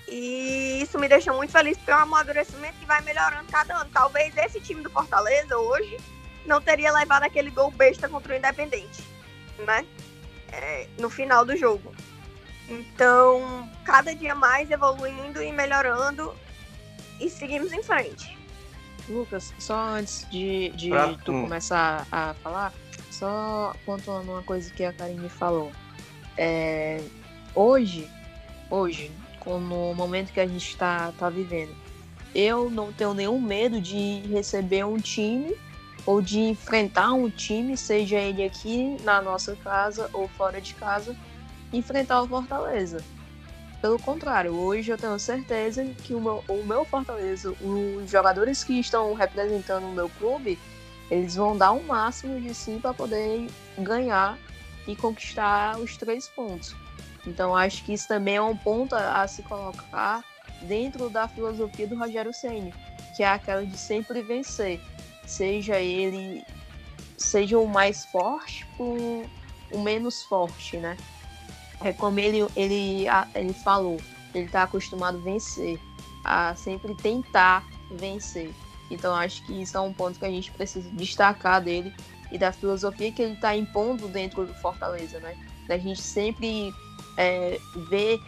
E 0.07 0.81
isso 0.83 0.99
me 0.99 1.07
deixa 1.07 1.33
muito 1.33 1.53
feliz, 1.53 1.77
porque 1.77 1.91
é 1.91 1.97
um 1.97 2.01
amadurecimento 2.01 2.79
que 2.79 2.87
vai 2.87 3.01
melhorando 3.03 3.51
cada 3.51 3.77
ano. 3.77 3.91
Talvez 3.93 4.35
esse 4.37 4.61
time 4.61 4.83
do 4.83 4.91
Fortaleza 4.91 5.57
hoje 5.57 5.99
não 6.47 6.61
teria 6.63 6.91
levado 6.93 7.25
aquele 7.25 7.51
gol 7.51 7.71
besta 7.71 8.09
contra 8.09 8.33
o 8.33 8.37
Independente, 8.37 9.03
né? 9.59 9.87
É, 10.53 10.87
no 10.99 11.11
final 11.11 11.45
do 11.45 11.57
jogo. 11.57 11.95
Então, 12.69 13.69
cada 13.85 14.15
dia 14.15 14.35
mais 14.35 14.71
evoluindo 14.71 15.43
e 15.43 15.51
melhorando 15.53 16.35
e 17.21 17.29
seguimos 17.31 17.73
em 17.73 17.83
frente. 17.83 18.37
Lucas, 19.09 19.55
só 19.59 19.75
antes 19.75 20.27
de, 20.31 20.69
de 20.71 20.91
pra... 20.91 21.15
tu 21.25 21.33
começar 21.33 22.07
a 22.13 22.35
falar, 22.35 22.73
só 23.11 23.75
pontuando 23.87 24.33
uma 24.33 24.43
coisa 24.43 24.71
que 24.71 24.85
a 24.85 24.93
Karine 24.93 25.29
falou. 25.29 25.73
É, 26.37 27.01
hoje, 27.55 28.09
hoje, 28.71 29.11
no 29.47 29.95
momento 29.95 30.31
que 30.31 30.41
a 30.41 30.47
gente 30.47 30.69
está 30.69 31.11
tá 31.13 31.31
vivendo, 31.31 31.75
eu 32.35 32.69
não 32.69 32.93
tenho 32.93 33.15
nenhum 33.15 33.41
medo 33.41 33.81
de 33.81 34.21
receber 34.29 34.85
um 34.85 34.99
time 34.99 35.57
ou 36.09 36.23
de 36.23 36.41
enfrentar 36.41 37.13
um 37.13 37.29
time, 37.29 37.77
seja 37.77 38.17
ele 38.17 38.43
aqui 38.43 38.97
na 39.05 39.21
nossa 39.21 39.55
casa 39.57 40.09
ou 40.15 40.27
fora 40.27 40.59
de 40.59 40.73
casa, 40.73 41.15
enfrentar 41.71 42.23
o 42.23 42.27
Fortaleza. 42.27 43.05
Pelo 43.83 43.99
contrário, 43.99 44.55
hoje 44.55 44.91
eu 44.91 44.97
tenho 44.97 45.19
certeza 45.19 45.85
que 45.85 46.15
o 46.15 46.21
meu, 46.21 46.43
o 46.49 46.65
meu 46.65 46.83
Fortaleza, 46.87 47.55
os 47.61 48.11
jogadores 48.11 48.65
que 48.65 48.81
estão 48.81 49.13
representando 49.13 49.85
o 49.85 49.93
meu 49.93 50.09
clube, 50.19 50.59
eles 51.11 51.37
vão 51.37 51.55
dar 51.55 51.73
o 51.73 51.85
máximo 51.85 52.41
de 52.41 52.55
si 52.55 52.79
para 52.81 52.95
poder 52.95 53.47
ganhar 53.77 54.39
e 54.87 54.97
conquistar 54.97 55.79
os 55.79 55.95
três 55.99 56.27
pontos. 56.27 56.75
Então 57.27 57.55
acho 57.55 57.85
que 57.85 57.93
isso 57.93 58.09
também 58.09 58.37
é 58.37 58.43
um 58.43 58.57
ponto 58.57 58.95
a, 58.95 59.21
a 59.21 59.29
se 59.29 59.43
colocar 59.43 60.25
dentro 60.63 61.11
da 61.11 61.29
filosofia 61.29 61.87
do 61.87 61.99
Rogério 61.99 62.33
Ceni, 62.33 62.73
que 63.15 63.23
é 63.23 63.29
aquela 63.29 63.67
de 63.67 63.77
sempre 63.77 64.23
vencer, 64.23 64.81
seja 65.29 65.79
ele 65.79 66.45
seja 67.17 67.59
o 67.59 67.67
mais 67.67 68.05
forte 68.07 68.67
ou 68.79 69.25
o 69.73 69.81
menos 69.81 70.23
forte, 70.23 70.77
né? 70.77 70.97
é 71.81 71.93
como 71.93 72.19
ele, 72.19 72.47
ele, 72.57 73.07
ele 73.35 73.53
falou, 73.53 74.01
ele 74.35 74.47
está 74.47 74.65
acostumado 74.65 75.19
a 75.19 75.21
vencer, 75.21 75.81
a 76.25 76.55
sempre 76.55 76.95
tentar 76.95 77.65
vencer. 77.93 78.53
Então 78.91 79.15
acho 79.15 79.45
que 79.45 79.63
isso 79.63 79.77
é 79.77 79.81
um 79.81 79.93
ponto 79.93 80.19
que 80.19 80.25
a 80.25 80.31
gente 80.31 80.51
precisa 80.53 80.89
destacar 80.91 81.63
dele 81.63 81.95
e 82.33 82.39
da 82.39 82.53
filosofia 82.53 83.13
que 83.13 83.23
ele 83.23 83.35
está 83.35 83.55
impondo 83.57 84.09
dentro 84.09 84.47
do 84.47 84.55
Fortaleza, 84.55 85.21
né? 85.21 85.37
Da 85.67 85.79
gente 85.79 86.01
sempre 86.01 86.73
é, 87.17 87.59
ver 87.89 88.21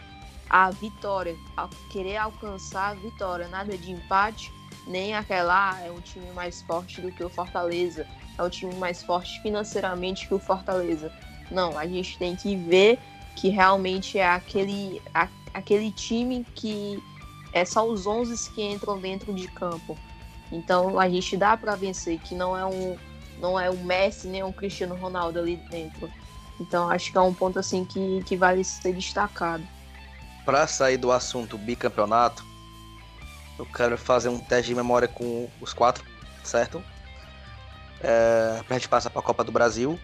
a 0.49 0.69
vitória, 0.71 1.35
a 1.57 1.67
querer 1.89 2.17
alcançar 2.17 2.89
a 2.89 2.93
vitória, 2.93 3.47
nada 3.47 3.77
de 3.77 3.91
empate, 3.91 4.51
nem 4.87 5.13
aquela 5.13 5.71
ah, 5.71 5.79
é 5.81 5.91
um 5.91 6.01
time 6.01 6.31
mais 6.31 6.61
forte 6.61 7.01
do 7.01 7.11
que 7.11 7.23
o 7.23 7.29
Fortaleza, 7.29 8.07
é 8.37 8.43
um 8.43 8.49
time 8.49 8.75
mais 8.75 9.03
forte 9.03 9.41
financeiramente 9.41 10.27
que 10.27 10.33
o 10.33 10.39
Fortaleza. 10.39 11.11
Não, 11.49 11.77
a 11.77 11.85
gente 11.85 12.17
tem 12.17 12.35
que 12.35 12.55
ver 12.55 12.99
que 13.35 13.49
realmente 13.49 14.17
é 14.17 14.27
aquele, 14.27 15.01
a, 15.13 15.27
aquele 15.53 15.91
time 15.91 16.45
que 16.55 17.01
é 17.53 17.65
só 17.65 17.85
os 17.87 18.07
11 18.07 18.51
que 18.51 18.63
entram 18.63 18.99
dentro 18.99 19.33
de 19.33 19.47
campo. 19.47 19.97
Então 20.51 20.99
a 20.99 21.09
gente 21.09 21.37
dá 21.37 21.55
para 21.55 21.75
vencer, 21.75 22.19
que 22.19 22.35
não 22.35 22.57
é 22.57 22.65
um 22.65 22.97
não 23.39 23.59
é 23.59 23.71
um 23.71 23.83
Messi 23.83 24.27
nem 24.27 24.43
um 24.43 24.51
Cristiano 24.51 24.95
Ronaldo 24.95 25.39
ali 25.39 25.55
dentro. 25.69 26.09
Então 26.59 26.89
acho 26.89 27.11
que 27.11 27.17
é 27.17 27.21
um 27.21 27.33
ponto 27.33 27.57
assim 27.57 27.83
que, 27.83 28.23
que 28.25 28.37
vale 28.37 28.63
ser 28.63 28.93
destacado. 28.93 29.63
Para 30.45 30.67
sair 30.67 30.97
do 30.97 31.11
assunto 31.11 31.57
bicampeonato, 31.57 32.45
eu 33.59 33.65
quero 33.65 33.97
fazer 33.97 34.29
um 34.29 34.39
teste 34.39 34.69
de 34.69 34.75
memória 34.75 35.07
com 35.07 35.49
os 35.59 35.73
quatro, 35.73 36.03
certo? 36.43 36.83
É, 38.01 38.61
pra 38.67 38.77
gente 38.77 38.89
passar 38.89 39.09
para 39.09 39.19
a 39.19 39.23
Copa 39.23 39.43
do 39.43 39.51
Brasil, 39.51 39.99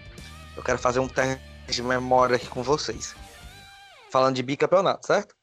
eu 0.56 0.64
quero 0.64 0.78
fazer 0.78 1.00
um 1.00 1.08
teste 1.08 1.42
de 1.68 1.84
memória 1.84 2.36
aqui 2.36 2.48
com 2.48 2.62
vocês. 2.62 3.16
Falando 4.12 4.36
de 4.36 4.44
bicampeonato, 4.44 5.08
certo? 5.08 5.36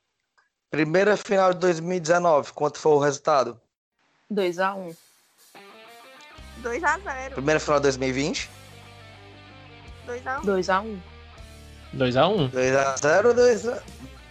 Primeira 0.71 1.17
final 1.17 1.53
de 1.53 1.61
2019, 1.61 2.53
quanto 2.53 2.79
foi 2.79 2.93
o 2.93 2.99
resultado? 2.99 3.61
2x1. 4.33 4.97
2x0. 6.63 7.31
Primeira 7.33 7.61
final 7.61 7.79
de 7.79 7.83
2020? 7.85 8.51
2x1. 10.07 10.41
2x1. 10.43 11.01
2x1. 11.95 12.51
2x0 12.51 13.35
2x1. 13.35 13.83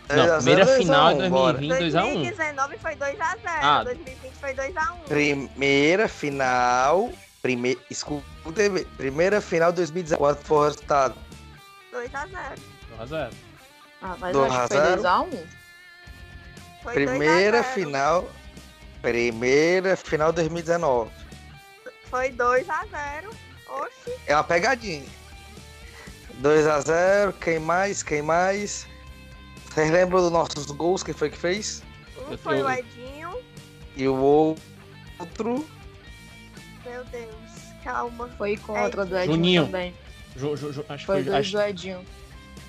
Não, 0.10 0.38
primeira 0.38 0.66
final 0.66 1.14
de 1.14 1.30
2020, 1.30 1.94
2x1. 1.94 2.14
2019 2.14 2.78
foi 2.78 2.96
2x0. 2.96 3.38
Ah. 3.46 3.84
2020 3.84 4.34
foi 4.34 4.54
2x1. 4.54 4.98
Primeira 5.08 6.08
final. 6.08 7.12
Prime... 7.42 7.78
Escuta, 7.90 8.24
primeira 8.98 9.42
final 9.42 9.72
de 9.72 9.78
2019. 9.78 10.18
Quanto 10.18 10.46
foi 10.46 10.58
o 10.58 10.64
resultado? 10.64 11.16
2x0. 11.94 12.30
2x0. 13.00 13.34
Ah, 14.02 14.16
mas 14.20 14.36
acho 14.36 14.62
que 14.62 14.68
foi 14.68 14.98
2x1. 14.98 15.48
Primeira 16.94 17.64
final. 17.64 18.30
Primeira 19.02 19.96
final 19.98 20.32
2019. 20.32 21.12
Foi 22.10 22.32
2x0. 22.32 23.34
Oxi. 23.70 24.14
É 24.28 24.36
uma 24.36 24.44
pegadinha. 24.44 25.06
2x0. 26.42 27.34
Quem 27.40 27.60
mais? 27.60 28.04
Quem 28.04 28.22
mais? 28.22 28.88
Vocês 29.70 29.92
lembram 29.92 30.22
dos 30.22 30.32
nossos 30.32 30.66
gols? 30.68 31.04
Quem 31.04 31.14
foi 31.14 31.30
que 31.30 31.38
fez? 31.38 31.82
Um 32.30 32.38
foi 32.38 32.62
o 32.62 32.70
Edinho. 32.70 33.38
E 33.96 34.08
o 34.08 34.16
outro. 34.16 35.68
Meu 36.86 37.04
Deus, 37.06 37.34
calma. 37.84 38.28
Foi 38.38 38.58
contra 38.58 39.02
Edinho. 39.02 39.06
do 39.06 39.18
Edinho 39.18 39.36
Juninho. 39.36 39.66
também. 39.66 39.94
Ju, 40.36 40.56
ju, 40.56 40.74
ju, 40.74 40.86
acho 40.90 41.06
foi 41.06 41.16
foi 41.16 41.24
dois 41.24 41.38
acho... 41.38 41.52
do 41.52 41.62
Edinho. 41.62 42.06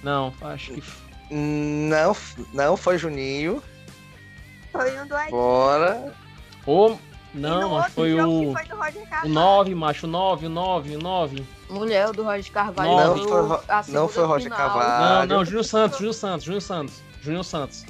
Não, 0.02 0.34
acho 0.42 0.72
que. 0.72 0.82
Não, 1.30 2.16
não 2.52 2.76
foi 2.76 2.98
Juninho. 2.98 3.62
Foi 4.72 5.00
um 5.00 5.06
do 5.06 5.14
Edinho. 5.14 5.30
Bora. 5.30 6.14
Ou. 6.66 6.98
Não, 7.34 7.78
acho 7.78 7.88
que 7.88 7.94
foi 7.94 8.14
o. 8.14 8.52
Foi 8.52 8.64
do 8.64 8.76
Roger 8.76 9.02
o 9.24 9.28
9, 9.28 9.74
macho, 9.74 10.06
o 10.06 10.10
9, 10.10 10.46
o 10.46 10.48
9, 10.48 10.96
o 10.96 10.98
9. 11.00 11.44
Mulher, 11.74 12.08
o 12.08 12.12
do 12.12 12.22
Roger 12.22 12.52
Carvalho. 12.52 12.90
Não, 12.90 13.16
foi, 13.16 13.42
ro... 13.42 13.60
não 13.88 14.08
foi 14.08 14.24
Roger 14.24 14.52
final. 14.52 14.58
Carvalho. 14.58 15.28
Não, 15.28 15.36
não, 15.36 15.44
Júnior 15.44 15.64
Santos, 15.64 15.98
Júnior 15.98 16.14
Santos, 16.14 16.44
Júnior 16.44 16.62
Santos. 16.62 17.02
Júnior 17.20 17.44
Santos. 17.44 17.84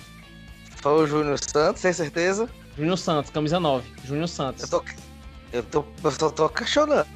Foi 0.76 0.92
o 0.92 1.06
Júnior 1.06 1.38
Santos, 1.38 1.82
sem 1.82 1.92
certeza? 1.92 2.48
Júnior 2.76 2.98
Santos, 2.98 3.30
camisa 3.30 3.60
9. 3.60 3.88
Júnior 4.04 4.28
Santos. 4.28 4.62
Eu 4.62 4.68
tô. 4.68 4.84
Eu 5.52 5.62
tô. 5.62 5.84
Eu 6.02 6.10
só 6.10 6.30
tô 6.30 6.48
questionando. 6.48 7.06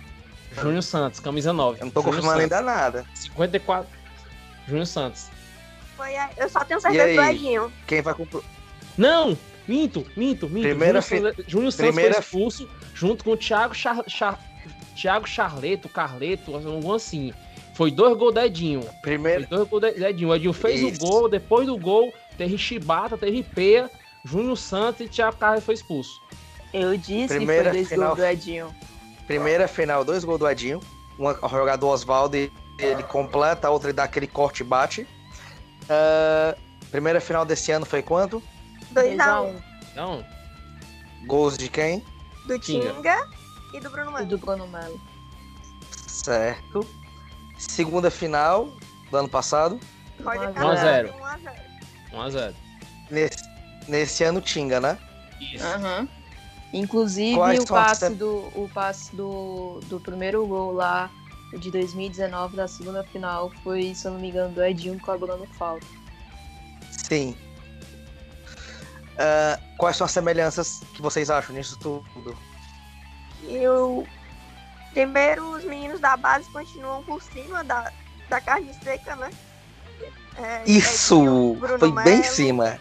Júnior 0.60 0.82
Santos, 0.82 1.20
camisa 1.20 1.52
9. 1.52 1.80
Eu 1.80 1.84
não 1.86 1.92
tô 1.92 2.02
confirmando 2.02 2.40
ainda 2.40 2.60
nada. 2.60 3.04
54. 3.14 3.88
Júnior 4.66 4.86
Santos. 4.86 5.26
Foi 5.96 6.16
a... 6.16 6.30
Eu 6.36 6.48
só 6.48 6.64
tenho 6.64 6.80
certeza 6.80 7.14
do 7.14 7.28
Edinho. 7.28 7.72
Quem 7.86 8.02
vai 8.02 8.14
comprar? 8.14 8.40
Não! 8.96 9.36
Minto, 9.66 10.06
minto, 10.16 10.48
minto. 10.48 10.62
Primeira 10.62 11.00
Júnior, 11.00 11.34
fi... 11.34 11.44
Júnior 11.46 11.72
Santos 11.72 11.94
Primeira... 11.94 12.14
foi 12.14 12.22
expulso 12.22 12.70
junto 12.94 13.24
com 13.24 13.32
o 13.32 13.36
Thiago, 13.36 13.74
Char... 13.74 14.02
Char... 14.06 14.38
Thiago 15.00 15.28
Charleto, 15.28 15.88
Carleto, 15.88 16.54
algo 16.54 16.94
assim. 16.94 17.32
Foi 17.74 17.90
dois 17.90 18.16
gols 18.16 18.34
do 18.34 18.40
Edinho. 18.40 18.82
Primeiro. 19.00 19.46
Foi 19.46 19.56
dois 19.56 19.68
gols 19.68 19.82
do 19.82 20.04
Edinho. 20.04 20.30
O 20.30 20.34
Edinho 20.34 20.52
fez 20.52 20.80
Isso. 20.80 21.04
o 21.04 21.08
gol, 21.08 21.28
depois 21.28 21.66
do 21.66 21.78
gol, 21.78 22.12
teve 22.36 22.58
Chibata, 22.58 23.16
teve 23.16 23.44
Peia, 23.44 23.88
Júnior 24.24 24.56
Santos 24.56 25.02
e 25.02 25.08
Thiago 25.08 25.36
Carlos 25.36 25.64
foi 25.64 25.74
expulso. 25.74 26.20
Eu 26.74 26.96
disse 26.96 27.28
Primeira 27.28 27.70
que 27.70 27.70
foi 27.70 27.76
dois 27.76 27.88
final... 27.88 28.08
gols 28.08 28.18
do 28.18 28.26
Edinho. 28.26 28.74
Primeira 29.26 29.68
final, 29.68 30.04
dois 30.04 30.24
gols 30.24 30.40
do 30.40 30.48
Edinho. 30.48 30.80
Uma 31.16 31.34
jogada 31.34 31.78
do 31.78 31.88
Oswaldo 31.88 32.36
ele 32.36 33.02
completa, 33.04 33.68
a 33.68 33.70
outra 33.70 33.90
ele 33.90 33.96
dá 33.96 34.04
aquele 34.04 34.26
corte 34.26 34.60
e 34.60 34.64
bate. 34.64 35.02
Uh, 35.82 36.58
primeira 36.90 37.20
final 37.20 37.44
desse 37.44 37.70
ano 37.70 37.86
foi 37.86 38.02
quanto? 38.02 38.42
2x1. 38.94 39.54
Não, 39.94 40.24
Gols 41.26 41.58
de 41.58 41.68
quem? 41.68 42.04
Do 42.46 42.58
Tinga. 42.58 42.92
Tinga 42.94 43.37
e 43.72 43.80
do 43.80 43.90
Bruno 43.90 44.10
E 44.10 44.14
Melo. 44.14 44.26
do 44.26 44.38
Bruno 44.38 44.66
Melo. 44.66 45.00
Certo. 46.06 46.86
Segunda 47.58 48.10
final 48.10 48.68
do 49.10 49.16
ano 49.16 49.28
passado. 49.28 49.78
Roger 50.24 50.40
1 50.40 50.42
a 50.42 50.52
Carvalho, 50.52 50.78
0. 50.78 51.14
1x0. 51.14 51.54
1x0. 52.12 52.54
Nesse, 53.10 53.38
nesse 53.88 54.24
ano 54.24 54.40
Tinga, 54.40 54.80
né? 54.80 54.98
Isso. 55.40 55.64
Aham. 55.64 56.08
Inclusive 56.72 57.34
Quais 57.36 57.60
o 57.60 57.62
as 57.62 57.68
passe, 57.68 58.06
sem- 58.08 58.14
do, 58.16 58.36
o 58.54 58.70
passe 58.74 59.16
do, 59.16 59.80
do 59.86 59.98
primeiro 60.00 60.46
gol 60.46 60.72
lá 60.72 61.10
de 61.58 61.70
2019 61.70 62.56
da 62.56 62.68
segunda 62.68 63.02
final 63.04 63.50
foi, 63.64 63.94
se 63.94 64.06
eu 64.06 64.12
não 64.12 64.20
me 64.20 64.28
engano, 64.28 64.52
do 64.54 64.62
Edinho 64.62 65.00
cobrando 65.00 65.46
falta. 65.58 65.86
Sim. 66.90 67.34
Ah, 69.18 69.58
quais 69.78 69.96
são 69.96 70.04
as 70.04 70.10
semelhanças 70.10 70.80
que 70.94 71.00
vocês 71.00 71.30
acham 71.30 71.54
nisso 71.54 71.78
tudo? 71.78 72.36
E 73.42 73.66
o 73.68 74.04
primeiro, 74.92 75.56
os 75.56 75.64
meninos 75.64 76.00
da 76.00 76.16
base 76.16 76.50
continuam 76.50 77.02
por 77.04 77.22
cima 77.22 77.62
da, 77.64 77.92
da 78.28 78.40
carne 78.40 78.72
seca, 78.74 79.14
né? 79.16 79.30
É, 80.36 80.62
Isso! 80.66 81.56
Foi 81.78 81.92
bem 81.92 82.20
em 82.20 82.22
cima. 82.22 82.80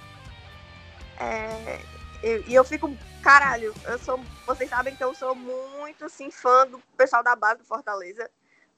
é, 1.20 1.80
eu- 2.22 2.44
E 2.48 2.54
eu, 2.54 2.64
fico, 2.64 2.96
caralho, 3.24 3.74
eu 3.86 3.98
sou. 4.00 4.20
Vocês 4.46 4.70
sabem 4.70 4.96
que 4.96 5.04
eu 5.04 5.14
sou 5.16 5.36
muito 5.36 6.06
assim, 6.06 6.30
fã 6.30 6.68
do 6.68 6.80
pessoal 6.96 7.24
da 7.24 7.36
base 7.36 7.60
do 7.60 7.66
Fortaleza. 7.66 8.30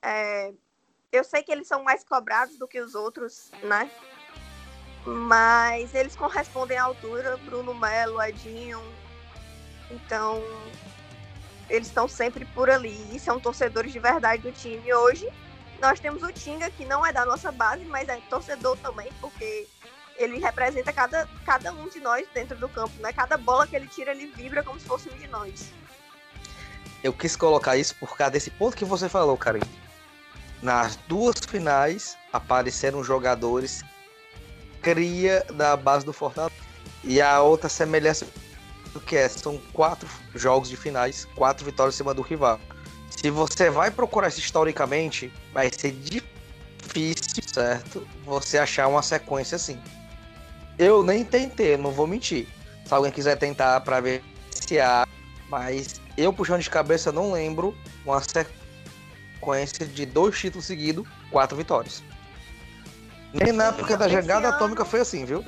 É, 0.01 0.53
eu 1.11 1.23
sei 1.23 1.43
que 1.43 1.51
eles 1.51 1.67
são 1.67 1.83
mais 1.83 2.03
cobrados 2.03 2.57
do 2.57 2.67
que 2.67 2.79
os 2.79 2.95
outros, 2.95 3.51
né? 3.63 3.89
Mas 5.05 5.93
eles 5.95 6.15
correspondem 6.15 6.77
à 6.77 6.83
altura, 6.83 7.35
Bruno 7.37 7.73
Melo, 7.73 8.21
Edinho. 8.21 8.79
Então, 9.91 10.41
eles 11.69 11.87
estão 11.87 12.07
sempre 12.07 12.45
por 12.45 12.69
ali 12.69 12.97
e 13.13 13.19
são 13.19 13.39
torcedores 13.39 13.91
de 13.91 13.99
verdade 13.99 14.41
do 14.43 14.51
time. 14.51 14.93
Hoje, 14.93 15.27
nós 15.81 15.99
temos 15.99 16.23
o 16.23 16.31
Tinga, 16.31 16.69
que 16.71 16.85
não 16.85 17.05
é 17.05 17.13
da 17.13 17.25
nossa 17.25 17.51
base, 17.51 17.85
mas 17.85 18.09
é 18.09 18.17
torcedor 18.29 18.77
também, 18.77 19.09
porque 19.21 19.67
ele 20.17 20.39
representa 20.39 20.91
cada, 20.91 21.27
cada 21.45 21.71
um 21.71 21.87
de 21.87 21.99
nós 21.99 22.27
dentro 22.33 22.57
do 22.57 22.67
campo, 22.67 22.93
né? 22.99 23.13
Cada 23.13 23.37
bola 23.37 23.65
que 23.65 23.75
ele 23.75 23.87
tira, 23.87 24.11
ele 24.11 24.27
vibra 24.27 24.63
como 24.63 24.79
se 24.79 24.85
fosse 24.85 25.09
um 25.09 25.17
de 25.17 25.27
nós. 25.27 25.71
Eu 27.01 27.13
quis 27.13 27.35
colocar 27.35 27.77
isso 27.77 27.95
por 27.95 28.17
causa 28.17 28.31
desse 28.31 28.51
ponto 28.51 28.75
que 28.75 28.83
você 28.83 29.07
falou, 29.07 29.37
Karim. 29.37 29.61
Nas 30.61 30.97
duas 31.07 31.35
finais 31.47 32.17
apareceram 32.33 33.01
jogadores 33.01 33.81
cria 34.81 35.45
da 35.53 35.77
base 35.77 36.05
do 36.05 36.11
Fortaleza. 36.11 36.53
E 37.03 37.21
a 37.21 37.41
outra 37.41 37.69
semelhança 37.69 38.27
do 38.93 38.99
que 38.99 39.15
é, 39.15 39.27
são 39.27 39.57
quatro 39.73 40.07
jogos 40.35 40.69
de 40.69 40.75
finais, 40.75 41.25
quatro 41.35 41.65
vitórias 41.65 41.95
em 41.95 41.97
cima 41.97 42.13
do 42.13 42.21
rival. 42.21 42.59
Se 43.09 43.29
você 43.29 43.69
vai 43.69 43.91
procurar 43.91 44.29
isso 44.29 44.39
historicamente, 44.39 45.31
vai 45.53 45.69
ser 45.71 45.91
difícil, 45.91 47.43
certo? 47.45 48.07
Você 48.25 48.57
achar 48.57 48.87
uma 48.87 49.01
sequência 49.01 49.55
assim. 49.55 49.79
Eu 50.77 51.03
nem 51.03 51.25
tentei, 51.25 51.75
não 51.75 51.91
vou 51.91 52.07
mentir. 52.07 52.47
Se 52.85 52.93
alguém 52.93 53.11
quiser 53.11 53.35
tentar 53.35 53.81
para 53.81 53.99
ver 53.99 54.23
se 54.51 54.79
há, 54.79 55.05
mas 55.49 55.99
eu 56.17 56.31
puxando 56.31 56.61
de 56.61 56.69
cabeça 56.69 57.11
não 57.11 57.31
lembro 57.31 57.75
uma 58.05 58.21
sequência 58.21 59.85
de 59.85 60.05
dois 60.05 60.39
títulos 60.39 60.65
seguidos, 60.65 61.05
quatro 61.29 61.57
vitórias. 61.57 62.01
Nem 63.33 63.51
na 63.51 63.65
época 63.65 63.97
da 63.97 64.07
jogada 64.07 64.49
atômica 64.49 64.83
foi 64.85 65.01
assim, 65.01 65.25
viu? 65.25 65.43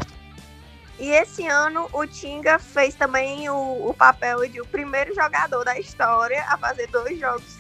E 1.02 1.10
esse 1.10 1.48
ano 1.48 1.90
o 1.94 2.06
Tinga 2.06 2.60
fez 2.60 2.94
também 2.94 3.50
o, 3.50 3.90
o 3.90 3.92
papel 3.92 4.48
de 4.48 4.62
o 4.62 4.66
primeiro 4.68 5.16
jogador 5.16 5.66
da 5.66 5.80
história 5.80 6.46
a 6.48 6.56
fazer 6.60 6.86
dois 6.92 7.20
jogos, 7.20 7.58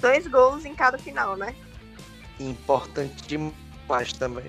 dois 0.00 0.28
gols 0.28 0.64
em 0.64 0.72
cada 0.72 0.96
final, 0.96 1.36
né? 1.36 1.56
Importante 2.38 3.26
demais 3.26 4.12
também. 4.12 4.48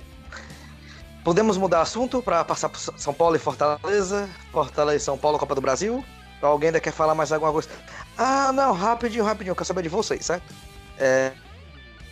Podemos 1.23 1.57
mudar 1.57 1.81
assunto 1.81 2.21
para 2.21 2.43
passar 2.43 2.69
para 2.69 2.79
São 2.79 3.15
Paulo 3.15 3.35
e 3.35 3.39
Fortaleza? 3.39 4.29
Fortaleza 4.51 4.97
e 4.97 5.05
São 5.05 5.17
Paulo, 5.17 5.39
Copa 5.39 5.55
do 5.55 5.61
Brasil? 5.61 6.05
Alguém 6.39 6.67
ainda 6.67 6.79
quer 6.79 6.93
falar 6.93 7.15
mais 7.15 7.31
alguma 7.31 7.51
coisa? 7.51 7.69
Ah, 8.15 8.51
não, 8.51 8.73
rapidinho, 8.73 9.23
rapidinho, 9.23 9.53
eu 9.53 9.55
quero 9.55 9.65
saber 9.65 9.81
de 9.81 9.89
vocês, 9.89 10.23
certo? 10.23 10.53
É, 10.99 11.31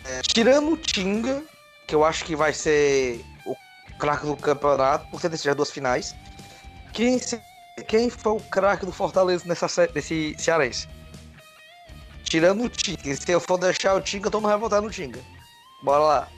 é, 0.06 0.20
tirando 0.22 0.72
o 0.72 0.76
Tinga, 0.76 1.44
que 1.86 1.94
eu 1.94 2.04
acho 2.04 2.24
que 2.24 2.34
vai 2.34 2.52
ser 2.52 3.24
craque 3.98 4.26
do 4.26 4.36
campeonato, 4.36 5.06
por 5.10 5.20
ter 5.20 5.28
decidido 5.28 5.50
as 5.50 5.56
duas 5.56 5.70
finais, 5.70 6.14
quem, 6.92 7.18
se- 7.18 7.40
quem 7.86 8.10
foi 8.10 8.32
o 8.32 8.40
craque 8.40 8.84
do 8.86 8.92
Fortaleza 8.92 9.44
nessa, 9.46 9.66
nesse 9.94 10.34
cearense? 10.38 10.88
Tirando 12.24 12.64
o 12.64 12.68
Tinga, 12.68 13.14
se 13.14 13.30
eu 13.30 13.40
for 13.40 13.58
deixar 13.58 13.94
o 13.94 14.00
Tinga, 14.00 14.30
todo 14.30 14.40
mundo 14.40 14.50
vai 14.50 14.58
votar 14.58 14.80
no 14.80 14.90
Tinga. 14.90 15.20
Bora 15.82 16.02
lá. 16.02 16.28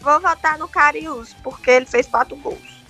Vou 0.00 0.20
votar 0.20 0.58
no 0.58 0.68
Carius, 0.68 1.34
porque 1.42 1.70
ele 1.70 1.86
fez 1.86 2.06
quatro 2.06 2.36
gols. 2.36 2.84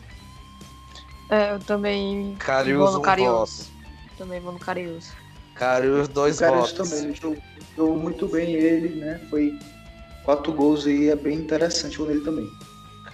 É, 1.31 1.53
eu 1.53 1.59
também 1.61 2.37
Carius, 2.39 2.79
vou 2.79 2.93
no 2.93 2.99
um 2.99 3.03
Carius. 3.03 3.69
Também 4.19 4.41
vou 4.41 4.53
no 4.53 4.59
Carius. 4.59 5.13
Carius, 5.55 6.09
dois 6.09 6.37
o 6.37 6.41
cara 6.41 6.57
votos. 6.59 6.73
também 6.73 7.05
ele 7.05 7.15
jogou, 7.15 7.43
jogou 7.77 7.97
muito 7.97 8.29
bem 8.29 8.53
ele, 8.55 8.89
né? 9.01 9.21
Foi 9.31 9.59
quatro 10.25 10.53
gols 10.53 10.87
aí, 10.87 11.09
é 11.09 11.17
bem 11.17 11.39
interessante 11.39 12.01
o 12.03 12.07
nele 12.07 12.21
também. 12.21 12.49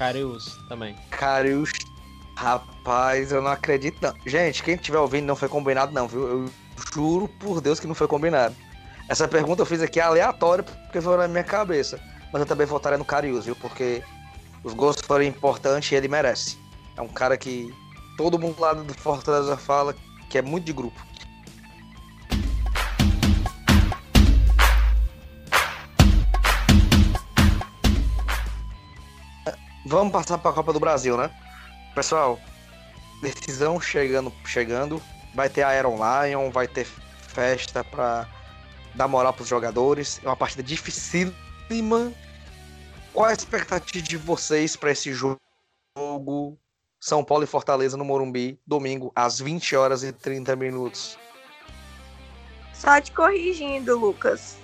Carius 0.01 0.57
também. 0.67 0.97
Carius, 1.11 1.73
rapaz, 2.35 3.33
eu 3.33 3.43
não 3.43 3.51
acredito 3.51 3.99
não. 4.01 4.15
Gente, 4.25 4.63
quem 4.63 4.75
estiver 4.75 4.99
ouvindo 4.99 5.27
não 5.27 5.37
foi 5.37 5.47
combinado 5.47 5.93
não, 5.93 6.09
viu? 6.09 6.27
Eu 6.27 6.51
juro 6.95 7.29
por 7.29 7.61
Deus 7.61 7.79
que 7.79 7.87
não 7.87 7.95
foi 7.95 8.09
combinado. 8.09 8.57
Essa 9.11 9.29
pergunta 9.29 9.61
eu 9.61 9.67
fiz 9.67 9.83
aqui 9.83 10.01
aleatória 10.01 10.65
porque 10.65 11.03
foi 11.03 11.19
na 11.19 11.29
minha 11.29 11.45
cabeça. 11.45 12.01
Mas 12.33 12.41
eu 12.41 12.47
também 12.47 12.67
votaria 12.67 12.97
no 12.97 13.05
Carius, 13.05 13.45
viu? 13.45 13.55
Porque 13.57 14.03
os 14.65 14.73
gols 14.73 14.97
foram 15.03 15.23
importantes 15.23 15.93
e 15.93 15.95
ele 15.97 16.09
merece. 16.09 16.57
É 16.97 17.03
um 17.03 17.09
cara 17.09 17.37
que 17.37 17.71
todo 18.17 18.39
mundo 18.39 18.59
lá 18.59 18.73
do 18.73 18.95
Fortaleza 18.95 19.55
fala 19.59 19.95
que 20.31 20.39
é 20.39 20.43
muito 20.43 20.65
de 20.65 20.73
grupo. 20.73 20.99
Vamos 29.91 30.13
passar 30.13 30.39
para 30.39 30.53
a 30.53 30.55
Copa 30.55 30.73
do 30.73 30.79
Brasil, 30.79 31.17
né? 31.17 31.29
Pessoal, 31.97 32.39
decisão 33.21 33.81
chegando, 33.81 34.33
chegando. 34.45 35.03
Vai 35.35 35.49
ter 35.49 35.65
a 35.65 35.77
Iron 35.77 35.97
Lion, 35.97 36.49
vai 36.49 36.69
ter 36.69 36.85
festa 36.85 37.83
para 37.83 38.29
dar 38.95 39.09
moral 39.09 39.33
para 39.33 39.43
os 39.43 39.49
jogadores. 39.49 40.21
É 40.23 40.29
uma 40.29 40.37
partida 40.37 40.63
dificílima. 40.63 42.13
Qual 43.13 43.27
a 43.27 43.33
expectativa 43.33 44.07
de 44.07 44.17
vocês 44.17 44.77
para 44.77 44.93
esse 44.93 45.13
jogo? 45.13 45.41
São 47.01 47.25
Paulo 47.25 47.43
e 47.43 47.49
Fortaleza 47.49 47.97
no 47.97 48.05
Morumbi, 48.05 48.61
domingo, 48.65 49.11
às 49.17 49.41
20 49.41 49.75
horas 49.75 50.05
e 50.05 50.13
30 50.13 50.55
minutos. 50.55 51.19
Só 52.73 53.01
te 53.01 53.11
corrigindo, 53.11 53.99
Lucas. 53.99 54.57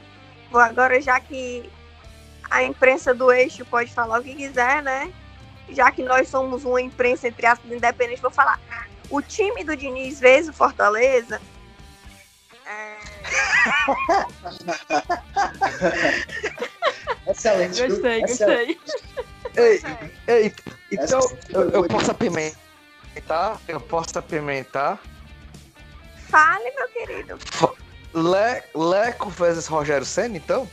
Agora, 0.55 1.01
já 1.01 1.19
que 1.19 1.69
a 2.57 2.63
imprensa 2.63 3.13
do 3.15 3.31
eixo 3.31 3.65
pode 3.67 3.93
falar 3.93 4.21
o 4.21 4.25
que 4.25 4.35
quiser, 4.35 4.83
né? 4.83 5.13
Já 5.71 5.91
que 5.91 6.03
nós 6.03 6.29
somos 6.29 6.65
uma 6.65 6.81
imprensa, 6.81 7.29
entre 7.29 7.45
aspas, 7.47 7.71
independente, 7.71 8.23
vou 8.23 8.31
falar. 8.31 8.59
O 9.11 9.21
time 9.21 9.63
do 9.63 9.77
Diniz 9.77 10.19
vezes 10.19 10.49
o 10.49 10.53
Fortaleza. 10.53 11.41
é, 12.65 12.97
Excelente. 17.31 17.87
Gostei, 17.89 18.23
Excelente. 18.23 18.79
gostei. 18.81 19.27
Ei, 19.57 19.83
é, 20.27 20.41
ei, 20.43 20.55
então 20.93 21.19
Essa- 21.19 21.37
eu, 21.51 21.71
eu 21.71 21.85
posso 21.89 22.11
apimentar? 22.11 23.61
Eu 23.67 23.81
posso 23.81 24.19
apimentar? 24.19 24.99
Fale, 26.29 26.71
meu 26.77 26.89
querido. 26.89 27.39
Le, 28.15 28.63
Leco 28.75 29.29
versus 29.31 29.67
Rogério 29.67 30.05
Senna, 30.07 30.37
então? 30.37 30.69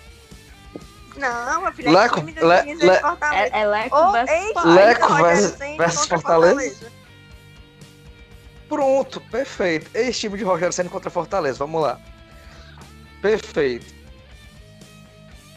Não, 1.18 1.62
meu 1.62 1.72
filho, 1.74 1.90
é 1.90 1.92
Leco, 1.92 2.16
time 2.20 2.32
do 2.34 2.48
Le- 2.48 3.00
Fortaleza. 3.00 3.56
É, 3.56 3.60
é 3.62 3.66
Leco 3.68 3.96
Ou 3.96 4.12
versus. 4.12 4.64
Leco 4.66 5.14
versus- 5.16 5.58
versus 5.78 6.00
contra 6.02 6.20
Fortaleza? 6.20 6.92
Pronto, 8.68 9.22
perfeito. 9.22 9.90
Esse 9.94 10.22
time 10.22 10.38
de 10.38 10.44
Rogério 10.44 10.74
Senna 10.74 10.90
contra 10.90 11.10
Fortaleza, 11.12 11.60
vamos 11.60 11.82
lá. 11.82 12.00
Perfeito. 13.22 13.94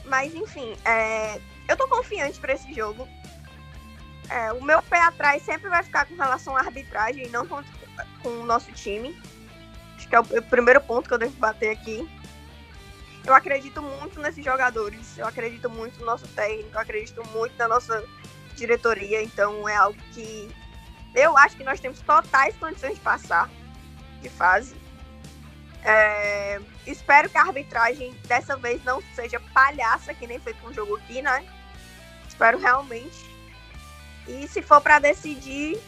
Mas 0.05 0.35
enfim, 0.35 0.77
é, 0.85 1.41
eu 1.69 1.77
tô 1.77 1.89
confiante 1.89 2.39
pra 2.39 2.53
esse 2.53 2.73
jogo. 2.75 3.09
É, 4.29 4.53
o 4.53 4.63
meu 4.63 4.83
pé 4.83 5.01
atrás 5.01 5.43
sempre 5.43 5.69
vai 5.71 5.83
ficar 5.83 6.05
com 6.07 6.15
relação 6.17 6.57
à 6.57 6.61
arbitragem 6.61 7.27
e 7.27 7.29
não 7.31 7.47
com, 7.47 7.63
com 8.23 8.29
o 8.29 8.45
nosso 8.45 8.71
time. 8.73 9.19
Acho 9.97 10.09
que 10.09 10.15
é 10.15 10.21
o, 10.21 10.23
o 10.23 10.43
primeiro 10.43 10.81
ponto 10.81 11.09
que 11.09 11.15
eu 11.15 11.19
devo 11.19 11.33
bater 11.39 11.71
aqui. 11.71 12.07
Eu 13.27 13.35
acredito 13.35 13.83
muito 13.83 14.21
nesses 14.21 14.45
jogadores. 14.45 15.19
Eu 15.19 15.27
acredito 15.27 15.69
muito 15.69 15.99
no 15.99 16.07
nosso 16.07 16.27
técnico. 16.29 16.71
Eu 16.73 16.81
acredito 16.81 17.27
muito 17.31 17.57
na 17.59 17.67
nossa 17.67 18.05
diretoria. 18.55 19.21
Então 19.23 19.69
é 19.69 19.75
algo 19.75 19.99
que 20.13 20.49
Eu 21.15 21.37
acho 21.37 21.57
que 21.57 21.65
nós 21.65 21.81
temos 21.81 22.01
totais 22.01 22.55
condições 22.57 22.95
de 22.95 23.01
passar 23.01 23.51
de 24.21 24.29
fase. 24.29 24.77
É, 25.83 26.61
espero 26.87 27.29
que 27.31 27.39
a 27.39 27.43
arbitragem 27.43 28.13
dessa 28.27 28.57
vez 28.57 28.83
não 28.85 29.01
seja 29.15 29.41
palhaça, 29.55 30.13
que 30.13 30.27
nem 30.27 30.39
foi 30.39 30.53
com 30.55 30.69
o 30.69 30.75
jogo 30.75 30.97
aqui, 30.97 31.23
né? 31.23 31.47
Espero 32.29 32.59
realmente. 32.59 33.25
E 34.27 34.49
se 34.49 34.61
for 34.61 34.81
para 34.81 34.99
decidir, 34.99 35.81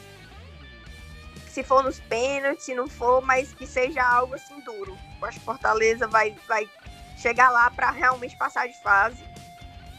se 1.49 1.63
for 1.65 1.83
nos 1.83 1.99
pênaltis, 2.01 2.65
se 2.65 2.75
não 2.75 2.89
for, 2.89 3.21
mas 3.21 3.53
que 3.53 3.67
seja 3.67 4.03
algo 4.03 4.35
assim 4.35 4.61
duro. 4.61 4.97
Acho 5.23 5.41
que 5.41 5.45
Fortaleza 5.45 6.07
vai, 6.07 6.35
vai 6.47 6.69
chegar 7.21 7.51
lá 7.51 7.71
para 7.71 7.91
realmente 7.91 8.37
passar 8.37 8.67
de 8.67 8.77
fase 8.79 9.23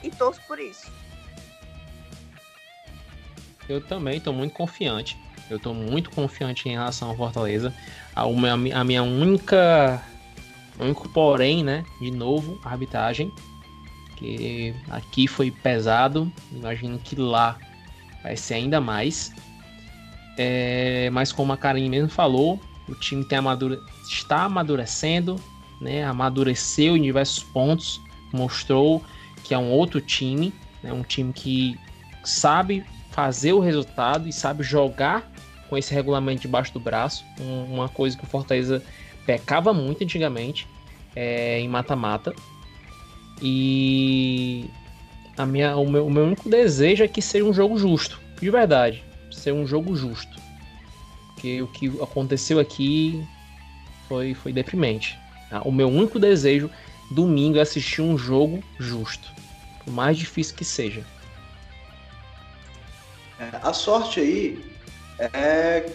e 0.01 0.09
torço 0.09 0.41
por 0.47 0.59
isso. 0.59 0.91
Eu 3.67 3.81
também 3.81 4.17
estou 4.17 4.33
muito 4.33 4.53
confiante. 4.53 5.17
Eu 5.49 5.57
estou 5.57 5.73
muito 5.73 6.09
confiante 6.11 6.67
em 6.67 6.73
relação 6.73 7.09
ao 7.09 7.15
Fortaleza. 7.15 7.73
A, 8.15 8.25
uma, 8.25 8.53
a 8.53 8.83
minha 8.83 9.03
única. 9.03 10.01
único 10.79 11.09
porém, 11.09 11.63
né? 11.63 11.83
De 11.99 12.11
novo, 12.11 12.59
a 12.63 12.71
arbitragem. 12.71 13.31
Que 14.15 14.73
aqui 14.89 15.27
foi 15.27 15.51
pesado. 15.51 16.31
Imagino 16.51 16.97
que 16.99 17.15
lá 17.15 17.57
vai 18.23 18.35
ser 18.35 18.55
ainda 18.55 18.81
mais. 18.81 19.31
É, 20.37 21.09
mas 21.11 21.31
como 21.31 21.51
a 21.51 21.57
Karine 21.57 21.89
mesmo 21.89 22.09
falou, 22.09 22.59
o 22.87 22.95
time 22.95 23.25
amadure... 23.35 23.77
está 24.07 24.43
amadurecendo, 24.43 25.35
né? 25.79 26.03
amadureceu 26.03 26.95
em 26.97 27.01
diversos 27.01 27.43
pontos, 27.43 28.01
mostrou 28.31 29.03
que 29.43 29.53
é 29.53 29.57
um 29.57 29.71
outro 29.71 29.99
time, 29.99 30.53
né? 30.83 30.93
um 30.93 31.03
time 31.03 31.33
que 31.33 31.77
sabe 32.23 32.83
fazer 33.11 33.53
o 33.53 33.59
resultado 33.59 34.27
e 34.27 34.33
sabe 34.33 34.63
jogar 34.63 35.29
com 35.69 35.77
esse 35.77 35.93
regulamento 35.93 36.41
debaixo 36.41 36.73
do 36.73 36.79
braço, 36.79 37.23
uma 37.39 37.89
coisa 37.89 38.17
que 38.17 38.23
o 38.23 38.27
Fortaleza 38.27 38.81
pecava 39.25 39.73
muito 39.73 40.03
antigamente 40.03 40.67
é, 41.15 41.59
em 41.59 41.67
mata-mata. 41.67 42.33
E 43.41 44.65
a 45.37 45.45
minha, 45.45 45.77
o, 45.77 45.89
meu, 45.89 46.07
o 46.07 46.09
meu 46.09 46.23
único 46.23 46.49
desejo 46.49 47.03
é 47.03 47.07
que 47.07 47.21
seja 47.21 47.45
um 47.45 47.53
jogo 47.53 47.77
justo, 47.77 48.19
de 48.41 48.49
verdade, 48.49 49.03
ser 49.31 49.53
um 49.53 49.67
jogo 49.67 49.95
justo. 49.95 50.39
Porque 51.27 51.61
o 51.61 51.67
que 51.67 51.87
aconteceu 52.01 52.59
aqui 52.59 53.23
foi, 54.07 54.33
foi 54.33 54.51
deprimente. 54.51 55.18
Tá? 55.49 55.61
O 55.63 55.71
meu 55.71 55.87
único 55.87 56.19
desejo 56.19 56.69
domingo 57.11 57.57
é 57.57 57.61
assistir 57.61 58.01
um 58.01 58.17
jogo 58.17 58.63
justo, 58.77 59.33
por 59.83 59.91
mais 59.91 60.17
difícil 60.17 60.55
que 60.55 60.65
seja. 60.65 61.03
É, 63.39 63.57
a 63.63 63.73
sorte 63.73 64.19
aí 64.19 64.63
é 65.33 65.85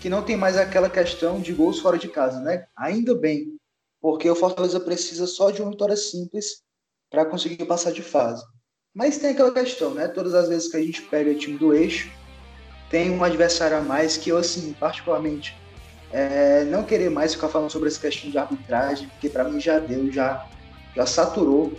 que 0.00 0.08
não 0.08 0.22
tem 0.22 0.36
mais 0.36 0.56
aquela 0.56 0.90
questão 0.90 1.40
de 1.40 1.52
gols 1.52 1.78
fora 1.78 1.96
de 1.96 2.08
casa, 2.08 2.40
né? 2.40 2.66
Ainda 2.76 3.14
bem, 3.14 3.56
porque 4.00 4.28
o 4.28 4.34
Fortaleza 4.34 4.80
precisa 4.80 5.28
só 5.28 5.50
de 5.50 5.62
uma 5.62 5.70
vitória 5.70 5.96
simples 5.96 6.60
para 7.08 7.24
conseguir 7.24 7.64
passar 7.66 7.92
de 7.92 8.02
fase. 8.02 8.44
Mas 8.92 9.18
tem 9.18 9.30
aquela 9.30 9.52
questão, 9.52 9.94
né? 9.94 10.08
Todas 10.08 10.34
as 10.34 10.48
vezes 10.48 10.68
que 10.68 10.76
a 10.76 10.82
gente 10.82 11.02
pega 11.02 11.30
o 11.30 11.38
time 11.38 11.56
do 11.56 11.72
eixo, 11.72 12.10
tem 12.90 13.10
um 13.10 13.22
adversário 13.22 13.76
a 13.76 13.80
mais 13.80 14.16
que 14.16 14.30
eu, 14.30 14.36
assim, 14.36 14.72
particularmente, 14.74 15.56
é, 16.12 16.64
não 16.64 16.82
querer 16.84 17.10
mais 17.10 17.34
ficar 17.34 17.48
falando 17.48 17.70
sobre 17.70 17.88
essa 17.88 18.00
questão 18.00 18.30
de 18.30 18.38
arbitragem, 18.38 19.08
porque 19.08 19.28
para 19.28 19.44
mim 19.44 19.60
já 19.60 19.78
deu, 19.78 20.12
já, 20.12 20.46
já 20.94 21.06
saturou. 21.06 21.72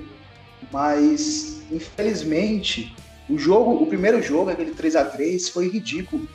Mas, 0.71 1.61
infelizmente, 1.71 2.95
o 3.29 3.37
jogo, 3.37 3.83
o 3.83 3.85
primeiro 3.85 4.21
jogo, 4.21 4.49
aquele 4.49 4.71
3 4.71 4.95
a 4.95 5.05
3 5.05 5.49
foi 5.49 5.69
ridículo 5.69 6.27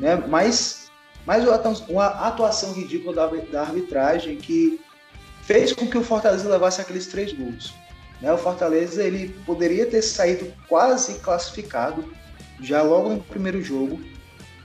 né? 0.00 0.16
Mas, 0.16 0.90
mas 1.26 1.44
uma 1.88 2.06
atuação 2.06 2.72
ridícula 2.72 3.14
da, 3.14 3.26
da 3.26 3.60
arbitragem 3.60 4.36
que 4.36 4.80
fez 5.42 5.72
com 5.74 5.86
que 5.86 5.98
o 5.98 6.02
Fortaleza 6.02 6.48
levasse 6.48 6.80
aqueles 6.80 7.06
três 7.06 7.32
gols. 7.32 7.74
Né? 8.20 8.32
O 8.32 8.38
Fortaleza 8.38 9.04
ele 9.04 9.28
poderia 9.44 9.84
ter 9.84 10.00
saído 10.00 10.50
quase 10.66 11.18
classificado 11.18 12.02
já 12.62 12.82
logo 12.82 13.10
no 13.10 13.22
primeiro 13.22 13.62
jogo, 13.62 14.00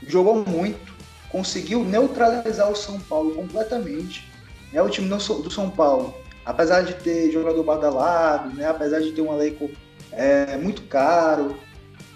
jogou 0.07 0.45
muito, 0.45 0.93
conseguiu 1.35 1.83
neutralizar 1.83 2.71
o 2.71 2.75
São 2.77 2.97
Paulo 2.97 3.35
completamente. 3.35 4.25
Né? 4.71 4.81
O 4.81 4.89
time 4.89 5.09
do 5.09 5.51
São 5.51 5.69
Paulo, 5.69 6.15
apesar 6.45 6.83
de 6.83 6.93
ter 6.93 7.29
jogador 7.29 7.61
badalado, 7.61 8.55
né? 8.55 8.69
apesar 8.69 9.01
de 9.01 9.11
ter 9.11 9.21
um 9.21 9.33
elenco 9.33 9.69
é, 10.13 10.55
muito 10.55 10.83
caro, 10.83 11.57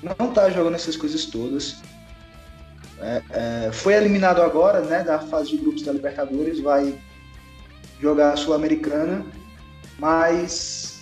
não 0.02 0.30
está 0.30 0.50
jogando 0.50 0.76
essas 0.76 0.96
coisas 0.96 1.26
todas. 1.26 1.82
É, 3.02 3.22
é, 3.32 3.72
foi 3.74 3.94
eliminado 3.94 4.42
agora, 4.42 4.80
né, 4.82 5.04
da 5.04 5.20
fase 5.20 5.50
de 5.50 5.58
grupos 5.58 5.82
da 5.82 5.92
Libertadores, 5.92 6.62
vai 6.62 6.98
jogar 8.00 8.32
a 8.32 8.38
Sul-Americana, 8.38 9.26
mas 9.98 11.02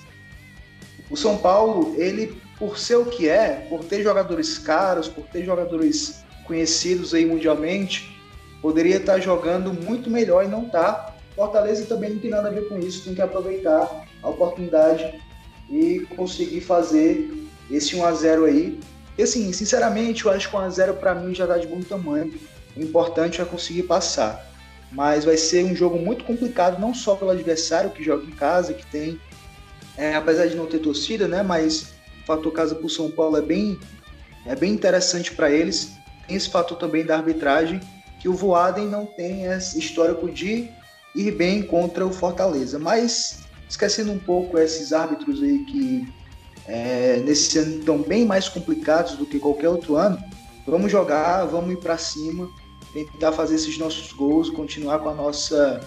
o 1.08 1.16
São 1.16 1.38
Paulo, 1.38 1.94
ele, 1.98 2.42
por 2.58 2.80
ser 2.80 2.96
o 2.96 3.06
que 3.06 3.30
é, 3.30 3.68
por 3.70 3.84
ter 3.84 4.02
jogadores 4.02 4.58
caros, 4.58 5.08
por 5.08 5.26
ter 5.26 5.46
jogadores 5.46 6.26
conhecidos 6.48 7.14
aí 7.14 7.26
mundialmente, 7.26 8.20
poderia 8.62 8.98
estar 8.98 9.20
jogando 9.20 9.74
muito 9.74 10.10
melhor 10.10 10.44
e 10.44 10.48
não 10.48 10.66
está. 10.66 11.16
Fortaleza 11.36 11.86
também 11.86 12.12
não 12.12 12.20
tem 12.20 12.32
nada 12.32 12.48
a 12.48 12.52
ver 12.52 12.68
com 12.68 12.80
isso, 12.80 13.04
tem 13.04 13.14
que 13.14 13.22
aproveitar 13.22 14.08
a 14.24 14.30
oportunidade 14.30 15.22
e 15.70 16.00
conseguir 16.16 16.62
fazer 16.62 17.32
esse 17.70 17.96
1 17.96 18.06
a 18.06 18.12
0 18.14 18.46
aí 18.46 18.80
e 19.18 19.24
assim, 19.24 19.52
sinceramente, 19.52 20.26
eu 20.26 20.32
acho 20.32 20.50
que 20.50 20.56
1x0 20.56 20.94
para 20.94 21.16
mim 21.16 21.34
já 21.34 21.48
dá 21.48 21.58
de 21.58 21.66
bom 21.66 21.82
tamanho. 21.82 22.34
O 22.76 22.82
importante 22.82 23.42
é 23.42 23.46
conseguir 23.46 23.84
passar. 23.84 24.46
Mas 24.92 25.26
vai 25.26 25.36
ser 25.36 25.66
um 25.66 25.76
jogo 25.76 25.98
muito 25.98 26.24
complicado, 26.24 26.80
não 26.80 26.94
só 26.94 27.16
pelo 27.16 27.32
adversário 27.32 27.90
que 27.90 28.04
joga 28.04 28.24
em 28.26 28.32
casa, 28.32 28.74
que 28.74 28.86
tem, 28.86 29.20
é, 29.98 30.16
apesar 30.16 30.48
de 30.48 30.56
não 30.56 30.68
ter 30.68 30.80
torcida, 30.80 31.28
né? 31.28 31.42
Mas 31.42 31.94
o 32.22 32.26
fator 32.26 32.54
casa 32.54 32.76
para 32.76 32.86
o 32.86 32.90
São 32.90 33.10
Paulo 33.10 33.38
é 33.38 33.42
bem, 33.42 33.80
é 34.46 34.56
bem 34.56 34.72
interessante 34.72 35.34
para 35.34 35.50
eles. 35.50 35.97
Tem 36.28 36.36
esse 36.36 36.50
fator 36.50 36.78
também 36.78 37.06
da 37.06 37.16
arbitragem, 37.16 37.80
que 38.20 38.28
o 38.28 38.34
Voaden 38.34 38.88
não 38.88 39.06
tem 39.06 39.46
esse 39.46 39.80
histórico 39.80 40.30
de 40.30 40.70
ir 41.16 41.32
bem 41.32 41.64
contra 41.64 42.06
o 42.06 42.12
Fortaleza. 42.12 42.78
Mas 42.78 43.40
esquecendo 43.70 44.12
um 44.12 44.20
pouco 44.20 44.58
esses 44.58 44.94
árbitros 44.94 45.42
aí 45.42 45.60
que 45.66 46.08
é, 46.68 47.22
nesse 47.26 47.58
ano 47.60 47.80
estão 47.80 48.02
bem 48.02 48.26
mais 48.26 48.50
complicados 48.50 49.16
do 49.16 49.26
que 49.26 49.40
qualquer 49.40 49.70
outro 49.70 49.96
ano, 49.96 50.18
vamos 50.66 50.92
jogar, 50.92 51.46
vamos 51.46 51.72
ir 51.72 51.78
para 51.78 51.98
cima, 51.98 52.50
tentar 52.94 53.32
fazer 53.32 53.56
esses 53.56 53.78
nossos 53.78 54.12
gols, 54.12 54.50
continuar 54.50 55.00
com 55.00 55.10
a 55.10 55.14
nossa 55.14 55.82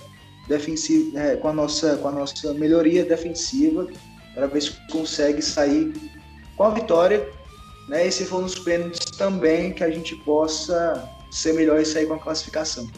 defensiva, 0.48 1.18
é, 1.18 1.36
com 1.36 1.48
a 1.48 1.52
nossa, 1.52 1.96
com 1.96 2.08
a 2.08 2.12
nossa 2.12 2.54
melhoria 2.54 3.04
defensiva, 3.04 3.86
para 4.34 4.46
ver 4.46 4.62
se 4.62 4.72
consegue 4.90 5.42
sair 5.42 5.92
com 6.56 6.64
a 6.64 6.70
vitória, 6.70 7.28
né? 7.90 8.06
E 8.06 8.12
se 8.12 8.24
for 8.24 8.40
nos 8.40 8.54
pênaltis 8.54 9.10
também 9.18 9.72
que 9.72 9.82
a 9.82 9.90
gente 9.90 10.14
possa 10.14 11.10
ser 11.30 11.52
melhor 11.54 11.80
e 11.80 11.84
sair 11.84 12.06
com 12.06 12.14
a 12.14 12.18
classificação. 12.18 12.88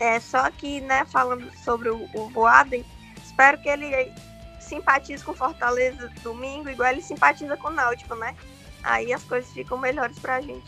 É 0.00 0.18
só 0.18 0.50
que, 0.50 0.80
né, 0.80 1.04
falando 1.04 1.48
sobre 1.62 1.90
o, 1.90 2.08
o 2.14 2.30
Boaden, 2.30 2.84
espero 3.22 3.60
que 3.60 3.68
ele 3.68 4.10
simpatiza 4.58 5.22
com 5.24 5.34
Fortaleza 5.34 6.10
domingo, 6.22 6.70
igual 6.70 6.90
ele 6.90 7.02
simpatiza 7.02 7.54
com 7.58 7.68
o 7.68 7.72
Náutico, 7.72 8.14
né? 8.14 8.34
Aí 8.82 9.12
as 9.12 9.22
coisas 9.22 9.52
ficam 9.52 9.76
melhores 9.76 10.18
pra 10.18 10.40
gente. 10.40 10.64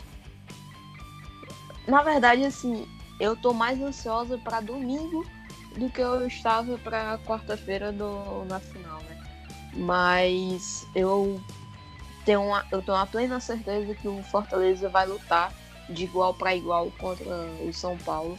Na 1.87 2.03
verdade, 2.03 2.45
assim, 2.45 2.87
eu 3.19 3.35
tô 3.35 3.53
mais 3.53 3.81
ansiosa 3.81 4.37
para 4.37 4.61
domingo 4.61 5.25
do 5.77 5.89
que 5.89 5.99
eu 5.99 6.27
estava 6.27 6.77
para 6.77 7.17
quarta-feira 7.25 7.91
do 7.91 8.45
na 8.45 8.59
final, 8.59 9.01
né? 9.01 9.23
Mas 9.73 10.87
eu 10.95 11.41
tenho 12.25 12.41
uma, 12.41 12.65
eu 12.71 12.81
tenho 12.81 12.97
uma 12.97 13.05
plena 13.05 13.39
certeza 13.39 13.93
que 13.93 14.07
o 14.07 14.21
Fortaleza 14.23 14.89
vai 14.89 15.05
lutar 15.05 15.53
de 15.87 16.03
igual 16.03 16.33
para 16.33 16.55
igual 16.55 16.91
contra 16.97 17.29
o 17.63 17.71
São 17.71 17.95
Paulo. 17.97 18.37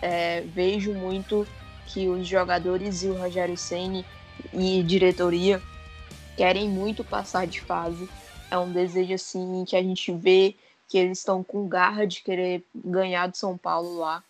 É, 0.00 0.40
vejo 0.40 0.92
muito 0.94 1.46
que 1.86 2.08
os 2.08 2.26
jogadores 2.26 3.02
e 3.02 3.08
o 3.08 3.18
Rogério 3.18 3.56
Ceni 3.56 4.04
e 4.52 4.82
diretoria 4.82 5.62
querem 6.36 6.68
muito 6.68 7.04
passar 7.04 7.46
de 7.46 7.60
fase. 7.60 8.08
É 8.50 8.58
um 8.58 8.72
desejo 8.72 9.14
assim 9.14 9.64
que 9.66 9.76
a 9.76 9.82
gente 9.82 10.10
vê 10.12 10.54
que 10.88 10.96
eles 10.96 11.18
estão 11.18 11.42
com 11.42 11.68
garra 11.68 12.06
de 12.06 12.22
querer 12.22 12.64
ganhar 12.74 13.26
do 13.26 13.36
São 13.36 13.56
Paulo 13.56 13.98
lá. 13.98 14.22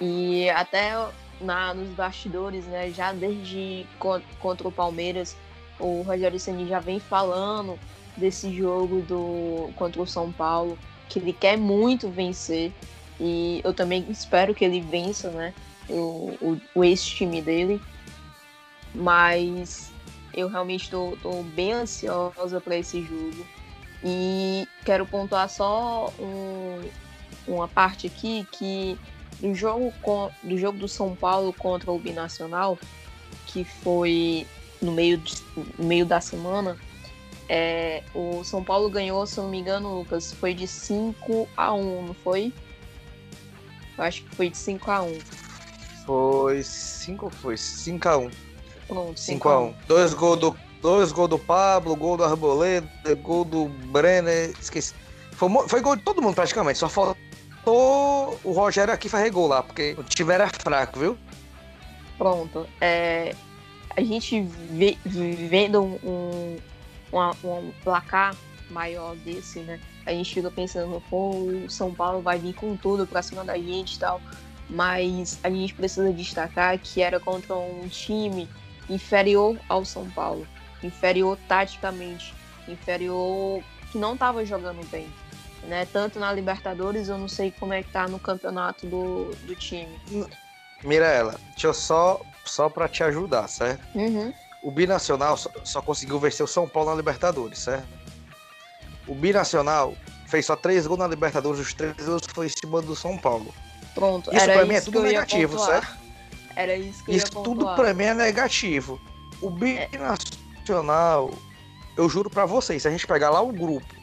E 0.00 0.50
até 0.50 0.92
na, 1.40 1.72
nos 1.72 1.88
bastidores, 1.90 2.66
né, 2.66 2.90
já 2.90 3.12
desde 3.12 3.86
contra 4.38 4.68
o 4.68 4.72
Palmeiras, 4.72 5.36
o 5.78 6.02
Rogério 6.02 6.38
Ceni 6.38 6.68
já 6.68 6.80
vem 6.80 6.98
falando 6.98 7.78
desse 8.16 8.54
jogo 8.54 9.02
do 9.02 9.70
contra 9.76 10.00
o 10.00 10.06
São 10.06 10.32
Paulo, 10.32 10.78
que 11.08 11.18
ele 11.18 11.32
quer 11.32 11.56
muito 11.56 12.08
vencer. 12.08 12.72
E 13.18 13.60
eu 13.64 13.72
também 13.72 14.04
espero 14.10 14.54
que 14.54 14.64
ele 14.64 14.80
vença, 14.80 15.30
né? 15.30 15.54
O, 15.88 16.36
o, 16.40 16.60
o 16.74 16.84
ex-time 16.84 17.40
dele 17.40 17.80
mas 18.96 19.90
eu 20.34 20.48
realmente 20.48 20.84
estou 20.84 21.42
bem 21.54 21.72
ansiosa 21.72 22.60
para 22.60 22.76
esse 22.76 23.02
jogo. 23.02 23.46
E 24.04 24.66
quero 24.84 25.06
pontuar 25.06 25.48
só 25.48 26.12
um, 26.18 26.82
uma 27.46 27.68
parte 27.68 28.06
aqui 28.06 28.46
que 28.52 28.98
do 29.40 29.54
jogo, 29.54 29.92
com, 30.02 30.30
do 30.42 30.56
jogo 30.56 30.78
do 30.78 30.88
São 30.88 31.14
Paulo 31.14 31.52
contra 31.52 31.90
o 31.90 31.98
Binacional, 31.98 32.78
que 33.46 33.64
foi 33.64 34.46
no 34.80 34.92
meio, 34.92 35.18
de, 35.18 35.34
no 35.78 35.84
meio 35.84 36.06
da 36.06 36.20
semana, 36.20 36.76
é, 37.48 38.02
o 38.14 38.42
São 38.44 38.62
Paulo 38.62 38.90
ganhou, 38.90 39.26
se 39.26 39.38
não 39.38 39.48
me 39.48 39.58
engano, 39.58 39.98
Lucas, 39.98 40.32
foi 40.32 40.54
de 40.54 40.66
5 40.66 41.48
a 41.56 41.72
1 41.72 42.06
não 42.06 42.14
foi? 42.14 42.52
Eu 43.96 44.04
acho 44.04 44.22
que 44.24 44.34
foi 44.36 44.50
de 44.50 44.56
5 44.56 44.90
a 44.90 45.02
1 45.02 45.18
Foi 46.04 46.62
5 46.62 47.30
foi 47.30 47.56
5 47.56 48.08
a 48.08 48.18
1 48.18 48.30
Pronto, 48.88 49.18
5 49.18 49.48
a 49.48 49.60
1 49.60 49.74
Dois 49.86 50.14
gols 50.14 50.38
do, 50.38 50.56
dois 50.82 51.12
gol 51.12 51.26
do 51.28 51.38
Pablo, 51.38 51.96
gol 51.96 52.16
do 52.16 52.24
Arboleda, 52.24 53.14
gol 53.22 53.44
do 53.44 53.66
Brenner, 53.66 54.52
esqueci. 54.60 54.94
Foi, 55.32 55.50
foi 55.68 55.80
gol 55.80 55.96
de 55.96 56.02
todo 56.02 56.22
mundo 56.22 56.34
praticamente, 56.34 56.78
só 56.78 56.88
faltou 56.88 57.16
o 58.44 58.52
Rogério 58.52 58.94
aqui 58.94 59.08
fazer 59.08 59.30
gol 59.30 59.48
lá, 59.48 59.62
porque 59.62 59.94
o 59.98 60.04
time 60.04 60.32
era 60.32 60.48
fraco, 60.48 60.98
viu? 60.98 61.18
Pronto. 62.16 62.66
É, 62.80 63.34
a 63.96 64.00
gente 64.00 64.42
vê, 64.70 64.96
vendo 65.04 65.82
um, 65.82 66.56
um, 67.18 67.58
um 67.58 67.72
placar 67.82 68.34
maior 68.70 69.14
desse, 69.16 69.60
né? 69.60 69.80
A 70.04 70.10
gente 70.10 70.34
fica 70.34 70.50
pensando, 70.50 71.02
pô, 71.08 71.30
o 71.30 71.70
São 71.70 71.94
Paulo 71.94 72.20
vai 72.20 72.38
vir 72.38 72.54
com 72.54 72.76
tudo 72.76 73.06
pra 73.06 73.22
cima 73.22 73.44
da 73.44 73.56
gente 73.56 73.94
e 73.94 73.98
tal. 73.98 74.20
Mas 74.68 75.38
a 75.42 75.50
gente 75.50 75.74
precisa 75.74 76.12
destacar 76.12 76.78
que 76.78 77.00
era 77.00 77.20
contra 77.20 77.54
um 77.54 77.86
time 77.88 78.48
inferior 78.90 79.58
ao 79.68 79.84
São 79.84 80.08
Paulo, 80.10 80.46
inferior 80.82 81.38
taticamente, 81.48 82.34
inferior 82.68 83.62
que 83.90 83.98
não 83.98 84.14
estava 84.14 84.44
jogando 84.44 84.84
bem. 84.90 85.08
Né? 85.64 85.86
Tanto 85.92 86.18
na 86.18 86.32
Libertadores, 86.32 87.08
eu 87.08 87.18
não 87.18 87.28
sei 87.28 87.50
como 87.50 87.72
é 87.72 87.82
que 87.82 87.90
tá 87.90 88.06
no 88.06 88.18
campeonato 88.18 88.86
do, 88.86 89.30
do 89.44 89.54
time. 89.54 90.00
Mirela, 90.84 91.34
deixa 91.52 91.68
eu 91.68 91.74
só, 91.74 92.20
só 92.44 92.68
para 92.68 92.88
te 92.88 93.02
ajudar, 93.02 93.48
certo? 93.48 93.82
Uhum. 93.94 94.32
O 94.66 94.70
Binacional 94.72 95.36
só, 95.36 95.48
só, 95.62 95.80
conseguiu 95.80 96.18
vencer 96.18 96.42
o 96.42 96.48
São 96.48 96.68
Paulo 96.68 96.90
na 96.90 96.96
Libertadores, 96.96 97.60
certo? 97.60 97.86
O 99.06 99.14
Binacional 99.14 99.94
fez 100.26 100.44
só 100.44 100.56
três 100.56 100.88
gols 100.88 100.98
na 100.98 101.06
Libertadores, 101.06 101.60
os 101.60 101.72
três 101.72 101.94
gols 102.04 102.22
foi 102.34 102.46
em 102.46 102.48
cima 102.48 102.82
do 102.82 102.96
São 102.96 103.16
Paulo. 103.16 103.54
Pronto, 103.94 104.28
isso 104.34 104.42
era 104.42 104.54
pra 104.54 104.66
mim 104.66 104.74
é 104.74 104.80
tudo 104.80 105.02
negativo, 105.04 105.56
certo? 105.56 105.96
Era 106.56 106.74
isso 106.74 107.04
que 107.04 107.12
eu 107.12 107.16
Isso 107.16 107.30
tudo 107.44 107.76
pra 107.76 107.94
mim 107.94 108.06
é 108.06 108.14
negativo. 108.14 109.00
O 109.40 109.50
Binacional, 109.50 111.30
eu 111.96 112.08
juro 112.08 112.28
pra 112.28 112.44
vocês, 112.44 112.82
se 112.82 112.88
a 112.88 112.90
gente 112.90 113.06
pegar 113.06 113.30
lá 113.30 113.40
o 113.40 113.52
grupo, 113.52 113.94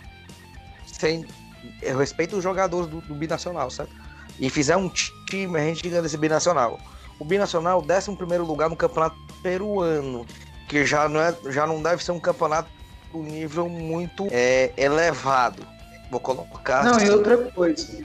sem 0.88 1.28
eu 1.82 1.98
respeito 1.98 2.38
os 2.38 2.44
jogadores 2.44 2.88
do, 2.88 3.02
do 3.02 3.14
Binacional, 3.14 3.70
certo? 3.70 3.94
E 4.40 4.50
fizer 4.50 4.78
um 4.78 4.88
time, 4.88 5.60
a 5.60 5.64
gente 5.66 5.90
ganha 5.90 6.02
desse 6.02 6.16
Binacional. 6.16 6.80
O 7.20 7.26
Binacional, 7.26 7.84
11 7.86 8.16
primeiro 8.16 8.46
lugar 8.46 8.70
no 8.70 8.78
campeonato 8.78 9.18
peruano, 9.42 10.26
que 10.74 10.86
já 10.88 11.08
não, 11.08 11.22
é, 11.22 11.36
já 11.52 11.68
não 11.68 11.84
deve 11.84 12.04
ser 12.04 12.12
um 12.12 12.20
campeonato 12.20 12.68
do 13.12 13.20
nível 13.20 13.70
muito 13.70 14.28
é, 14.32 14.74
elevado. 14.76 15.66
Vou 16.10 16.20
colocar. 16.20 16.84
Não, 16.84 16.96
assim. 16.96 17.06
e 17.06 17.10
outra 17.12 17.38
coisa. 17.38 18.04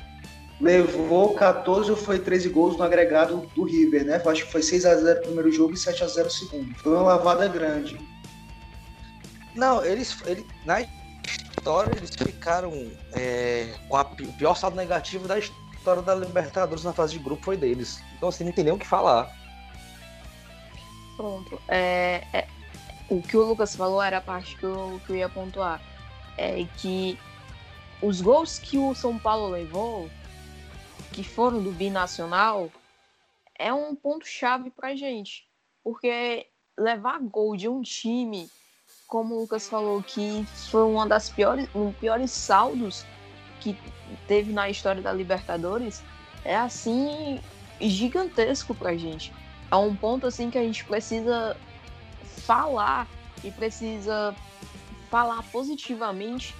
Levou 0.60 1.34
14 1.34 1.90
ou 1.90 1.96
foi 1.96 2.18
13 2.18 2.50
gols 2.50 2.76
no 2.76 2.82
agregado 2.82 3.48
do 3.54 3.64
River, 3.64 4.04
né? 4.04 4.20
Eu 4.22 4.30
acho 4.30 4.44
que 4.44 4.52
foi 4.52 4.60
6x0 4.60 5.18
o 5.18 5.20
primeiro 5.22 5.50
jogo 5.50 5.72
e 5.72 5.76
7x0 5.76 6.26
o 6.26 6.30
segundo. 6.30 6.74
Foi 6.74 6.92
uma 6.92 7.02
lavada 7.02 7.48
grande. 7.48 7.98
Não, 9.54 9.82
eles, 9.82 10.16
ele, 10.26 10.46
na 10.66 10.82
história 10.82 11.96
eles 11.96 12.10
ficaram 12.10 12.72
é, 13.14 13.72
com 13.88 13.96
a, 13.96 14.02
o 14.02 14.32
pior 14.34 14.54
saldo 14.54 14.76
negativo 14.76 15.26
da 15.26 15.38
história 15.38 16.02
da 16.02 16.14
Libertadores 16.14 16.84
na 16.84 16.92
fase 16.92 17.14
de 17.14 17.18
grupo 17.20 17.42
foi 17.42 17.56
deles. 17.56 18.02
Então 18.16 18.28
assim, 18.28 18.44
não 18.44 18.52
tem 18.52 18.64
nem 18.64 18.74
o 18.74 18.78
que 18.78 18.86
falar. 18.86 19.32
Pronto. 21.16 21.60
É, 21.68 22.22
é- 22.32 22.57
o 23.08 23.22
que 23.22 23.36
o 23.36 23.44
Lucas 23.44 23.74
falou 23.74 24.02
era 24.02 24.18
a 24.18 24.22
parte 24.22 24.56
que 24.56 24.64
eu, 24.64 25.00
que 25.06 25.12
eu 25.12 25.16
ia 25.16 25.28
pontuar. 25.28 25.80
É 26.36 26.64
que 26.76 27.18
os 28.02 28.20
gols 28.20 28.58
que 28.58 28.78
o 28.78 28.94
São 28.94 29.18
Paulo 29.18 29.48
levou, 29.48 30.08
que 31.12 31.24
foram 31.24 31.62
do 31.62 31.72
binacional, 31.72 32.70
é 33.58 33.72
um 33.72 33.94
ponto-chave 33.94 34.70
pra 34.70 34.94
gente. 34.94 35.46
Porque 35.82 36.46
levar 36.78 37.18
gol 37.20 37.56
de 37.56 37.68
um 37.68 37.82
time, 37.82 38.48
como 39.06 39.34
o 39.34 39.40
Lucas 39.40 39.68
falou, 39.68 40.02
que 40.02 40.46
foi 40.70 40.82
uma 40.82 41.06
das 41.06 41.28
piores, 41.28 41.68
um 41.74 41.92
piores 41.92 42.30
saldos 42.30 43.04
que 43.60 43.76
teve 44.26 44.52
na 44.52 44.68
história 44.68 45.02
da 45.02 45.12
Libertadores, 45.12 46.02
é 46.44 46.56
assim 46.56 47.40
gigantesco 47.80 48.74
pra 48.74 48.96
gente. 48.96 49.32
É 49.70 49.76
um 49.76 49.94
ponto 49.96 50.26
assim 50.26 50.50
que 50.50 50.58
a 50.58 50.62
gente 50.62 50.84
precisa 50.84 51.56
falar 52.28 53.08
e 53.42 53.50
precisa 53.50 54.34
falar 55.10 55.42
positivamente 55.44 56.54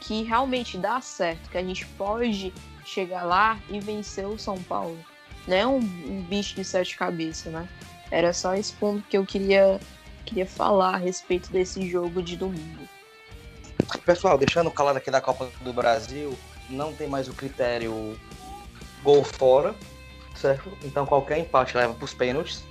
que 0.00 0.22
realmente 0.22 0.76
dá 0.76 1.00
certo, 1.00 1.48
que 1.50 1.58
a 1.58 1.62
gente 1.62 1.86
pode 1.86 2.52
chegar 2.84 3.22
lá 3.22 3.58
e 3.68 3.78
vencer 3.80 4.26
o 4.26 4.38
São 4.38 4.60
Paulo. 4.62 4.98
Não 5.46 5.56
é 5.56 5.66
um, 5.66 5.76
um 5.76 6.22
bicho 6.28 6.54
de 6.54 6.64
sete 6.64 6.96
cabeças, 6.96 7.52
né? 7.52 7.68
Era 8.10 8.32
só 8.32 8.54
esse 8.54 8.72
ponto 8.74 9.02
que 9.08 9.16
eu 9.16 9.24
queria, 9.24 9.80
queria 10.24 10.46
falar 10.46 10.94
a 10.94 10.98
respeito 10.98 11.50
desse 11.50 11.88
jogo 11.88 12.22
de 12.22 12.36
domingo. 12.36 12.88
Pessoal, 14.04 14.36
deixando 14.36 14.70
calado 14.70 14.98
aqui 14.98 15.10
da 15.10 15.20
Copa 15.20 15.48
do 15.60 15.72
Brasil, 15.72 16.36
não 16.68 16.92
tem 16.92 17.08
mais 17.08 17.28
o 17.28 17.32
critério 17.32 18.18
gol 19.02 19.24
fora, 19.24 19.74
certo? 20.34 20.76
Então 20.84 21.06
qualquer 21.06 21.38
empate 21.38 21.76
leva 21.76 21.94
para 21.94 22.04
os 22.04 22.14
pênaltis. 22.14 22.64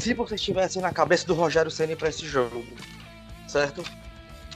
Se 0.00 0.14
vocês 0.14 0.40
estivessem 0.40 0.80
na 0.80 0.92
cabeça 0.92 1.26
do 1.26 1.34
Rogério 1.34 1.70
Ceni 1.70 1.94
para 1.94 2.08
esse 2.08 2.26
jogo, 2.26 2.64
certo? 3.46 3.84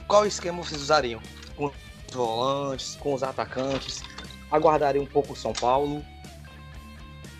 Qual 0.07 0.25
esquema 0.25 0.63
vocês 0.63 0.81
usariam? 0.81 1.21
Com 1.55 1.65
os 1.67 1.73
volantes, 2.11 2.95
com 2.95 3.13
os 3.13 3.21
atacantes? 3.21 4.01
Aguardariam 4.49 5.03
um 5.03 5.07
pouco 5.07 5.33
o 5.33 5.35
São 5.35 5.53
Paulo? 5.53 6.03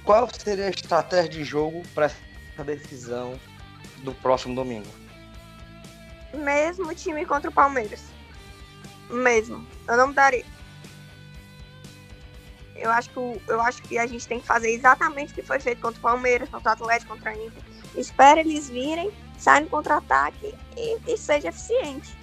Qual 0.04 0.30
seria 0.32 0.68
a 0.68 0.70
estratégia 0.70 1.32
de 1.32 1.44
jogo 1.44 1.82
para 1.96 2.06
essa 2.06 2.64
decisão 2.64 3.40
do 4.04 4.14
próximo 4.14 4.54
domingo? 4.54 4.88
Mesmo 6.32 6.94
time 6.94 7.26
contra 7.26 7.50
o 7.50 7.54
Palmeiras. 7.54 8.04
Mesmo. 9.10 9.66
Eu 9.88 9.98
não 9.98 10.08
mudaria. 10.10 10.46
Eu 12.76 12.92
acho, 12.92 13.10
que, 13.10 13.42
eu 13.48 13.62
acho 13.62 13.82
que 13.82 13.98
a 13.98 14.06
gente 14.06 14.28
tem 14.28 14.40
que 14.40 14.46
fazer 14.46 14.70
exatamente 14.70 15.32
o 15.32 15.36
que 15.36 15.42
foi 15.42 15.60
feito 15.60 15.82
contra 15.82 15.98
o 15.98 16.02
Palmeiras, 16.02 16.50
contra 16.50 16.70
o 16.70 16.74
Atlético, 16.74 17.16
contra 17.16 17.32
a 17.32 17.34
Inter. 17.36 17.75
Espera 17.98 18.40
eles 18.40 18.70
virem, 18.70 19.12
sai 19.38 19.62
no 19.62 19.68
contra-ataque 19.68 20.54
e, 20.78 20.98
e 21.08 21.18
seja 21.18 21.50
eficiente. 21.50 22.16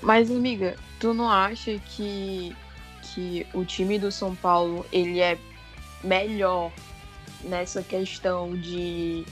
Mas, 0.00 0.30
amiga, 0.30 0.76
tu 1.00 1.12
não 1.12 1.28
acha 1.28 1.78
que, 1.78 2.56
que 3.02 3.46
o 3.52 3.64
time 3.64 3.98
do 3.98 4.12
São 4.12 4.34
Paulo 4.34 4.86
ele 4.92 5.20
é 5.20 5.36
melhor 6.02 6.70
nessa 7.42 7.82
questão 7.82 8.54
de, 8.56 9.24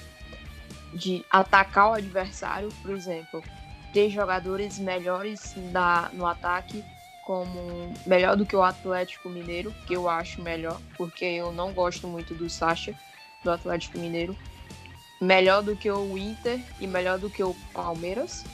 de 0.92 1.24
atacar 1.30 1.90
o 1.90 1.94
adversário, 1.94 2.68
por 2.82 2.90
exemplo, 2.92 3.42
ter 3.92 4.10
jogadores 4.10 4.78
melhores 4.78 5.54
da, 5.72 6.10
no 6.12 6.26
ataque, 6.26 6.84
como 7.24 7.92
melhor 8.06 8.36
do 8.36 8.46
que 8.46 8.54
o 8.54 8.62
Atlético 8.62 9.28
Mineiro, 9.28 9.74
que 9.86 9.94
eu 9.94 10.08
acho 10.08 10.42
melhor, 10.42 10.80
porque 10.96 11.24
eu 11.24 11.52
não 11.52 11.72
gosto 11.72 12.06
muito 12.06 12.34
do 12.34 12.48
Sacha 12.48 12.94
do 13.42 13.50
Atlético 13.50 13.98
Mineiro, 13.98 14.36
melhor 15.20 15.62
do 15.62 15.76
que 15.76 15.90
o 15.90 16.16
Inter 16.18 16.60
e 16.80 16.86
melhor 16.86 17.18
do 17.18 17.30
que 17.30 17.42
o 17.42 17.54
Palmeiras, 17.72 18.44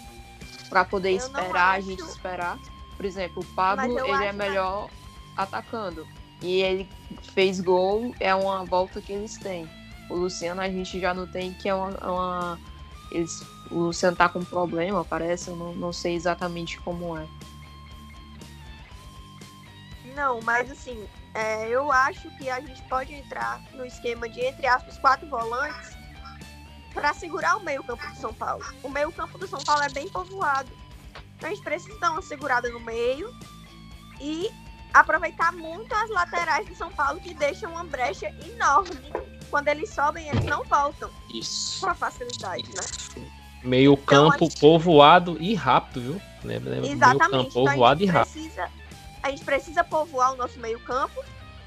para 0.68 0.84
poder 0.84 1.10
Eu 1.12 1.16
esperar 1.16 1.70
a 1.76 1.80
gente 1.80 2.00
esperar. 2.02 2.58
Por 2.96 3.04
exemplo, 3.04 3.42
o 3.42 3.54
Pablo 3.54 3.98
ele 3.98 4.10
é 4.24 4.28
acho- 4.28 4.38
melhor 4.38 4.88
atacando. 5.36 6.06
E 6.40 6.60
ele 6.62 6.88
fez 7.34 7.60
gol, 7.60 8.14
é 8.18 8.34
uma 8.34 8.64
volta 8.64 9.00
que 9.00 9.12
eles 9.12 9.36
têm. 9.38 9.68
O 10.10 10.14
Luciano 10.16 10.60
a 10.60 10.68
gente 10.68 11.00
já 11.00 11.14
não 11.14 11.26
tem, 11.26 11.52
que 11.54 11.68
é 11.68 11.74
uma. 11.74 11.88
uma- 12.10 12.60
eles, 13.10 13.42
o 13.70 13.78
Luciano 13.78 14.16
tá 14.16 14.28
com 14.28 14.42
problema, 14.44 15.04
parece, 15.04 15.48
eu 15.48 15.56
não, 15.56 15.74
não 15.74 15.92
sei 15.92 16.14
exatamente 16.14 16.80
como 16.80 17.16
é. 17.16 17.26
Não, 20.14 20.40
mas 20.42 20.70
assim, 20.70 21.06
é, 21.34 21.68
eu 21.68 21.90
acho 21.90 22.28
que 22.36 22.48
a 22.50 22.60
gente 22.60 22.82
pode 22.82 23.12
entrar 23.14 23.62
no 23.74 23.84
esquema 23.86 24.28
de, 24.28 24.40
entre 24.40 24.66
aspas, 24.66 24.98
quatro 24.98 25.26
volantes 25.28 25.96
para 26.93 27.14
segurar 27.14 27.57
o 27.57 27.64
meio-campo 27.64 28.07
do 28.07 28.16
São 28.16 28.32
Paulo. 28.32 28.64
O 28.82 28.88
meio-campo 28.88 29.38
do 29.38 29.47
São 29.47 29.61
Paulo 29.61 29.82
é 29.82 29.88
bem 29.88 30.09
povoado. 30.09 30.70
Então 31.36 31.51
a 31.51 31.55
gente 31.55 31.64
precisa 31.64 31.99
dar 31.99 32.12
uma 32.12 32.22
segurada 32.22 32.68
no 32.70 32.80
meio 32.80 33.34
e 34.20 34.51
aproveitar 34.93 35.53
muito 35.53 35.93
as 35.95 36.11
laterais 36.11 36.68
do 36.68 36.74
São 36.74 36.90
Paulo, 36.93 37.20
que 37.20 37.34
deixam 37.34 37.72
uma 37.72 37.84
brecha 37.84 38.28
enorme. 38.47 39.12
Quando 39.51 39.68
eles 39.68 39.90
sobem, 39.90 40.28
eles 40.28 40.45
não 40.45 40.64
voltam 40.64 41.11
Isso. 41.32 41.80
com 41.80 41.90
a 41.90 41.95
facilidade, 41.95 42.68
né? 42.74 43.26
Meio 43.62 43.97
campo 43.97 44.45
então, 44.45 44.61
povoado 44.61 45.36
e 45.40 45.55
rápido, 45.55 46.01
viu? 46.01 46.22
Lembra, 46.45 46.70
lembra? 46.70 46.90
Exatamente. 46.90 47.30
Meio 47.30 47.45
campo 47.45 47.53
povoado 47.53 48.03
então, 48.03 48.14
e 48.14 48.18
rápido. 48.18 48.32
Precisa, 48.32 48.70
a 49.22 49.30
gente 49.30 49.45
precisa 49.45 49.84
povoar 49.84 50.32
o 50.32 50.36
nosso 50.36 50.59
meio 50.59 50.80
campo 50.80 51.22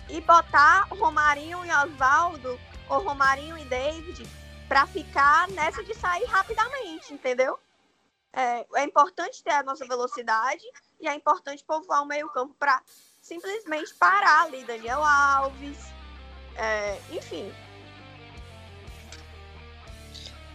e 0.09 0.21
botar 0.21 0.87
Romarinho 0.89 1.65
e 1.65 1.71
Oswaldo 1.71 2.59
ou 2.89 3.03
Romarinho 3.03 3.57
e 3.57 3.65
David 3.65 4.27
para 4.67 4.85
ficar 4.87 5.47
nessa 5.49 5.83
de 5.83 5.93
sair 5.93 6.25
rapidamente, 6.25 7.13
entendeu? 7.13 7.57
É, 8.33 8.65
é, 8.75 8.83
importante 8.83 9.43
ter 9.43 9.51
a 9.51 9.63
nossa 9.63 9.85
velocidade 9.87 10.63
e 10.99 11.07
é 11.07 11.15
importante 11.15 11.63
povoar 11.63 12.03
o 12.03 12.05
meio-campo 12.05 12.53
para 12.59 12.81
simplesmente 13.21 13.93
parar 13.95 14.43
ali 14.43 14.63
Daniel 14.65 15.01
Alves, 15.03 15.77
é, 16.55 16.99
enfim. 17.11 17.51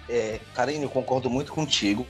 É, 0.08 0.40
Karine, 0.54 0.82
eu 0.82 0.90
concordo 0.90 1.30
muito 1.30 1.52
contigo. 1.52 2.06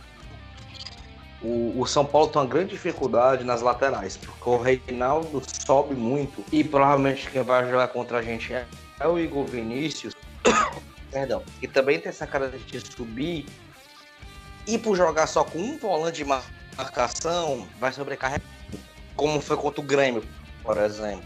O, 1.42 1.80
o, 1.80 1.86
São 1.86 2.04
Paulo 2.04 2.28
tem 2.28 2.40
uma 2.40 2.48
grande 2.48 2.70
dificuldade 2.70 3.44
nas 3.44 3.62
laterais, 3.62 4.16
porque 4.16 4.48
o 4.48 4.58
Reinaldo 4.58 5.42
sobe 5.64 5.94
muito 5.94 6.44
e 6.52 6.62
provavelmente 6.62 7.30
quem 7.30 7.42
vai 7.42 7.64
jogar 7.70 7.88
contra 7.88 8.18
a 8.18 8.22
gente 8.22 8.52
é, 8.52 8.66
é 8.98 9.06
o 9.06 9.18
Igor 9.18 9.44
Vinícius. 9.46 10.14
Perdão. 11.10 11.42
E 11.60 11.68
também 11.68 11.98
tem 11.98 12.08
essa 12.08 12.26
cara 12.26 12.48
de 12.48 12.80
subir 12.80 13.46
e 14.66 14.78
por 14.78 14.96
jogar 14.96 15.26
só 15.26 15.42
com 15.42 15.58
um 15.58 15.78
volante 15.78 16.18
de 16.18 16.24
marcação, 16.24 17.66
vai 17.78 17.92
sobrecarregar. 17.92 18.46
Como 19.16 19.40
foi 19.40 19.56
contra 19.56 19.80
o 19.80 19.84
Grêmio, 19.84 20.22
por 20.62 20.78
exemplo, 20.78 21.24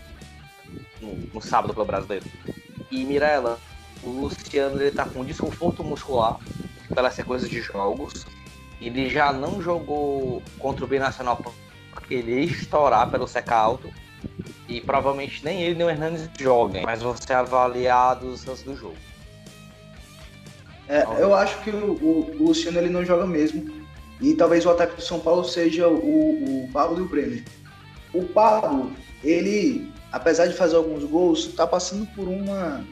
no, 1.00 1.14
no 1.34 1.40
sábado 1.42 1.74
pelo 1.74 1.84
brasileiro. 1.84 2.24
E 2.90 3.04
Mirella, 3.04 3.58
o 4.02 4.08
Luciano 4.08 4.80
ele 4.80 4.90
tá 4.90 5.04
com 5.04 5.24
desconforto 5.24 5.84
muscular 5.84 6.38
pela 6.94 7.10
sequência 7.10 7.48
de 7.48 7.60
jogos 7.60 8.24
ele 8.86 9.08
já 9.08 9.32
não 9.32 9.62
jogou 9.62 10.42
contra 10.58 10.84
o 10.84 10.88
Binacional 10.88 11.42
porque 11.92 12.14
ele 12.14 12.32
ia 12.32 12.44
estourar 12.44 13.10
pelo 13.10 13.26
seca 13.26 13.56
alto. 13.56 13.92
E 14.68 14.80
provavelmente 14.80 15.44
nem 15.44 15.62
ele 15.62 15.74
nem 15.74 15.86
o 15.86 15.90
Hernandes 15.90 16.28
joguem, 16.38 16.84
mas 16.84 17.02
vão 17.02 17.14
ser 17.16 17.34
avaliados 17.34 18.48
antes 18.48 18.62
do 18.62 18.74
jogo. 18.74 18.96
É, 20.88 21.04
eu 21.18 21.34
acho 21.34 21.62
que 21.62 21.70
o, 21.70 21.92
o, 21.92 22.36
o, 22.38 22.48
Luciano 22.48 22.78
ele 22.78 22.90
não 22.90 23.04
joga 23.04 23.26
mesmo. 23.26 23.84
E 24.20 24.34
talvez 24.34 24.64
o 24.64 24.70
ataque 24.70 24.96
do 24.96 25.02
São 25.02 25.18
Paulo 25.18 25.44
seja 25.44 25.88
o, 25.88 26.64
o 26.64 26.68
Pablo 26.72 26.98
e 26.98 27.02
o 27.02 27.08
Brenner. 27.08 27.44
O 28.12 28.22
Pablo, 28.24 28.92
ele, 29.22 29.90
apesar 30.12 30.46
de 30.46 30.54
fazer 30.54 30.76
alguns 30.76 31.04
gols, 31.04 31.46
está 31.46 31.66
passando 31.66 32.06
por 32.14 32.28
uma 32.28 32.84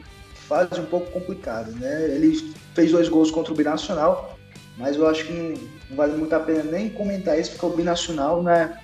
fase 0.47 0.79
um 0.79 0.85
pouco 0.85 1.11
complicada. 1.11 1.71
Né? 1.71 2.05
Ele 2.15 2.53
fez 2.73 2.91
dois 2.91 3.07
gols 3.07 3.31
contra 3.31 3.53
o 3.53 3.55
Binacional, 3.55 4.37
mas 4.77 4.95
eu 4.95 5.07
acho 5.07 5.25
que 5.25 5.33
não, 5.33 5.53
não 5.89 5.97
vale 5.97 6.17
muito 6.17 6.33
a 6.33 6.39
pena 6.39 6.63
nem 6.63 6.89
comentar 6.89 7.39
isso, 7.39 7.51
porque 7.51 7.65
o 7.65 7.69
binacional 7.69 8.41
não 8.41 8.51
é, 8.51 8.79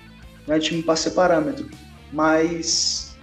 não 0.46 0.54
é 0.54 0.58
time 0.58 0.82
para 0.82 0.96
ser 0.96 1.10
parâmetro. 1.10 1.68
Mas, 2.12 3.16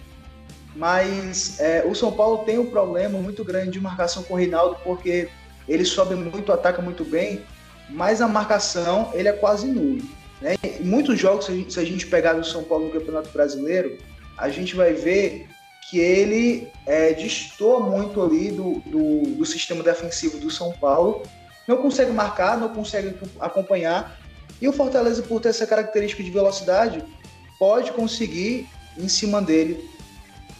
mas 0.76 1.60
é, 1.60 1.86
o 1.86 1.96
São 1.96 2.12
Paulo 2.12 2.44
tem 2.46 2.60
um 2.60 2.70
problema 2.70 3.20
muito 3.20 3.44
grande 3.44 3.72
de 3.72 3.80
marcação 3.80 4.24
com 4.24 4.34
o 4.34 4.38
Reinaldo, 4.38 4.78
porque 4.84 5.30
ele 5.68 5.86
sobe 5.86 6.16
muito, 6.16 6.52
ataca 6.52 6.82
muito 6.82 7.04
bem, 7.04 7.42
mas 7.90 8.22
a 8.22 8.28
marcação 8.28 9.12
ele 9.14 9.28
é 9.28 9.34
quase 9.34 9.68
nulo. 9.68 10.04
Né? 10.42 10.56
Em 10.64 10.84
muitos 10.84 11.20
jogos, 11.20 11.46
se 11.46 11.52
a, 11.52 11.56
gente, 11.56 11.74
se 11.74 11.80
a 11.80 11.86
gente 11.86 12.08
pegar 12.08 12.36
o 12.36 12.44
São 12.44 12.64
Paulo 12.64 12.86
no 12.86 12.92
Campeonato 12.92 13.30
Brasileiro, 13.30 13.98
a 14.38 14.50
gente 14.50 14.76
vai 14.76 14.94
ver 14.94 15.48
que 15.90 16.00
ele 16.00 16.68
é, 16.86 17.14
destoa 17.14 17.80
muito 17.80 18.22
ali 18.22 18.52
do, 18.52 18.82
do, 18.86 19.22
do 19.36 19.46
sistema 19.46 19.82
defensivo 19.82 20.38
do 20.38 20.52
São 20.52 20.74
Paulo 20.74 21.24
não 21.68 21.78
consegue 21.78 22.12
marcar, 22.12 22.58
não 22.58 22.70
consegue 22.70 23.14
acompanhar. 23.40 24.18
E 24.62 24.68
o 24.68 24.74
Fortaleza, 24.74 25.22
por 25.22 25.42
ter 25.42 25.50
essa 25.50 25.68
característica 25.68 26.24
de 26.24 26.32
velocidade, 26.32 27.04
pode 27.60 27.92
conseguir 27.92 28.68
em 28.98 29.10
cima 29.10 29.42
dele. 29.42 29.88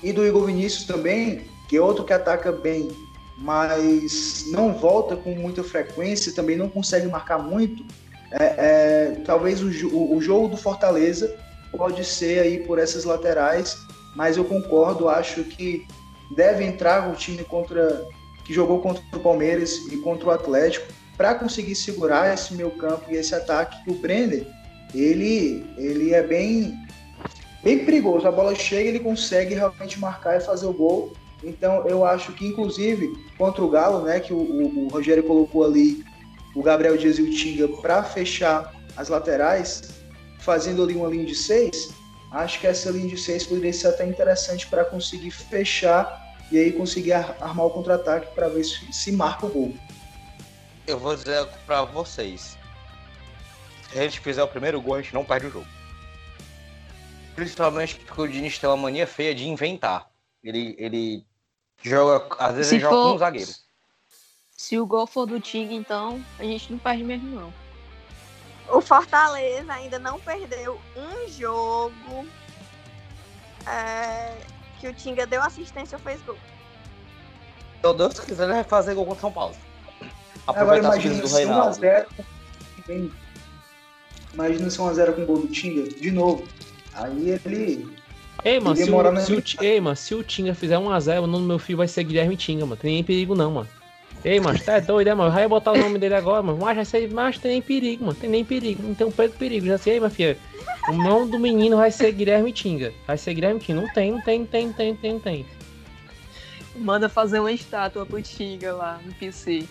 E 0.04 0.12
do 0.12 0.28
Igor 0.28 0.46
Vinícius 0.46 0.84
também, 0.84 1.48
que 1.70 1.78
é 1.78 1.82
outro 1.82 2.04
que 2.04 2.14
ataca 2.14 2.52
bem, 2.52 2.90
mas 3.38 4.46
não 4.48 4.74
volta 4.74 5.16
com 5.16 5.36
muita 5.36 5.64
frequência, 5.64 6.34
também 6.34 6.58
não 6.58 6.70
consegue 6.70 7.08
marcar 7.08 7.38
muito. 7.38 7.86
É, 8.32 8.44
é, 8.44 9.22
talvez 9.26 9.62
o, 9.62 10.16
o, 10.16 10.22
jogo 10.22 10.50
do 10.50 10.58
Fortaleza 10.58 11.34
pode 11.72 12.04
ser 12.04 12.40
aí 12.40 12.60
por 12.60 12.80
essas 12.80 13.06
laterais, 13.06 13.78
mas 14.16 14.36
eu 14.36 14.44
concordo, 14.44 15.08
acho 15.08 15.44
que 15.44 15.86
deve 16.36 16.66
entrar 16.66 17.10
o 17.10 17.16
time 17.16 17.44
contra 17.44 18.06
que 18.44 18.54
jogou 18.54 18.80
contra 18.80 19.04
o 19.14 19.20
Palmeiras 19.20 19.76
e 19.92 19.98
contra 19.98 20.30
o 20.30 20.32
Atlético 20.32 20.88
para 21.18 21.36
conseguir 21.36 21.76
segurar 21.76 22.34
esse 22.34 22.54
meio 22.54 22.72
campo 22.72 23.06
e 23.10 23.16
esse 23.16 23.36
ataque 23.36 23.84
que 23.84 23.92
o 23.92 23.96
Brenner, 23.96 24.48
ele, 24.96 25.66
ele 25.78 26.14
é 26.14 26.24
bem, 26.24 26.74
bem 27.62 27.84
perigoso. 27.84 28.26
A 28.26 28.32
bola 28.32 28.56
chega, 28.56 28.88
ele 28.88 29.00
consegue 29.00 29.54
realmente 29.54 30.00
marcar 30.00 30.38
e 30.38 30.40
fazer 30.40 30.66
o 30.66 30.74
gol. 30.74 31.12
Então 31.44 31.88
eu 31.88 32.06
acho 32.06 32.34
que 32.34 32.48
inclusive 32.48 33.14
contra 33.38 33.64
o 33.64 33.70
Galo, 33.70 34.04
né, 34.04 34.20
que 34.20 34.34
o, 34.34 34.38
o, 34.38 34.86
o 34.86 34.88
Rogério 34.90 35.24
colocou 35.24 35.64
ali 35.64 36.04
o 36.56 36.64
Gabriel 36.64 36.98
Dias 36.98 37.20
e 37.20 37.22
o 37.22 37.32
Tinga 37.32 37.68
para 37.68 38.04
fechar 38.04 38.74
as 38.96 39.10
laterais, 39.10 39.90
fazendo 40.40 40.82
ali 40.82 40.96
uma 40.96 41.08
linha 41.08 41.26
de 41.26 41.36
seis, 41.36 41.90
acho 42.32 42.60
que 42.60 42.66
essa 42.66 42.90
linha 42.90 43.08
de 43.08 43.18
seis 43.18 43.46
poderia 43.46 43.72
ser 43.72 43.90
até 43.90 44.06
interessante 44.06 44.66
para 44.68 44.84
conseguir 44.84 45.32
fechar 45.32 46.36
e 46.52 46.58
aí 46.58 46.72
conseguir 46.72 47.14
armar 47.14 47.66
o 47.66 47.70
contra-ataque 47.70 48.34
para 48.34 48.48
ver 48.48 48.64
se, 48.64 48.92
se 48.92 49.12
marca 49.12 49.46
o 49.46 49.50
gol. 49.50 49.74
Eu 50.88 50.98
vou 50.98 51.16
dizer 51.16 51.46
para 51.66 51.84
vocês. 51.84 52.58
Se 53.92 54.00
a 54.00 54.04
gente 54.04 54.20
fizer 54.20 54.42
o 54.42 54.48
primeiro 54.48 54.82
gol, 54.82 54.96
a 54.96 55.02
gente 55.02 55.14
não 55.14 55.26
perde 55.26 55.48
o 55.48 55.52
jogo. 55.52 55.68
Principalmente 57.36 57.96
porque 57.96 58.22
o 58.22 58.28
Diniz 58.28 58.58
tem 58.58 58.70
uma 58.70 58.78
mania 58.78 59.06
feia 59.06 59.36
de 59.36 59.48
inventar. 59.48 60.10
Ele, 60.48 60.76
ele 60.78 61.26
joga, 61.84 62.34
às 62.40 62.56
vezes 62.56 62.70
se 62.70 62.76
ele 62.76 62.86
for, 62.86 62.92
joga 62.92 63.10
com 63.10 63.16
um 63.16 63.18
zagueiro. 63.18 63.52
Se 64.52 64.80
o 64.80 64.86
gol 64.86 65.06
for 65.06 65.26
do 65.26 65.42
Tig, 65.42 65.76
então 65.76 66.24
a 66.40 66.44
gente 66.44 66.72
não 66.72 66.80
perde 66.80 67.04
mesmo, 67.04 67.30
não. 67.36 67.54
O 68.70 68.80
Fortaleza 68.80 69.74
ainda 69.74 70.00
não 70.00 70.18
perdeu 70.22 70.80
um 70.96 71.28
jogo 71.30 72.26
é, 73.68 74.38
que 74.80 74.88
o 74.88 74.94
Tinga 74.94 75.28
deu 75.28 75.42
assistência 75.42 75.98
ou 75.98 76.04
fez 76.04 76.22
gol. 76.22 76.38
Meu 77.84 77.94
Deus, 77.94 78.14
se 78.14 78.22
quiser, 78.22 78.46
ele 78.46 78.54
vai 78.54 78.64
fazer 78.64 78.94
gol 78.96 79.06
contra 79.06 79.22
São 79.22 79.32
Paulo. 79.32 79.56
Agora 80.48 80.78
imagina 80.78 81.28
se 81.28 81.44
1x0 81.44 82.08
Imagina 84.34 84.70
se 84.70 84.78
1x0 84.78 85.14
com 85.16 85.24
o 85.24 85.26
gol 85.26 85.40
do 85.40 85.48
Tinga, 85.48 85.90
de 85.90 86.10
novo. 86.10 86.48
Aí 86.94 87.32
ele. 87.32 87.97
Ei, 88.44 88.60
mano, 88.60 88.76
se 88.76 88.84
o, 88.84 89.20
se, 89.20 89.58
o, 89.58 89.64
ei, 89.64 89.82
mano, 89.82 89.96
se 89.96 90.16
o 90.16 90.24
Tinga 90.24 90.54
fizer 90.54 90.78
1x0, 90.78 91.24
o 91.24 91.28
nome 91.28 91.44
do 91.44 91.48
meu 91.48 91.60
filho 91.60 91.78
vai 91.78 91.88
ser 91.88 92.04
Guilherme 92.04 92.38
Tinga, 92.38 92.66
mano. 92.66 92.78
Tem 92.78 92.94
nem 92.94 93.04
perigo 93.04 93.36
não, 93.36 93.52
mano. 93.52 93.70
Ei, 94.24 94.40
mano, 94.40 94.60
tá 94.60 94.80
doido, 94.80 95.08
né, 95.08 95.14
mano? 95.14 95.32
Vai 95.32 95.48
botar 95.48 95.72
o 95.72 95.78
nome 95.78 96.00
dele 96.00 96.16
agora, 96.16 96.42
mano. 96.42 96.58
Mas 96.60 96.76
vai 96.76 96.86
ser, 96.86 97.12
mas 97.12 97.38
tem 97.38 97.52
nem 97.52 97.62
perigo, 97.62 98.06
mano. 98.06 98.18
Tem 98.18 98.30
nem 98.30 98.44
perigo. 98.44 98.84
Não 98.84 98.94
tem 98.94 99.08
um 99.08 99.12
perigo. 99.12 99.66
Já 99.66 99.78
sei, 99.78 100.00
minha 100.00 100.10
filha. 100.10 100.38
O 100.90 100.94
nome 100.94 101.32
do 101.32 101.40
menino 101.40 101.78
vai 101.78 101.92
ser 101.92 102.12
Guilherme 102.12 102.52
Tinga. 102.52 102.94
Vai 103.06 103.18
ser 103.18 103.34
Guilherme 103.34 103.60
Tinga. 103.60 103.82
Não 103.82 103.94
tem, 103.94 104.12
não 104.12 104.22
tem, 104.22 104.40
não 104.40 104.46
tem, 104.48 104.66
não 104.68 104.74
tem, 104.74 104.92
não 104.92 104.98
tem, 104.98 105.14
não 105.14 105.20
tem. 105.20 105.46
Manda 106.76 107.10
fazer 107.10 107.40
uma 107.40 107.52
estátua 107.52 108.06
pro 108.06 108.22
Tinga 108.22 108.74
lá 108.74 109.00
no 109.06 109.14
PC. 109.14 109.66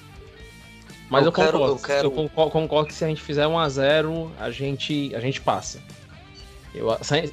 Mas 1.08 1.22
eu, 1.22 1.28
eu 1.28 1.32
quero, 1.32 1.52
concordo. 1.52 1.74
Eu, 1.74 1.78
quero... 1.78 2.06
eu 2.06 2.10
concordo, 2.10 2.50
concordo, 2.50 2.88
que 2.88 2.94
se 2.94 3.04
a 3.04 3.08
gente 3.08 3.22
fizer 3.22 3.46
1 3.46 3.58
a 3.58 3.68
0 3.68 4.32
a 4.38 4.50
gente, 4.50 5.14
a 5.14 5.20
gente 5.20 5.40
passa. 5.40 5.80
Eu, 6.76 6.88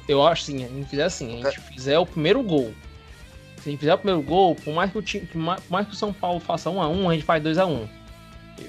eu 0.08 0.26
acho 0.26 0.42
assim, 0.42 0.64
a 0.64 0.68
gente 0.68 0.88
fizer 0.88 1.04
assim, 1.04 1.42
a 1.42 1.50
gente 1.50 1.60
fizer 1.60 1.98
o 1.98 2.06
primeiro 2.06 2.42
gol. 2.42 2.74
Se 3.62 3.68
a 3.68 3.70
gente 3.70 3.80
fizer 3.80 3.94
o 3.94 3.98
primeiro 3.98 4.22
gol, 4.22 4.54
por 4.56 4.74
mais 4.74 4.90
que 4.90 4.98
o, 4.98 5.02
time, 5.02 5.26
por 5.26 5.70
mais 5.70 5.86
que 5.86 5.92
o 5.92 5.96
São 5.96 6.12
Paulo 6.12 6.40
faça 6.40 6.70
1 6.70 6.82
a 6.82 6.88
1 6.88 7.10
a 7.10 7.14
gente 7.14 7.24
faz 7.24 7.42
2 7.42 7.58
a 7.58 7.66
1 7.66 7.88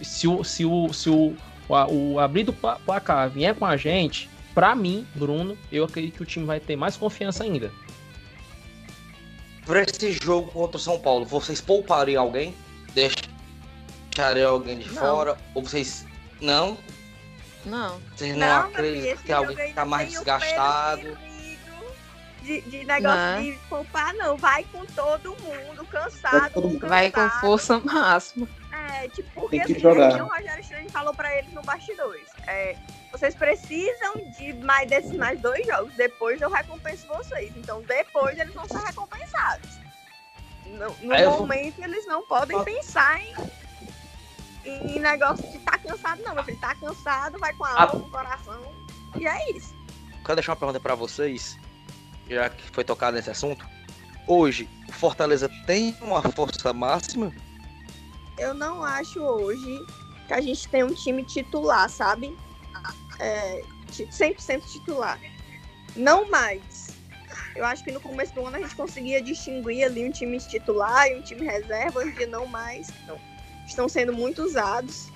Se 0.03 0.27
o, 0.27 0.43
se 0.43 0.65
o, 0.65 0.93
se 0.93 1.09
o, 1.09 1.35
o, 1.67 2.13
o 2.13 2.19
abrir 2.19 2.43
do 2.43 2.53
placar 2.53 3.29
vier 3.29 3.55
com 3.55 3.65
a 3.65 3.75
gente, 3.75 4.29
pra 4.53 4.75
mim, 4.75 5.05
Bruno, 5.15 5.57
eu 5.71 5.83
acredito 5.85 6.15
que 6.15 6.23
o 6.23 6.25
time 6.25 6.45
vai 6.45 6.59
ter 6.59 6.75
mais 6.75 6.95
confiança 6.95 7.43
ainda. 7.43 7.71
Para 9.65 9.81
esse 9.81 10.13
jogo 10.23 10.51
contra 10.51 10.77
o 10.77 10.79
São 10.79 10.99
Paulo, 10.99 11.25
vocês 11.25 11.59
poupariam 11.59 12.23
alguém? 12.23 12.53
Deixa 12.93 13.35
deixaria 14.15 14.47
alguém 14.47 14.79
de 14.79 14.87
não. 14.87 14.95
fora? 14.95 15.37
Ou 15.53 15.61
vocês. 15.61 16.05
Não? 16.41 16.77
Não. 17.65 17.99
Vocês 18.15 18.35
não, 18.35 18.47
não 18.47 18.67
acreditam 18.67 19.23
que 19.23 19.31
alguém 19.31 19.55
que 19.55 19.73
tá 19.73 19.85
mais 19.85 20.09
desgastado? 20.11 21.17
De, 22.41 22.61
de 22.61 22.83
negócio 22.85 23.17
não. 23.17 23.41
de 23.41 23.57
poupar, 23.67 24.13
não. 24.13 24.37
Vai 24.37 24.63
com 24.65 24.85
todo 24.85 25.35
mundo, 25.41 25.83
cansado. 25.85 26.53
Todo 26.53 26.69
mundo. 26.69 26.87
Vai 26.87 27.11
com 27.11 27.27
força 27.41 27.79
máxima. 27.83 28.47
É, 28.71 29.07
tipo, 29.07 29.29
porque 29.33 29.59
assim, 29.61 29.73
o 29.73 30.25
Rogério 30.27 30.61
Strane 30.61 30.89
falou 30.89 31.13
pra 31.13 31.35
eles 31.35 31.51
no 31.53 31.63
bastidores. 31.63 32.27
É, 32.45 32.75
vocês 33.11 33.33
precisam 33.33 34.13
de 34.37 34.53
mais 34.53 34.87
desses 34.87 35.13
mais 35.13 35.39
dois 35.39 35.65
jogos. 35.65 35.93
Depois 35.95 36.39
eu 36.39 36.51
recompenso 36.51 37.07
vocês. 37.07 37.51
Então 37.57 37.81
depois 37.81 38.37
eles 38.37 38.53
vão 38.53 38.67
ser 38.67 38.77
recompensados. 38.77 39.69
No, 40.65 40.95
no 41.01 41.31
momento 41.31 41.77
vou... 41.77 41.85
eles 41.85 42.05
não 42.05 42.27
podem 42.27 42.63
pensar 42.63 43.19
em 43.21 43.33
em 44.65 44.99
negócio 44.99 45.49
de 45.51 45.59
tá 45.59 45.77
cansado, 45.77 46.21
não, 46.23 46.33
meu 46.33 46.43
filho. 46.43 46.59
Tá 46.59 46.75
cansado, 46.75 47.37
vai 47.39 47.53
com 47.53 47.65
a 47.65 47.69
alma, 47.69 47.87
com 47.87 47.97
o 47.97 48.09
coração. 48.09 48.61
E 49.17 49.27
é 49.27 49.51
isso. 49.51 49.73
Quero 50.23 50.35
deixar 50.35 50.53
uma 50.53 50.57
pergunta 50.57 50.79
para 50.79 50.95
vocês, 50.95 51.57
já 52.27 52.49
que 52.49 52.69
foi 52.71 52.83
tocado 52.83 53.15
nesse 53.15 53.29
assunto. 53.29 53.65
Hoje, 54.27 54.67
Fortaleza 54.91 55.47
tem 55.67 55.95
uma 56.01 56.21
força 56.21 56.73
máxima? 56.73 57.31
Eu 58.37 58.53
não 58.53 58.83
acho 58.83 59.19
hoje 59.21 59.85
que 60.27 60.33
a 60.33 60.41
gente 60.41 60.67
tem 60.67 60.83
um 60.83 60.93
time 60.93 61.23
titular, 61.23 61.87
sabe? 61.89 62.35
É, 63.19 63.61
100% 63.91 64.63
titular. 64.71 65.19
Não 65.95 66.29
mais. 66.29 66.89
Eu 67.55 67.65
acho 67.65 67.83
que 67.83 67.91
no 67.91 68.01
começo 68.01 68.33
do 68.33 68.45
ano 68.45 68.57
a 68.57 68.59
gente 68.59 68.75
conseguia 68.75 69.21
distinguir 69.21 69.85
ali 69.85 70.03
um 70.03 70.11
time 70.11 70.37
titular 70.39 71.07
e 71.07 71.15
um 71.15 71.21
time 71.21 71.45
reserva, 71.45 71.99
hoje 71.99 72.09
em 72.09 72.15
dia 72.15 72.27
não 72.27 72.45
mais. 72.47 72.89
Não. 73.07 73.34
Estão 73.65 73.89
sendo 73.89 74.13
muito 74.13 74.43
usados. 74.43 75.09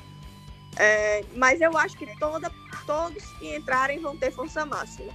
É, 0.78 1.24
mas 1.36 1.62
eu 1.62 1.78
acho 1.78 1.98
que 1.98 2.08
toda, 2.20 2.52
todos 2.86 3.24
que 3.38 3.56
entrarem 3.56 4.00
vão 4.00 4.18
ter 4.18 4.32
força 4.32 4.66
máxima. 4.66 5.12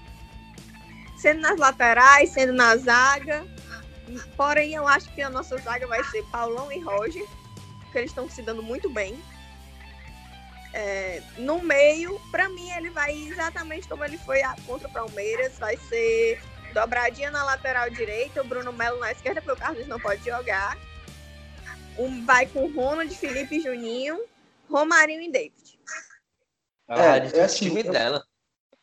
Sendo 1.17 1.41
nas 1.41 1.59
laterais, 1.59 2.31
sendo 2.31 2.53
na 2.53 2.77
zaga. 2.77 3.47
Porém, 4.37 4.75
eu 4.75 4.87
acho 4.87 5.13
que 5.15 5.23
a 5.23 5.31
nossa 5.31 5.57
zaga 5.59 5.87
vai 5.87 6.03
ser 6.05 6.23
Paulão 6.25 6.71
e 6.71 6.81
Roger, 6.81 7.27
que 7.91 7.99
eles 7.99 8.11
estão 8.11 8.29
se 8.29 8.43
dando 8.43 8.63
muito 8.63 8.91
bem. 8.91 9.19
É, 10.75 11.23
no 11.39 11.63
meio, 11.63 12.21
para 12.31 12.49
mim, 12.49 12.69
ele 12.73 12.91
vai 12.91 13.17
exatamente 13.17 13.89
como 13.89 14.05
ele 14.05 14.19
foi 14.19 14.43
contra 14.67 14.89
o 14.89 14.93
Palmeiras. 14.93 15.59
Vai 15.59 15.77
ser 15.77 16.43
dobradinha 16.75 17.31
na 17.31 17.45
lateral 17.45 17.89
direita, 17.89 18.43
o 18.43 18.47
Bruno 18.47 18.73
Melo 18.73 18.99
na 18.99 19.13
esquerda, 19.13 19.41
porque 19.41 19.59
o 19.59 19.65
Carlos 19.65 19.87
não 19.87 19.99
pode 19.99 20.25
jogar. 20.25 20.77
Um, 21.99 22.25
vai 22.25 22.47
com 22.47 22.67
Ronald, 22.73 23.15
Felipe 23.17 23.57
e 23.57 23.61
Juninho, 23.61 24.21
Romarinho 24.69 25.23
e 25.23 25.31
David. 25.31 25.79
Ah, 26.89 27.17
é, 27.17 27.39
é 27.39 27.43
assim, 27.43 27.69
time 27.69 27.83
eu, 27.85 27.93
dela. 27.93 28.25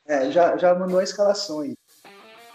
É, 0.08 0.32
já, 0.32 0.58
já 0.58 0.74
mandou 0.74 1.00
a 1.00 1.04
escalação 1.04 1.62
aí. 1.62 1.76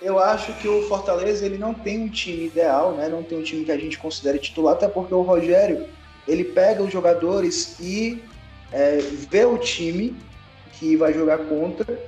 Eu 0.01 0.19
acho 0.19 0.53
que 0.55 0.69
o 0.69 0.87
Fortaleza 0.89 1.47
ele 1.47 1.57
não 1.57 1.73
tem 1.73 2.01
um 2.01 2.09
time 2.09 2.47
ideal, 2.47 2.93
né? 2.93 3.09
Não 3.09 3.23
tem 3.23 3.39
um 3.39 3.43
time 3.43 3.65
que 3.65 3.73
a 3.73 3.79
gente 3.79 3.99
considere 3.99 4.39
titular, 4.39 4.75
até 4.75 4.89
porque 4.89 5.15
o 5.15 5.23
Rogério 5.23 5.89
ele 6.29 6.45
pega 6.45 6.83
os 6.83 6.93
jogadores 6.93 7.79
e 7.81 8.23
é, 8.73 8.99
vê 8.99 9.45
o 9.45 9.57
time 9.59 10.17
que 10.73 10.97
vai 10.97 11.13
jogar 11.13 11.39
contra 11.39 11.99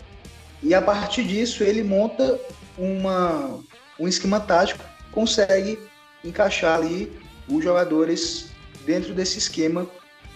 e 0.63 0.75
a 0.75 0.83
partir 0.83 1.25
disso 1.25 1.63
ele 1.63 1.83
monta 1.83 2.39
uma, 2.77 3.61
um 3.99 4.09
esquema 4.09 4.41
tático, 4.41 4.85
consegue 5.13 5.79
encaixar 6.25 6.77
ali 6.77 7.11
os 7.51 7.63
jogadores 7.63 8.51
dentro 8.85 9.15
desse 9.15 9.39
esquema 9.39 9.87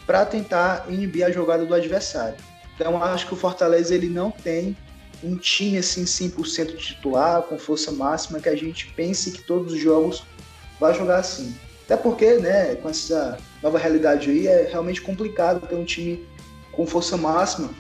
para 0.07 0.25
tentar 0.25 0.87
inibir 0.89 1.25
a 1.25 1.31
jogada 1.31 1.65
do 1.65 1.75
adversário. 1.75 2.37
Então 2.75 3.03
acho 3.03 3.27
que 3.27 3.35
o 3.35 3.37
Fortaleza 3.37 3.95
ele 3.95 4.09
não 4.09 4.31
tem 4.31 4.77
um 5.23 5.37
time 5.37 5.79
assim 5.79 6.05
100% 6.05 6.77
titular, 6.77 7.43
com 7.43 7.59
força 7.59 7.93
máxima, 7.93 8.41
que 8.41 8.49
a 8.49 8.57
gente 8.57 8.93
pense 8.95 9.31
que 9.31 9.43
todos 9.43 9.73
os 9.73 9.81
jogos 9.81 10.25
vai 10.81 10.93
jogar 10.95 11.19
assim. 11.19 11.55
Até 11.85 11.97
porque, 11.97 12.35
né, 12.39 12.75
com 12.77 12.89
essa 12.89 13.39
nova 13.63 13.79
realidade 13.79 14.31
aí, 14.31 14.47
é 14.47 14.69
realmente 14.71 15.01
complicado 15.01 15.67
ter 15.67 15.75
um 15.75 15.85
time 15.85 16.27
com 16.73 16.87
força 16.87 17.17
máxima, 17.17 17.71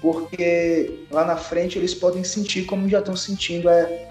porque 0.00 1.00
lá 1.10 1.24
na 1.24 1.36
frente 1.36 1.78
eles 1.78 1.92
podem 1.94 2.22
sentir 2.22 2.64
como 2.64 2.88
já 2.88 3.00
estão 3.00 3.16
sentindo, 3.16 3.68
é, 3.68 4.08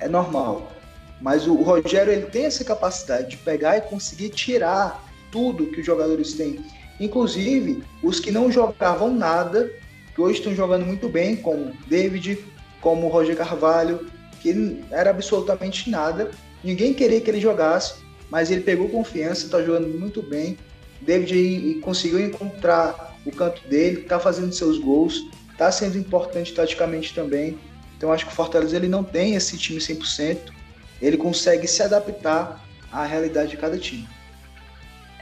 é 0.00 0.08
normal. 0.08 0.72
Mas 1.20 1.46
o, 1.46 1.54
Rogério 1.54 2.12
ele 2.12 2.26
tem 2.26 2.44
essa 2.44 2.64
capacidade 2.64 3.30
de 3.30 3.36
pegar 3.38 3.78
e 3.78 3.80
conseguir 3.82 4.30
tirar 4.30 5.04
tudo 5.30 5.66
que 5.66 5.80
os 5.80 5.86
jogadores 5.86 6.34
têm. 6.34 6.60
Inclusive, 7.00 7.82
os 8.02 8.20
que 8.20 8.30
não 8.30 8.50
jogavam 8.50 9.12
nada, 9.12 9.70
que 10.14 10.20
hoje 10.20 10.38
estão 10.38 10.54
jogando 10.54 10.84
muito 10.86 11.08
bem, 11.08 11.36
como 11.36 11.72
David, 11.86 12.38
como 12.80 13.08
Roger 13.08 13.36
Carvalho, 13.36 14.06
que 14.40 14.80
era 14.90 15.10
absolutamente 15.10 15.90
nada. 15.90 16.30
Ninguém 16.62 16.94
queria 16.94 17.20
que 17.20 17.30
ele 17.30 17.40
jogasse, 17.40 17.94
mas 18.30 18.50
ele 18.50 18.62
pegou 18.62 18.88
confiança, 18.88 19.46
está 19.46 19.62
jogando 19.62 19.88
muito 19.88 20.22
bem. 20.22 20.56
David 21.00 21.80
conseguiu 21.80 22.20
encontrar 22.20 23.16
o 23.24 23.30
canto 23.30 23.66
dele, 23.68 24.00
está 24.00 24.18
fazendo 24.18 24.52
seus 24.52 24.78
gols, 24.78 25.28
está 25.52 25.70
sendo 25.70 25.98
importante 25.98 26.54
taticamente 26.54 27.14
também. 27.14 27.58
Então 27.96 28.12
acho 28.12 28.26
que 28.26 28.32
o 28.32 28.34
Fortaleza 28.34 28.76
ele 28.76 28.88
não 28.88 29.02
tem 29.02 29.34
esse 29.34 29.56
time 29.56 29.78
100%, 29.78 30.55
ele 31.00 31.16
consegue 31.16 31.66
se 31.66 31.82
adaptar 31.82 32.64
à 32.90 33.04
realidade 33.04 33.50
de 33.50 33.56
cada 33.56 33.78
time. 33.78 34.08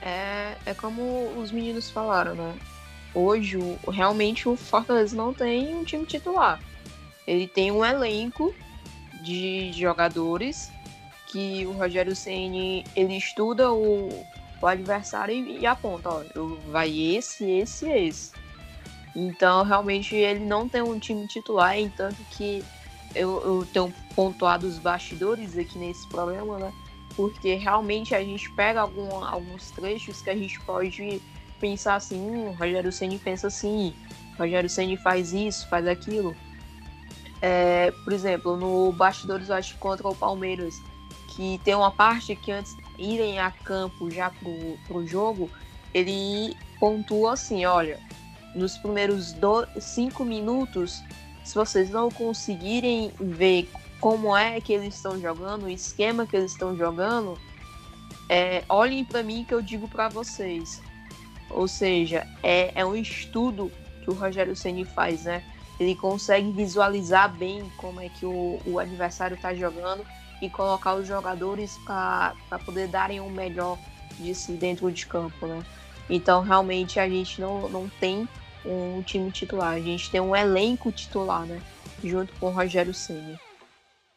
É, 0.00 0.54
é 0.66 0.74
como 0.74 1.32
os 1.38 1.50
meninos 1.50 1.90
falaram, 1.90 2.34
né? 2.34 2.54
Hoje, 3.14 3.58
realmente, 3.88 4.48
o 4.48 4.56
Fortaleza 4.56 5.16
não 5.16 5.32
tem 5.32 5.74
um 5.74 5.84
time 5.84 6.04
titular. 6.04 6.60
Ele 7.26 7.46
tem 7.46 7.70
um 7.70 7.84
elenco 7.84 8.54
de 9.22 9.72
jogadores 9.72 10.70
que 11.28 11.66
o 11.66 11.72
Rogério 11.72 12.14
Ceni 12.14 12.84
ele 12.94 13.16
estuda 13.16 13.72
o, 13.72 14.26
o 14.60 14.66
adversário 14.66 15.34
e, 15.34 15.60
e 15.60 15.66
aponta, 15.66 16.08
ó, 16.10 16.22
vai 16.70 16.90
esse, 17.16 17.50
esse, 17.50 17.88
esse. 17.88 18.32
Então, 19.16 19.62
realmente, 19.62 20.14
ele 20.14 20.44
não 20.44 20.68
tem 20.68 20.82
um 20.82 20.98
time 20.98 21.26
titular, 21.26 21.78
entanto 21.78 22.16
que 22.30 22.64
eu, 23.14 23.40
eu 23.42 23.66
tenho 23.72 23.92
pontuado 24.14 24.66
os 24.66 24.78
bastidores 24.78 25.56
aqui 25.56 25.78
nesse 25.78 26.06
programa, 26.08 26.58
né? 26.58 26.72
Porque 27.16 27.54
realmente 27.54 28.14
a 28.14 28.22
gente 28.22 28.50
pega 28.52 28.80
algum, 28.80 29.24
alguns 29.24 29.70
trechos 29.70 30.20
que 30.20 30.30
a 30.30 30.36
gente 30.36 30.60
pode 30.60 31.20
pensar 31.60 31.94
assim, 31.94 32.20
hum, 32.20 32.50
Rogério 32.58 32.92
Ceni 32.92 33.18
pensa 33.18 33.46
assim, 33.46 33.94
Rogério 34.38 34.68
Ceni 34.68 34.96
faz 34.96 35.32
isso, 35.32 35.68
faz 35.68 35.86
aquilo. 35.86 36.36
É, 37.40 37.92
por 38.02 38.12
exemplo, 38.12 38.56
no 38.56 38.92
bastidores 38.92 39.48
eu 39.48 39.54
acho 39.54 39.76
contra 39.78 40.08
o 40.08 40.14
Palmeiras, 40.14 40.74
que 41.28 41.60
tem 41.64 41.74
uma 41.74 41.90
parte 41.90 42.34
que 42.34 42.50
antes 42.50 42.76
irem 42.98 43.38
a 43.38 43.50
campo 43.50 44.10
já 44.10 44.30
pro, 44.30 44.78
pro 44.86 45.06
jogo, 45.06 45.50
ele 45.92 46.56
pontua 46.80 47.34
assim, 47.34 47.64
olha, 47.64 48.00
nos 48.54 48.76
primeiros 48.78 49.32
do, 49.32 49.66
cinco 49.80 50.24
minutos, 50.24 51.02
se 51.44 51.54
vocês 51.54 51.90
não 51.90 52.10
conseguirem 52.10 53.12
ver 53.20 53.68
como 54.00 54.36
é 54.36 54.60
que 54.60 54.72
eles 54.72 54.94
estão 54.94 55.20
jogando, 55.20 55.64
o 55.64 55.70
esquema 55.70 56.26
que 56.26 56.36
eles 56.36 56.52
estão 56.52 56.76
jogando, 56.76 57.38
é, 58.28 58.64
olhem 58.68 59.04
para 59.04 59.22
mim 59.22 59.44
que 59.44 59.54
eu 59.54 59.62
digo 59.62 59.86
para 59.86 60.08
vocês. 60.08 60.82
Ou 61.50 61.68
seja, 61.68 62.26
é, 62.42 62.72
é 62.74 62.84
um 62.84 62.96
estudo 62.96 63.70
que 64.02 64.10
o 64.10 64.14
Rogério 64.14 64.56
Ceni 64.56 64.84
faz, 64.84 65.24
né? 65.24 65.44
Ele 65.78 65.94
consegue 65.94 66.50
visualizar 66.50 67.32
bem 67.34 67.70
como 67.76 68.00
é 68.00 68.08
que 68.08 68.24
o, 68.24 68.60
o 68.66 68.78
adversário 68.78 69.34
está 69.34 69.54
jogando 69.54 70.04
e 70.40 70.48
colocar 70.48 70.94
os 70.94 71.06
jogadores 71.06 71.78
para 71.84 72.34
poder 72.64 72.88
darem 72.88 73.20
o 73.20 73.30
melhor 73.30 73.78
de 74.18 74.34
si 74.34 74.52
dentro 74.52 74.90
de 74.90 75.06
campo, 75.06 75.46
né? 75.46 75.62
Então, 76.08 76.42
realmente, 76.42 77.00
a 77.00 77.08
gente 77.08 77.40
não, 77.40 77.68
não 77.68 77.88
tem 78.00 78.28
um 78.64 79.02
time 79.02 79.30
titular, 79.30 79.74
a 79.74 79.80
gente 79.80 80.10
tem 80.10 80.20
um 80.20 80.34
elenco 80.34 80.90
titular, 80.92 81.46
né? 81.46 81.60
Junto 82.02 82.32
com 82.34 82.46
o 82.46 82.50
Rogério 82.50 82.92
Ceni. 82.92 83.38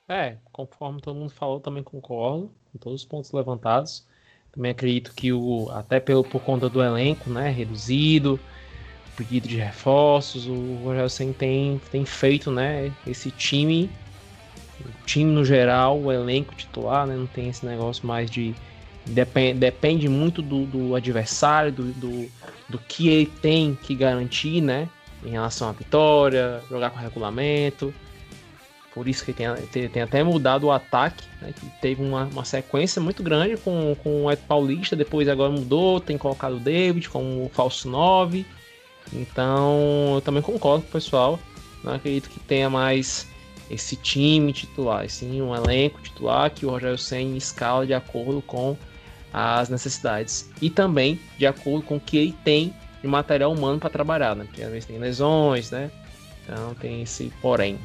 É, 0.08 0.38
conforme 0.52 1.02
todo 1.02 1.18
mundo 1.18 1.32
falou, 1.32 1.60
também 1.60 1.84
concordo 1.84 2.52
com 2.72 2.78
todos 2.80 3.02
os 3.02 3.08
pontos 3.08 3.32
levantados. 3.32 4.06
Também 4.52 4.72
acredito 4.72 5.14
que 5.14 5.32
o 5.34 5.70
até 5.72 6.00
pelo, 6.00 6.24
por 6.24 6.42
conta 6.42 6.70
do 6.70 6.82
elenco, 6.82 7.30
né, 7.30 7.50
reduzido, 7.50 8.40
pedido 9.16 9.48
de 9.48 9.58
reforços, 9.58 10.48
o 10.48 10.76
Rogério 10.84 11.10
Ceni 11.10 11.34
tem, 11.34 11.82
tem 11.92 12.06
feito, 12.06 12.52
né, 12.52 12.92
esse 13.06 13.32
time 13.32 13.90
o 14.80 15.06
time 15.06 15.32
no 15.32 15.44
geral, 15.44 16.00
o 16.00 16.12
elenco 16.12 16.56
titular, 16.56 17.08
né? 17.08 17.16
Não 17.16 17.28
tem 17.28 17.50
esse 17.50 17.66
negócio 17.66 18.06
mais 18.06 18.30
de. 18.30 18.54
Depende, 19.06 19.60
depende 19.60 20.10
muito 20.10 20.42
do, 20.42 20.66
do 20.66 20.96
adversário, 20.96 21.72
do, 21.72 21.84
do, 21.94 22.32
do, 22.70 22.78
que 22.78 23.10
ele 23.10 23.26
tem 23.26 23.78
que 23.82 23.96
garantir, 23.96 24.62
né? 24.62 24.90
Em 25.24 25.30
relação 25.30 25.70
à 25.70 25.72
vitória, 25.72 26.62
jogar 26.70 26.90
com 26.90 27.00
regulamento. 27.00 27.94
Por 28.94 29.08
isso 29.08 29.24
que 29.24 29.34
tem, 29.34 29.48
tem, 29.72 29.88
tem 29.90 30.02
até 30.02 30.24
mudado 30.24 30.66
o 30.66 30.72
ataque, 30.72 31.24
né? 31.42 31.54
Que 31.54 31.66
teve 31.82 32.04
uma, 32.04 32.26
uma 32.26 32.46
sequência 32.46 33.02
muito 33.02 33.22
grande 33.22 33.58
com, 33.58 33.96
com 34.04 34.26
o 34.26 34.32
Ed 34.32 34.42
Paulista, 34.48 34.96
depois 34.96 35.28
agora 35.28 35.52
mudou, 35.52 36.00
tem 36.00 36.18
colocado 36.18 36.56
o 36.56 36.60
David 36.60 37.10
como 37.10 37.50
falso 37.54 37.90
9. 37.90 38.46
Então 39.14 40.16
eu 40.16 40.22
também 40.22 40.42
concordo 40.42 40.84
com 40.84 40.90
o 40.90 40.92
pessoal. 40.92 41.40
Não 41.84 41.94
acredito 41.94 42.30
que 42.30 42.40
tenha 42.40 42.70
mais 42.70 43.28
esse 43.70 43.96
time 43.96 44.54
titular, 44.54 45.10
sim 45.10 45.42
um 45.42 45.54
elenco 45.54 46.02
titular 46.02 46.50
que 46.50 46.66
o 46.66 46.70
Rogério 46.70 46.98
Senna 46.98 47.38
escala 47.38 47.86
de 47.86 47.94
acordo 47.94 48.42
com 48.42 48.78
as 49.34 49.70
necessidades 49.70 50.50
e 50.62 50.70
também 50.70 51.20
de 51.38 51.46
acordo 51.46 51.86
com 51.86 51.98
o 51.98 52.00
que 52.00 52.18
ele 52.18 52.36
tem 52.44 52.74
de 53.02 53.08
material 53.08 53.52
humano 53.54 53.80
para 53.80 53.90
trabalhar, 53.90 54.36
né? 54.36 54.46
Porque 54.46 54.64
às 54.64 54.70
vezes 54.70 54.86
tem 54.86 54.98
lesões, 54.98 55.72
né? 55.72 55.92
Então 56.44 56.74
tem 56.76 57.02
esse 57.02 57.32
porém. 57.42 57.80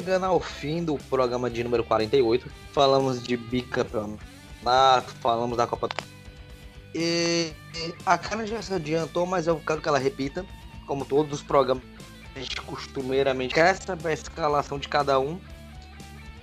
chegando 0.00 0.24
ao 0.24 0.40
fim 0.40 0.82
do 0.82 0.96
programa 0.96 1.50
de 1.50 1.62
número 1.62 1.84
48. 1.84 2.50
Falamos 2.72 3.22
de 3.22 3.36
bicampeonato, 3.36 4.18
falamos 5.20 5.56
da 5.56 5.66
Copa. 5.66 5.88
E 6.94 7.52
a 8.06 8.16
Karen 8.16 8.46
já 8.46 8.62
se 8.62 8.72
adiantou, 8.72 9.26
mas 9.26 9.46
eu 9.46 9.60
quero 9.64 9.80
que 9.80 9.88
ela 9.88 9.98
repita, 9.98 10.44
como 10.86 11.04
todos 11.04 11.40
os 11.40 11.42
programas 11.42 11.84
a 12.34 12.38
gente 12.38 12.60
costumeiramente 12.62 13.54
quer 13.54 13.74
saber 13.76 14.08
a 14.08 14.12
escalação 14.12 14.78
de 14.78 14.88
cada 14.88 15.18
um. 15.18 15.40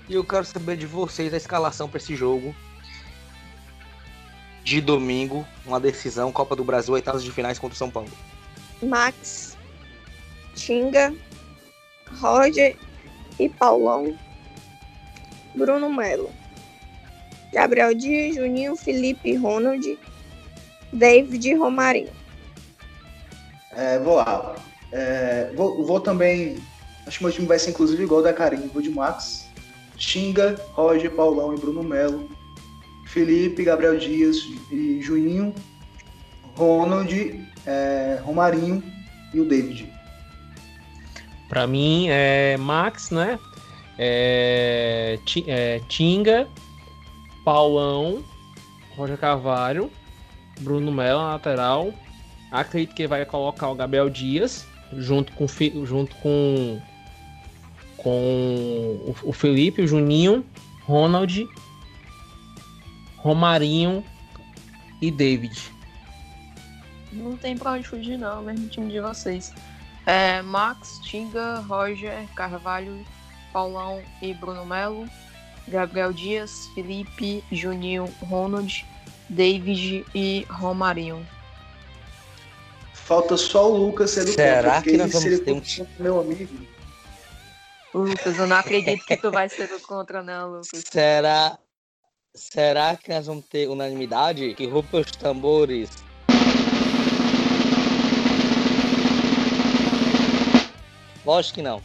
E 0.10 0.14
eu 0.14 0.24
quero 0.24 0.46
saber 0.46 0.78
de 0.78 0.86
vocês 0.86 1.34
a 1.34 1.38
escalação 1.38 1.90
para 1.90 1.98
esse 1.98 2.16
jogo 2.16 2.56
de 4.68 4.82
domingo, 4.82 5.48
uma 5.66 5.80
decisão 5.80 6.30
Copa 6.30 6.54
do 6.54 6.62
Brasil, 6.62 6.94
oitavas 6.94 7.24
de 7.24 7.32
finais 7.32 7.58
contra 7.58 7.74
o 7.74 7.78
São 7.78 7.90
Paulo. 7.90 8.12
Max, 8.84 9.58
Tinga, 10.56 11.16
Roger 12.20 12.76
e 13.40 13.48
Paulão, 13.48 14.20
Bruno 15.56 15.90
Melo, 15.90 16.30
Gabriel 17.54 17.94
Dias, 17.94 18.36
Juninho, 18.36 18.76
Felipe, 18.76 19.36
Ronald, 19.36 19.98
David 20.92 21.50
e 21.50 21.54
Romarinho. 21.54 22.12
É, 23.72 23.98
vou 24.00 24.16
lá. 24.16 24.56
É, 24.92 25.52
vou, 25.56 25.86
vou, 25.86 26.00
também. 26.00 26.58
Acho 27.06 27.20
que 27.20 27.24
meu 27.24 27.34
time 27.34 27.48
vai 27.48 27.60
ser 27.60 27.72
inclusive 27.72 28.04
igual 28.04 28.22
da 28.22 28.34
Karine. 28.34 28.70
Vou 28.74 28.82
de 28.82 28.90
Max, 28.90 29.48
Xinga, 29.98 30.60
Roger, 30.74 31.12
Paulão 31.12 31.54
e 31.54 31.60
Bruno 31.60 31.84
Melo. 31.84 32.30
Felipe, 33.06 33.64
Gabriel 33.64 33.98
Dias 33.98 34.38
e 34.72 35.02
Juninho. 35.02 35.54
Ronald, 36.56 37.14
é, 37.66 38.20
Romarinho 38.24 38.84
e 39.34 39.40
o 39.40 39.46
David. 39.46 39.92
Para 41.48 41.66
mim 41.68 42.08
é 42.10 42.58
Max, 42.58 43.12
né? 43.12 43.40
É, 43.98 45.18
é, 45.48 45.82
Tinga, 45.88 46.48
Paulão, 47.46 48.24
Roger 48.96 49.18
Carvalho, 49.18 49.92
Bruno 50.60 50.92
Melo 50.92 51.22
na 51.22 51.34
lateral. 51.34 51.94
Acredito 52.52 52.96
que 52.96 53.08
vai 53.08 53.26
colocar 53.26 53.70
o 53.70 53.76
Gabriel 53.76 54.10
Dias 54.10 54.66
junto 54.94 55.34
com 55.34 55.48
junto 55.86 56.16
com 56.18 56.80
com 57.98 59.14
o 59.24 59.34
Felipe, 59.34 59.82
o 59.82 59.88
Juninho, 59.88 60.46
Ronald, 60.86 61.48
Romarinho 63.18 64.04
e 65.02 65.12
David. 65.12 65.60
Não 67.12 67.36
tem 67.36 67.58
pra 67.58 67.74
onde 67.74 67.88
fugir 67.88 68.18
não, 68.18 68.44
mesmo 68.44 68.70
time 68.70 68.92
de 68.92 69.02
vocês. 69.02 69.54
É, 70.06 70.42
Max, 70.42 71.00
Tinga, 71.04 71.60
Roger, 71.62 72.26
Carvalho, 72.36 73.04
Paulão 73.52 74.02
e 74.22 74.34
Bruno 74.34 74.66
Melo, 74.66 75.10
Gabriel 75.68 76.14
Dias, 76.14 76.68
Felipe, 76.74 77.44
Juninho, 77.52 78.06
Ronald, 78.22 78.86
David 79.28 80.06
e 80.16 80.46
Romarinho. 80.50 81.26
Falta 83.08 83.38
só 83.38 83.72
o 83.72 83.78
Lucas 83.78 84.12
ser 84.12 84.26
do 84.26 84.34
Será 84.34 84.76
contra, 84.76 84.91
que 84.91 84.97
nós 84.97 85.14
vamos 85.14 85.39
ter 85.39 85.53
um 85.53 85.88
meu 85.97 86.20
amigo? 86.20 86.68
Lucas, 87.93 88.38
eu 88.38 88.45
não 88.45 88.58
acredito 88.58 89.05
que 89.05 89.16
tu 89.16 89.32
vai 89.32 89.47
ser 89.47 89.70
do 89.70 89.80
contra, 89.80 90.22
não, 90.22 90.51
Lucas. 90.51 90.84
Será, 90.91 91.58
será 92.36 92.97
que 92.97 93.10
nós 93.10 93.26
vamos 93.26 93.45
ter 93.45 93.70
unanimidade? 93.70 94.53
Que 94.55 94.68
roupa 94.68 94.97
os 94.97 95.12
tambores 95.12 95.89
Lógico 101.26 101.55
que 101.55 101.62
não. 101.62 101.82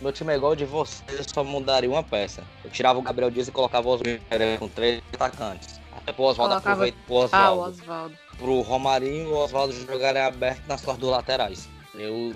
Meu 0.00 0.12
time 0.12 0.32
é 0.32 0.36
igual 0.36 0.54
de 0.54 0.64
vocês, 0.64 1.02
eu 1.18 1.24
só 1.24 1.42
mudaria 1.42 1.90
uma 1.90 2.04
peça. 2.04 2.44
Eu 2.64 2.70
tirava 2.70 3.00
o 3.00 3.02
Gabriel 3.02 3.30
Dias 3.30 3.48
e 3.48 3.52
colocava 3.52 3.88
o 3.88 3.92
Oswaldo 3.92 4.20
com 4.60 4.68
três 4.68 5.02
atacantes. 5.12 5.80
Até 5.92 6.12
pro 6.12 6.24
Oswaldo 6.24 6.54
colocava... 6.54 6.84
aproveitar 6.84 7.06
pro 7.06 7.14
Oswaldo. 7.14 7.36
Ah, 7.36 7.52
o 7.52 7.68
Oswaldo. 7.68 8.21
Pro 8.38 8.60
Romarinho 8.60 9.30
o 9.30 9.36
Oswaldo 9.36 9.72
jogaria 9.72 10.26
aberto 10.26 10.66
nas 10.66 10.80
costas 10.80 11.00
dos 11.00 11.10
laterais. 11.10 11.68
Eu 11.94 12.34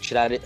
tiraria. 0.00 0.40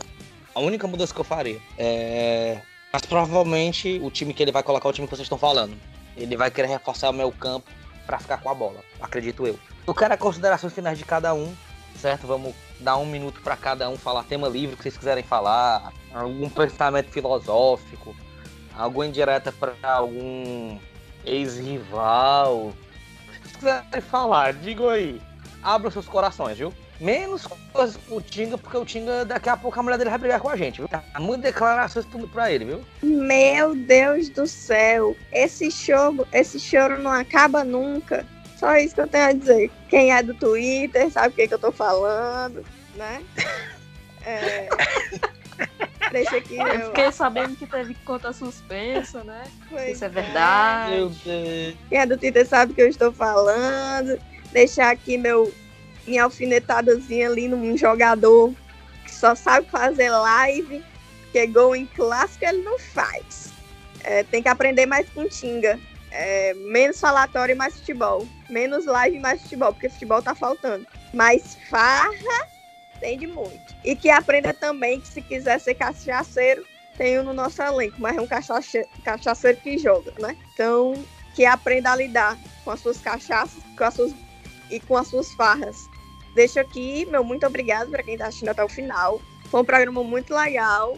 A 0.54 0.60
única 0.60 0.86
mudança 0.86 1.12
que 1.12 1.20
eu 1.20 1.24
faria. 1.24 1.60
É... 1.76 2.60
Mas 2.92 3.02
provavelmente 3.02 4.00
o 4.02 4.10
time 4.10 4.32
que 4.32 4.42
ele 4.42 4.52
vai 4.52 4.62
colocar 4.62 4.88
é 4.88 4.90
o 4.90 4.92
time 4.92 5.06
que 5.06 5.14
vocês 5.14 5.26
estão 5.26 5.38
falando. 5.38 5.76
Ele 6.16 6.36
vai 6.36 6.50
querer 6.50 6.68
reforçar 6.68 7.10
o 7.10 7.12
meu 7.12 7.32
campo 7.32 7.68
para 8.06 8.18
ficar 8.18 8.38
com 8.38 8.50
a 8.50 8.54
bola, 8.54 8.80
acredito 9.00 9.46
eu. 9.46 9.58
Eu 9.86 9.94
quero 9.94 10.14
a 10.14 10.16
considerações 10.16 10.72
finais 10.72 10.98
de 10.98 11.04
cada 11.04 11.34
um 11.34 11.54
certo? 12.04 12.26
Vamos 12.26 12.54
dar 12.80 12.96
um 12.96 13.06
minuto 13.06 13.40
para 13.40 13.56
cada 13.56 13.88
um 13.88 13.96
falar 13.96 14.24
tema 14.24 14.48
livre 14.48 14.76
que 14.76 14.82
vocês 14.82 14.96
quiserem 14.96 15.24
falar, 15.24 15.92
algum 16.12 16.48
pensamento 16.48 17.10
filosófico, 17.10 18.14
alguma 18.76 19.06
indireta 19.06 19.52
para 19.52 19.74
algum 19.82 20.78
ex-rival. 21.24 22.72
Se 23.64 23.70
quiserem 23.70 24.00
falar, 24.02 24.52
digam 24.52 24.90
aí. 24.90 25.18
Abra 25.62 25.90
seus 25.90 26.06
corações, 26.06 26.58
viu? 26.58 26.70
Menos 27.00 27.46
coisas 27.72 27.96
pro 27.96 28.20
Tinga, 28.20 28.58
porque 28.58 28.76
o 28.76 28.84
Tinga 28.84 29.24
daqui 29.24 29.48
a 29.48 29.56
pouco 29.56 29.80
a 29.80 29.82
mulher 29.82 29.96
dele 29.96 30.10
vai 30.10 30.18
brigar 30.18 30.38
com 30.38 30.50
a 30.50 30.56
gente, 30.56 30.76
viu? 30.76 30.88
Tá 30.88 31.02
muitas 31.18 31.44
declarações 31.52 32.06
pra 32.30 32.52
ele, 32.52 32.66
viu? 32.66 32.84
Meu 33.02 33.74
Deus 33.74 34.28
do 34.28 34.46
céu, 34.46 35.16
esse 35.32 35.70
choro, 35.70 36.28
esse 36.30 36.60
choro 36.60 37.02
não 37.02 37.10
acaba 37.10 37.64
nunca. 37.64 38.26
Só 38.58 38.76
isso 38.76 38.94
que 38.94 39.00
eu 39.00 39.08
tenho 39.08 39.28
a 39.28 39.32
dizer. 39.32 39.70
Quem 39.88 40.12
é 40.12 40.22
do 40.22 40.34
Twitter 40.34 41.10
sabe 41.10 41.28
o 41.28 41.32
que, 41.32 41.48
que 41.48 41.54
eu 41.54 41.58
tô 41.58 41.72
falando, 41.72 42.62
né? 42.96 43.22
É... 44.26 44.70
Deixa 46.10 46.36
aqui. 46.36 46.56
Eu, 46.56 46.66
eu 46.66 46.86
fiquei 46.86 47.12
sabendo 47.12 47.56
que 47.56 47.66
teve 47.66 47.94
conta 48.04 48.32
suspensa, 48.32 49.24
né? 49.24 49.44
Pois 49.68 49.96
isso 49.96 50.04
é 50.04 50.08
verdade. 50.08 50.92
Meu 50.92 51.08
Deus. 51.08 51.76
Quem 51.88 51.98
é 51.98 52.06
do 52.06 52.16
Twitter 52.16 52.46
sabe 52.46 52.72
o 52.72 52.74
que 52.74 52.82
eu 52.82 52.88
estou 52.88 53.12
falando. 53.12 54.18
Deixar 54.52 54.90
aqui 54.90 55.16
meu, 55.16 55.52
minha 56.06 56.24
alfinetadazinha 56.24 57.28
ali 57.28 57.48
num 57.48 57.76
jogador 57.76 58.52
que 59.04 59.14
só 59.14 59.34
sabe 59.34 59.68
fazer 59.68 60.10
live, 60.10 60.82
porque 61.22 61.46
gol 61.46 61.74
em 61.74 61.86
clássico 61.86 62.44
ele 62.44 62.62
não 62.62 62.78
faz. 62.78 63.52
É, 64.02 64.22
tem 64.22 64.42
que 64.42 64.48
aprender 64.48 64.86
mais 64.86 65.08
com 65.10 65.26
Tinga 65.26 65.78
é, 66.10 66.54
menos 66.54 67.00
falatório 67.00 67.52
e 67.52 67.56
mais 67.56 67.74
futebol. 67.74 68.26
Menos 68.48 68.86
live 68.86 69.16
e 69.16 69.20
mais 69.20 69.42
futebol, 69.42 69.72
porque 69.72 69.88
futebol 69.88 70.22
tá 70.22 70.34
faltando. 70.34 70.86
Mais 71.12 71.56
farra 71.68 72.53
tem 73.04 73.18
de 73.18 73.26
muito. 73.26 73.74
E 73.84 73.94
que 73.94 74.08
aprenda 74.08 74.54
também 74.54 74.98
que 74.98 75.08
se 75.08 75.20
quiser 75.20 75.60
ser 75.60 75.74
cachaceiro, 75.74 76.64
tem 76.96 77.20
um 77.20 77.22
no 77.22 77.34
nosso 77.34 77.60
elenco, 77.60 77.96
mas 77.98 78.16
é 78.16 78.20
um 78.20 78.26
cachaceiro 78.26 79.58
que 79.62 79.76
joga, 79.76 80.10
né? 80.18 80.34
Então, 80.54 80.94
que 81.34 81.44
aprenda 81.44 81.92
a 81.92 81.96
lidar 81.96 82.38
com 82.64 82.70
as 82.70 82.80
suas 82.80 82.98
cachaças 82.98 83.62
com 83.76 83.84
as 83.84 83.94
suas, 83.94 84.14
e 84.70 84.80
com 84.80 84.96
as 84.96 85.08
suas 85.08 85.30
farras. 85.32 85.76
Deixo 86.34 86.58
aqui 86.58 87.04
meu 87.04 87.22
muito 87.22 87.46
obrigado 87.46 87.90
para 87.90 88.02
quem 88.02 88.14
está 88.14 88.28
assistindo 88.28 88.48
até 88.48 88.64
o 88.64 88.68
final. 88.68 89.20
Foi 89.50 89.60
um 89.60 89.64
programa 89.64 90.02
muito 90.02 90.34
legal 90.34 90.96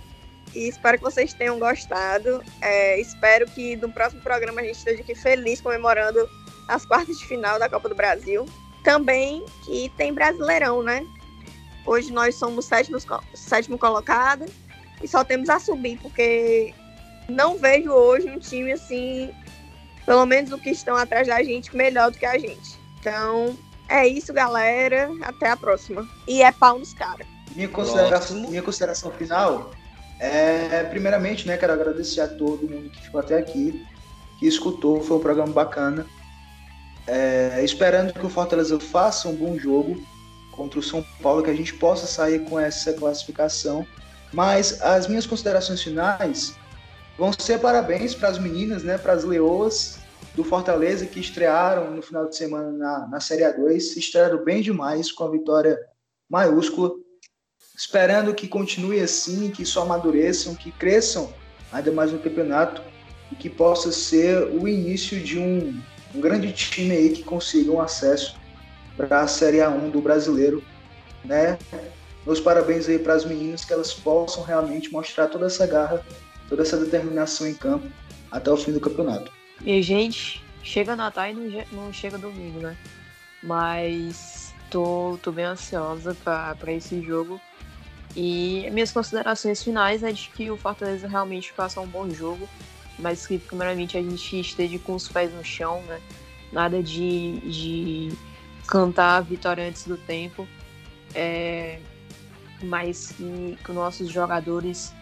e 0.54 0.68
espero 0.68 0.98
que 0.98 1.04
vocês 1.04 1.34
tenham 1.34 1.58
gostado. 1.58 2.40
É, 2.62 3.00
espero 3.00 3.46
que 3.50 3.74
no 3.76 3.90
próximo 3.90 4.22
programa 4.22 4.60
a 4.60 4.64
gente 4.64 4.76
esteja 4.76 5.02
aqui 5.02 5.14
feliz 5.14 5.60
comemorando 5.60 6.28
as 6.68 6.86
quartas 6.86 7.18
de 7.18 7.26
final 7.26 7.58
da 7.58 7.68
Copa 7.68 7.88
do 7.88 7.96
Brasil. 7.96 8.46
Também 8.84 9.44
que 9.64 9.90
tem 9.96 10.12
Brasileirão, 10.12 10.82
né? 10.82 11.04
Hoje 11.86 12.12
nós 12.12 12.34
somos 12.34 12.64
sétimo, 12.64 12.98
sétimo 13.34 13.78
colocado 13.78 14.44
e 15.02 15.08
só 15.08 15.22
temos 15.24 15.48
a 15.48 15.58
subir, 15.60 15.98
porque 16.02 16.74
não 17.28 17.56
vejo 17.56 17.90
hoje 17.90 18.28
um 18.28 18.38
time 18.38 18.72
assim, 18.72 19.30
pelo 20.04 20.26
menos 20.26 20.52
o 20.52 20.58
que 20.58 20.70
estão 20.70 20.96
atrás 20.96 21.28
da 21.28 21.42
gente, 21.42 21.74
melhor 21.76 22.10
do 22.10 22.18
que 22.18 22.26
a 22.26 22.38
gente. 22.38 22.78
Então, 22.98 23.56
é 23.88 24.06
isso, 24.06 24.32
galera. 24.32 25.10
Até 25.22 25.50
a 25.50 25.56
próxima. 25.56 26.06
E 26.26 26.42
é 26.42 26.50
pau 26.50 26.78
nos 26.78 26.92
caras. 26.92 27.26
Minha 27.54 27.68
consideração, 27.68 28.36
minha 28.48 28.62
consideração 28.62 29.10
final 29.12 29.70
é, 30.18 30.82
primeiramente, 30.84 31.46
né, 31.46 31.56
quero 31.56 31.72
agradecer 31.72 32.20
a 32.20 32.28
todo 32.28 32.68
mundo 32.68 32.90
que 32.90 33.02
ficou 33.02 33.20
até 33.20 33.38
aqui, 33.38 33.86
que 34.38 34.46
escutou, 34.46 35.02
foi 35.02 35.16
um 35.16 35.20
programa 35.20 35.52
bacana. 35.52 36.06
É, 37.06 37.60
esperando 37.62 38.12
que 38.12 38.26
o 38.26 38.28
Fortaleza 38.28 38.80
faça 38.80 39.28
um 39.28 39.34
bom 39.34 39.56
jogo 39.56 40.02
contra 40.56 40.78
o 40.78 40.82
São 40.82 41.04
Paulo, 41.22 41.42
que 41.42 41.50
a 41.50 41.54
gente 41.54 41.74
possa 41.74 42.06
sair 42.06 42.44
com 42.44 42.58
essa 42.58 42.92
classificação. 42.92 43.86
Mas 44.32 44.80
as 44.82 45.06
minhas 45.06 45.26
considerações 45.26 45.82
finais 45.82 46.54
vão 47.18 47.32
ser 47.32 47.60
parabéns 47.60 48.14
para 48.14 48.28
as 48.28 48.38
meninas, 48.38 48.82
né, 48.82 48.98
para 48.98 49.12
as 49.12 49.24
leoas 49.24 49.98
do 50.34 50.44
Fortaleza 50.44 51.06
que 51.06 51.20
estrearam 51.20 51.90
no 51.90 52.02
final 52.02 52.28
de 52.28 52.36
semana 52.36 52.70
na, 52.70 53.08
na 53.08 53.20
Série 53.20 53.42
A2, 53.42 53.96
estrearam 53.96 54.44
bem 54.44 54.60
demais 54.60 55.10
com 55.10 55.24
a 55.24 55.30
vitória 55.30 55.78
maiúscula 56.28 56.92
esperando 57.76 58.34
que 58.34 58.48
continue 58.48 59.00
assim, 59.00 59.50
que 59.50 59.64
só 59.66 59.82
amadureçam, 59.82 60.54
que 60.54 60.72
cresçam 60.72 61.32
ainda 61.70 61.92
mais 61.92 62.10
no 62.10 62.18
campeonato 62.18 62.82
e 63.30 63.34
que 63.34 63.50
possa 63.50 63.92
ser 63.92 64.44
o 64.44 64.66
início 64.66 65.20
de 65.20 65.38
um, 65.38 65.78
um 66.14 66.20
grande 66.20 66.52
time 66.52 66.92
aí 66.92 67.10
que 67.10 67.22
consiga 67.22 67.70
um 67.70 67.80
acesso 67.80 68.36
para 68.96 69.20
a 69.20 69.26
Série 69.26 69.58
A1 69.58 69.90
do 69.90 70.00
brasileiro, 70.00 70.62
né? 71.24 71.58
Meus 72.24 72.40
parabéns 72.40 72.88
aí 72.88 72.98
para 72.98 73.14
as 73.14 73.24
meninas 73.24 73.64
que 73.64 73.72
elas 73.72 73.92
possam 73.92 74.42
realmente 74.42 74.92
mostrar 74.92 75.28
toda 75.28 75.46
essa 75.46 75.66
garra 75.66 76.04
toda 76.48 76.62
essa 76.62 76.76
determinação 76.76 77.46
em 77.46 77.54
campo 77.54 77.86
até 78.30 78.50
o 78.50 78.56
fim 78.56 78.72
do 78.72 78.80
campeonato. 78.80 79.32
E, 79.64 79.80
gente, 79.82 80.42
chega 80.62 80.96
Natal 80.96 81.30
e 81.30 81.34
não, 81.34 81.64
não 81.72 81.92
chega 81.92 82.18
domingo, 82.18 82.60
né? 82.60 82.76
Mas 83.42 84.54
tô, 84.70 85.18
tô 85.22 85.32
bem 85.32 85.44
ansiosa 85.44 86.16
para 86.24 86.72
esse 86.72 87.00
jogo. 87.02 87.40
E 88.14 88.68
minhas 88.72 88.92
considerações 88.92 89.62
finais 89.62 90.02
é 90.02 90.10
de 90.10 90.28
que 90.30 90.50
o 90.50 90.56
Fortaleza 90.56 91.06
realmente 91.06 91.52
faça 91.52 91.80
um 91.80 91.86
bom 91.86 92.08
jogo, 92.08 92.48
mas 92.98 93.26
que 93.26 93.38
primeiramente 93.38 93.96
a 93.96 94.02
gente 94.02 94.40
esteja 94.40 94.78
com 94.78 94.94
os 94.94 95.08
pés 95.08 95.32
no 95.32 95.44
chão, 95.44 95.82
né? 95.82 96.00
Nada 96.52 96.82
de, 96.82 97.40
de 97.40 98.12
cantar 98.66 99.16
a 99.16 99.20
vitória 99.20 99.66
antes 99.66 99.86
do 99.86 99.96
tempo. 99.96 100.46
É, 101.14 101.78
mas 102.62 103.12
que, 103.12 103.58
que 103.64 103.72
nossos 103.72 104.10
jogadores 104.10 104.92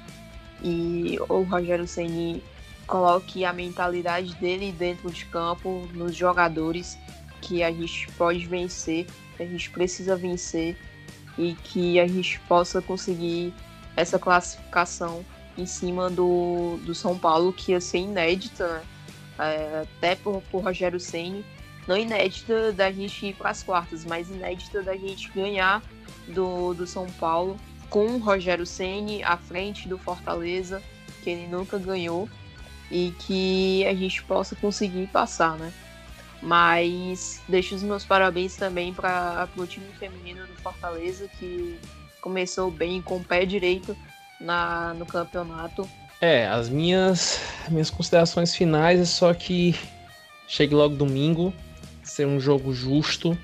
e 0.63 1.19
o 1.29 1.43
Rogério 1.43 1.87
Ceni 1.87 2.43
coloque 2.87 3.45
a 3.45 3.53
mentalidade 3.53 4.35
dele 4.37 4.73
dentro 4.73 5.11
de 5.11 5.25
campo, 5.27 5.89
nos 5.95 6.15
jogadores, 6.15 6.99
que 7.41 7.63
a 7.63 7.71
gente 7.71 8.11
pode 8.13 8.47
vencer, 8.47 9.07
que 9.37 9.43
a 9.43 9.47
gente 9.47 9.71
precisa 9.71 10.17
vencer 10.17 10.77
e 11.37 11.55
que 11.55 11.99
a 11.99 12.07
gente 12.07 12.39
possa 12.41 12.81
conseguir 12.81 13.53
essa 13.97 14.19
classificação 14.19 15.25
em 15.57 15.67
cima 15.67 16.11
do, 16.11 16.79
do 16.85 16.95
São 16.95 17.19
Paulo, 17.19 17.53
que 17.53 17.73
ia 17.73 17.81
ser 17.81 17.99
inédita, 17.99 18.67
né? 18.69 18.83
É, 19.37 19.83
até 19.83 20.15
por, 20.15 20.41
por 20.43 20.63
Rogério 20.63 21.01
Ceni 21.01 21.45
não 21.87 21.97
inédita 21.97 22.73
da 22.73 22.91
gente 22.91 23.27
ir 23.27 23.35
para 23.35 23.51
as 23.51 23.63
quartas, 23.63 24.05
mas 24.05 24.31
inédita 24.31 24.83
da 24.83 24.97
gente 24.97 25.31
ganhar 25.31 25.83
do, 26.29 26.75
do 26.75 26.87
São 26.87 27.07
Paulo 27.19 27.57
com 27.91 28.07
o 28.07 28.19
Rogério 28.19 28.67
Ceni 28.67 29.23
à 29.23 29.37
frente 29.37 29.89
do 29.89 29.99
Fortaleza, 29.99 30.83
que 31.23 31.31
ele 31.31 31.47
nunca 31.47 31.79
ganhou 31.79 32.29
e 32.91 33.13
que 33.21 33.87
a 33.87 33.95
gente 33.95 34.23
possa 34.25 34.57
conseguir 34.57 35.07
passar, 35.09 35.57
né? 35.57 35.73
Mas 36.43 37.41
deixo 37.49 37.75
os 37.75 37.83
meus 37.83 38.05
parabéns 38.05 38.57
também 38.57 38.93
para 38.93 39.49
o 39.57 39.67
time 39.67 39.87
feminino 39.99 40.47
do 40.47 40.53
Fortaleza, 40.55 41.29
que 41.39 41.79
começou 42.21 42.71
bem 42.71 43.01
com 43.01 43.17
o 43.17 43.25
pé 43.25 43.47
direito 43.47 43.97
na, 44.41 44.95
no 44.95 45.07
campeonato. 45.07 45.89
É, 46.21 46.47
as 46.47 46.69
minhas, 46.69 47.41
minhas 47.69 47.91
considerações 47.91 48.55
finais 48.55 49.01
é 49.01 49.05
só 49.05 49.33
que 49.33 49.75
chegue 50.47 50.75
logo 50.75 50.97
domingo, 50.97 51.53
ser 52.09 52.27
um 52.27 52.39
jogo 52.39 52.73
justo, 52.73 53.37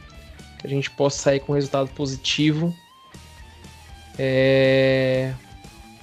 que 0.58 0.66
a 0.66 0.70
gente 0.70 0.90
possa 0.90 1.18
sair 1.18 1.40
com 1.40 1.52
um 1.52 1.54
resultado 1.54 1.88
positivo. 1.90 2.74
É... 4.18 5.32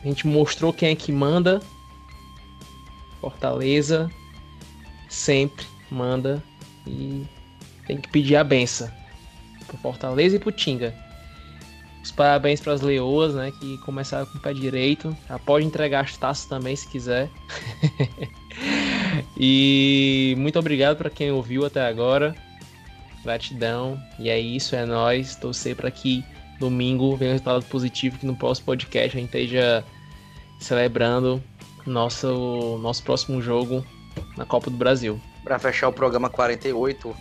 A 0.04 0.08
gente 0.08 0.28
mostrou 0.28 0.74
quem 0.74 0.90
é 0.90 0.96
que 0.96 1.12
manda. 1.12 1.62
Fortaleza 3.20 4.10
sempre 5.10 5.66
manda 5.90 6.44
e 6.86 7.26
tem 7.86 7.98
que 7.98 8.10
pedir 8.10 8.36
a 8.36 8.44
benção 8.44 8.92
pro 9.68 9.78
Fortaleza 9.78 10.36
e 10.36 10.40
pro 10.40 10.52
Tinga. 10.52 10.94
Os 12.02 12.12
parabéns 12.12 12.62
para 12.62 12.74
as 12.74 12.82
leoas, 12.82 13.36
né, 13.36 13.52
que 13.60 13.78
começaram 13.80 14.26
com 14.26 14.38
o 14.38 14.42
pé 14.42 14.54
direito. 14.54 15.16
Já 15.28 15.38
pode 15.38 15.66
entregar 15.66 16.06
as 16.06 16.16
taças 16.16 16.46
também 16.46 16.76
se 16.76 16.88
quiser. 16.88 17.30
e 19.36 20.34
muito 20.38 20.58
obrigado 20.58 20.96
para 20.96 21.10
quem 21.10 21.32
ouviu 21.32 21.66
até 21.66 21.86
agora. 21.86 22.34
Gratidão. 23.28 24.02
E 24.18 24.30
é 24.30 24.40
isso, 24.40 24.76
é 24.76 24.86
nós. 24.86 25.36
Torcer 25.36 25.76
para 25.76 25.92
que 25.92 26.24
domingo 26.60 27.16
venha 27.18 27.32
um 27.32 27.34
resultado 27.34 27.66
positivo 27.66 28.18
que 28.18 28.26
no 28.26 28.36
próximo 28.36 28.66
podcast 28.66 29.18
a 29.18 29.20
gente 29.20 29.30
esteja 29.30 29.84
celebrando 30.60 31.44
nosso 31.86 32.80
nosso 32.82 33.04
próximo 33.04 33.42
jogo 33.42 33.86
na 34.38 34.46
Copa 34.46 34.70
do 34.70 34.78
Brasil. 34.78 35.20
Para 35.44 35.60
fechar 35.60 35.90
o 35.90 35.94
programa 35.94 36.30
48, 36.30 37.16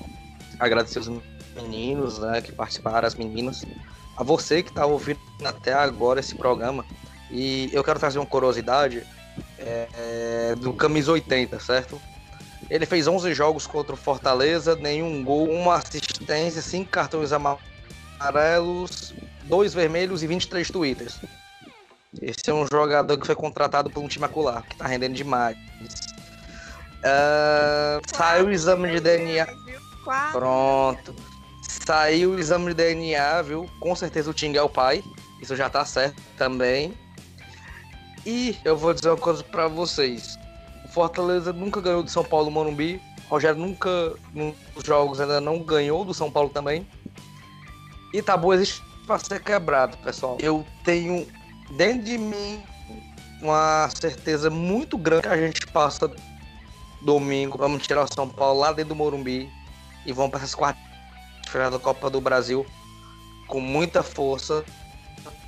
agradecer 0.59 1.01
os 1.01 1.11
meninos 1.55 2.19
né, 2.19 2.41
que 2.41 2.53
participaram, 2.53 3.07
as 3.07 3.15
meninas, 3.15 3.65
a 4.17 4.23
você 4.23 4.63
que 4.63 4.71
está 4.71 4.87
ouvindo 4.87 5.19
até 5.45 5.75
agora 5.75 6.21
esse 6.21 6.35
programa. 6.35 6.85
E 7.31 7.69
eu 7.73 7.83
quero 7.83 7.99
trazer 7.99 8.19
uma 8.19 8.27
curiosidade 8.27 9.03
é, 9.59 9.89
é, 9.93 10.55
do 10.55 10.73
Camisa 10.73 11.13
80, 11.13 11.59
certo? 11.61 12.01
Ele 12.69 12.85
fez 12.85 13.07
11 13.07 13.33
jogos 13.33 13.67
contra 13.67 13.95
o 13.95 13.97
Fortaleza, 13.97 14.75
nenhum 14.77 15.23
gol, 15.23 15.49
uma 15.49 15.77
assistência, 15.77 16.61
5 16.61 16.91
cartões 16.91 17.31
amarelos, 17.33 19.15
2 19.45 19.73
vermelhos 19.73 20.23
e 20.23 20.27
23 20.27 20.69
twitters. 20.71 21.21
Esse 22.21 22.51
é 22.51 22.55
um 22.55 22.67
jogador 22.67 23.17
que 23.19 23.27
foi 23.27 23.35
contratado 23.35 23.91
por 23.91 24.03
um 24.03 24.09
time 24.09 24.25
acular, 24.25 24.63
que 24.63 24.77
tá 24.77 24.87
rendendo 24.87 25.15
demais. 25.15 25.57
Uh, 26.99 28.01
saiu 28.07 28.47
o 28.47 28.51
exame 28.51 28.91
de 28.91 29.01
DNA. 29.01 29.47
Pronto. 30.33 31.15
Saiu 31.63 32.33
o 32.33 32.39
exame 32.39 32.69
de 32.69 32.75
DNA, 32.75 33.43
viu? 33.43 33.71
Com 33.81 33.95
certeza 33.95 34.31
o 34.31 34.35
Ting 34.35 34.57
é 34.57 34.63
o 34.63 34.69
pai. 34.69 35.05
Isso 35.41 35.55
já 35.55 35.69
tá 35.69 35.85
certo 35.85 36.21
também. 36.37 36.93
E 38.25 38.57
eu 38.65 38.77
vou 38.77 38.93
dizer 38.93 39.11
uma 39.11 39.17
coisa 39.17 39.45
para 39.45 39.69
vocês. 39.69 40.37
Fortaleza 40.97 41.53
nunca 41.53 41.79
ganhou 41.79 42.03
do 42.03 42.11
São 42.11 42.25
Paulo 42.25 42.51
Morumbi. 42.51 42.99
O 43.27 43.35
Rogério 43.35 43.61
nunca, 43.61 44.15
nos 44.33 44.55
jogos, 44.83 45.21
ainda 45.21 45.43
não 45.43 45.59
ganhou 45.59 46.07
do 46.07 46.15
São 46.15 46.31
Paulo 46.31 46.49
também. 46.49 46.89
E 48.15 48.23
Tabu 48.23 48.55
existe 48.55 48.83
para 49.07 49.19
ser 49.19 49.43
quebrado, 49.43 49.95
pessoal. 49.99 50.39
Eu 50.41 50.65
tenho 50.85 51.29
dentro 51.73 52.03
de 52.03 52.17
mim 52.17 52.63
uma 53.43 53.91
certeza 53.91 54.49
muito 54.49 54.97
grande 54.97 55.25
que 55.25 55.29
a 55.29 55.37
gente 55.37 55.67
passa 55.67 56.11
domingo, 57.03 57.59
vamos 57.59 57.87
tirar 57.87 58.05
o 58.05 58.15
São 58.15 58.27
Paulo 58.27 58.61
lá 58.61 58.73
dentro 58.73 58.95
do 58.95 58.97
Morumbi 58.97 59.51
e 60.07 60.13
vamos 60.15 60.31
para 60.31 60.41
essas 60.41 60.55
quartas 60.55 60.83
final 61.47 61.71
da 61.71 61.79
Copa 61.79 62.09
do 62.09 62.23
Brasil 62.23 62.65
com 63.47 63.61
muita 63.61 64.03
força, 64.03 64.65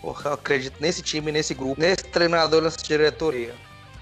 porque 0.02 0.28
eu 0.28 0.32
acredito 0.34 0.76
nesse 0.78 1.00
time, 1.00 1.32
nesse 1.32 1.54
grupo, 1.54 1.80
nesse 1.80 2.04
treinador, 2.04 2.60
nessa 2.60 2.76
diretoria. 2.76 3.54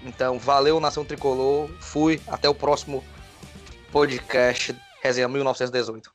Então, 0.06 0.38
valeu, 0.38 0.78
Nação 0.78 1.04
Tricolor. 1.04 1.68
Fui. 1.80 2.20
Até 2.28 2.48
o 2.48 2.54
próximo 2.54 3.04
podcast, 3.90 4.74
Resenha 5.02 5.28
1918. 5.28 6.12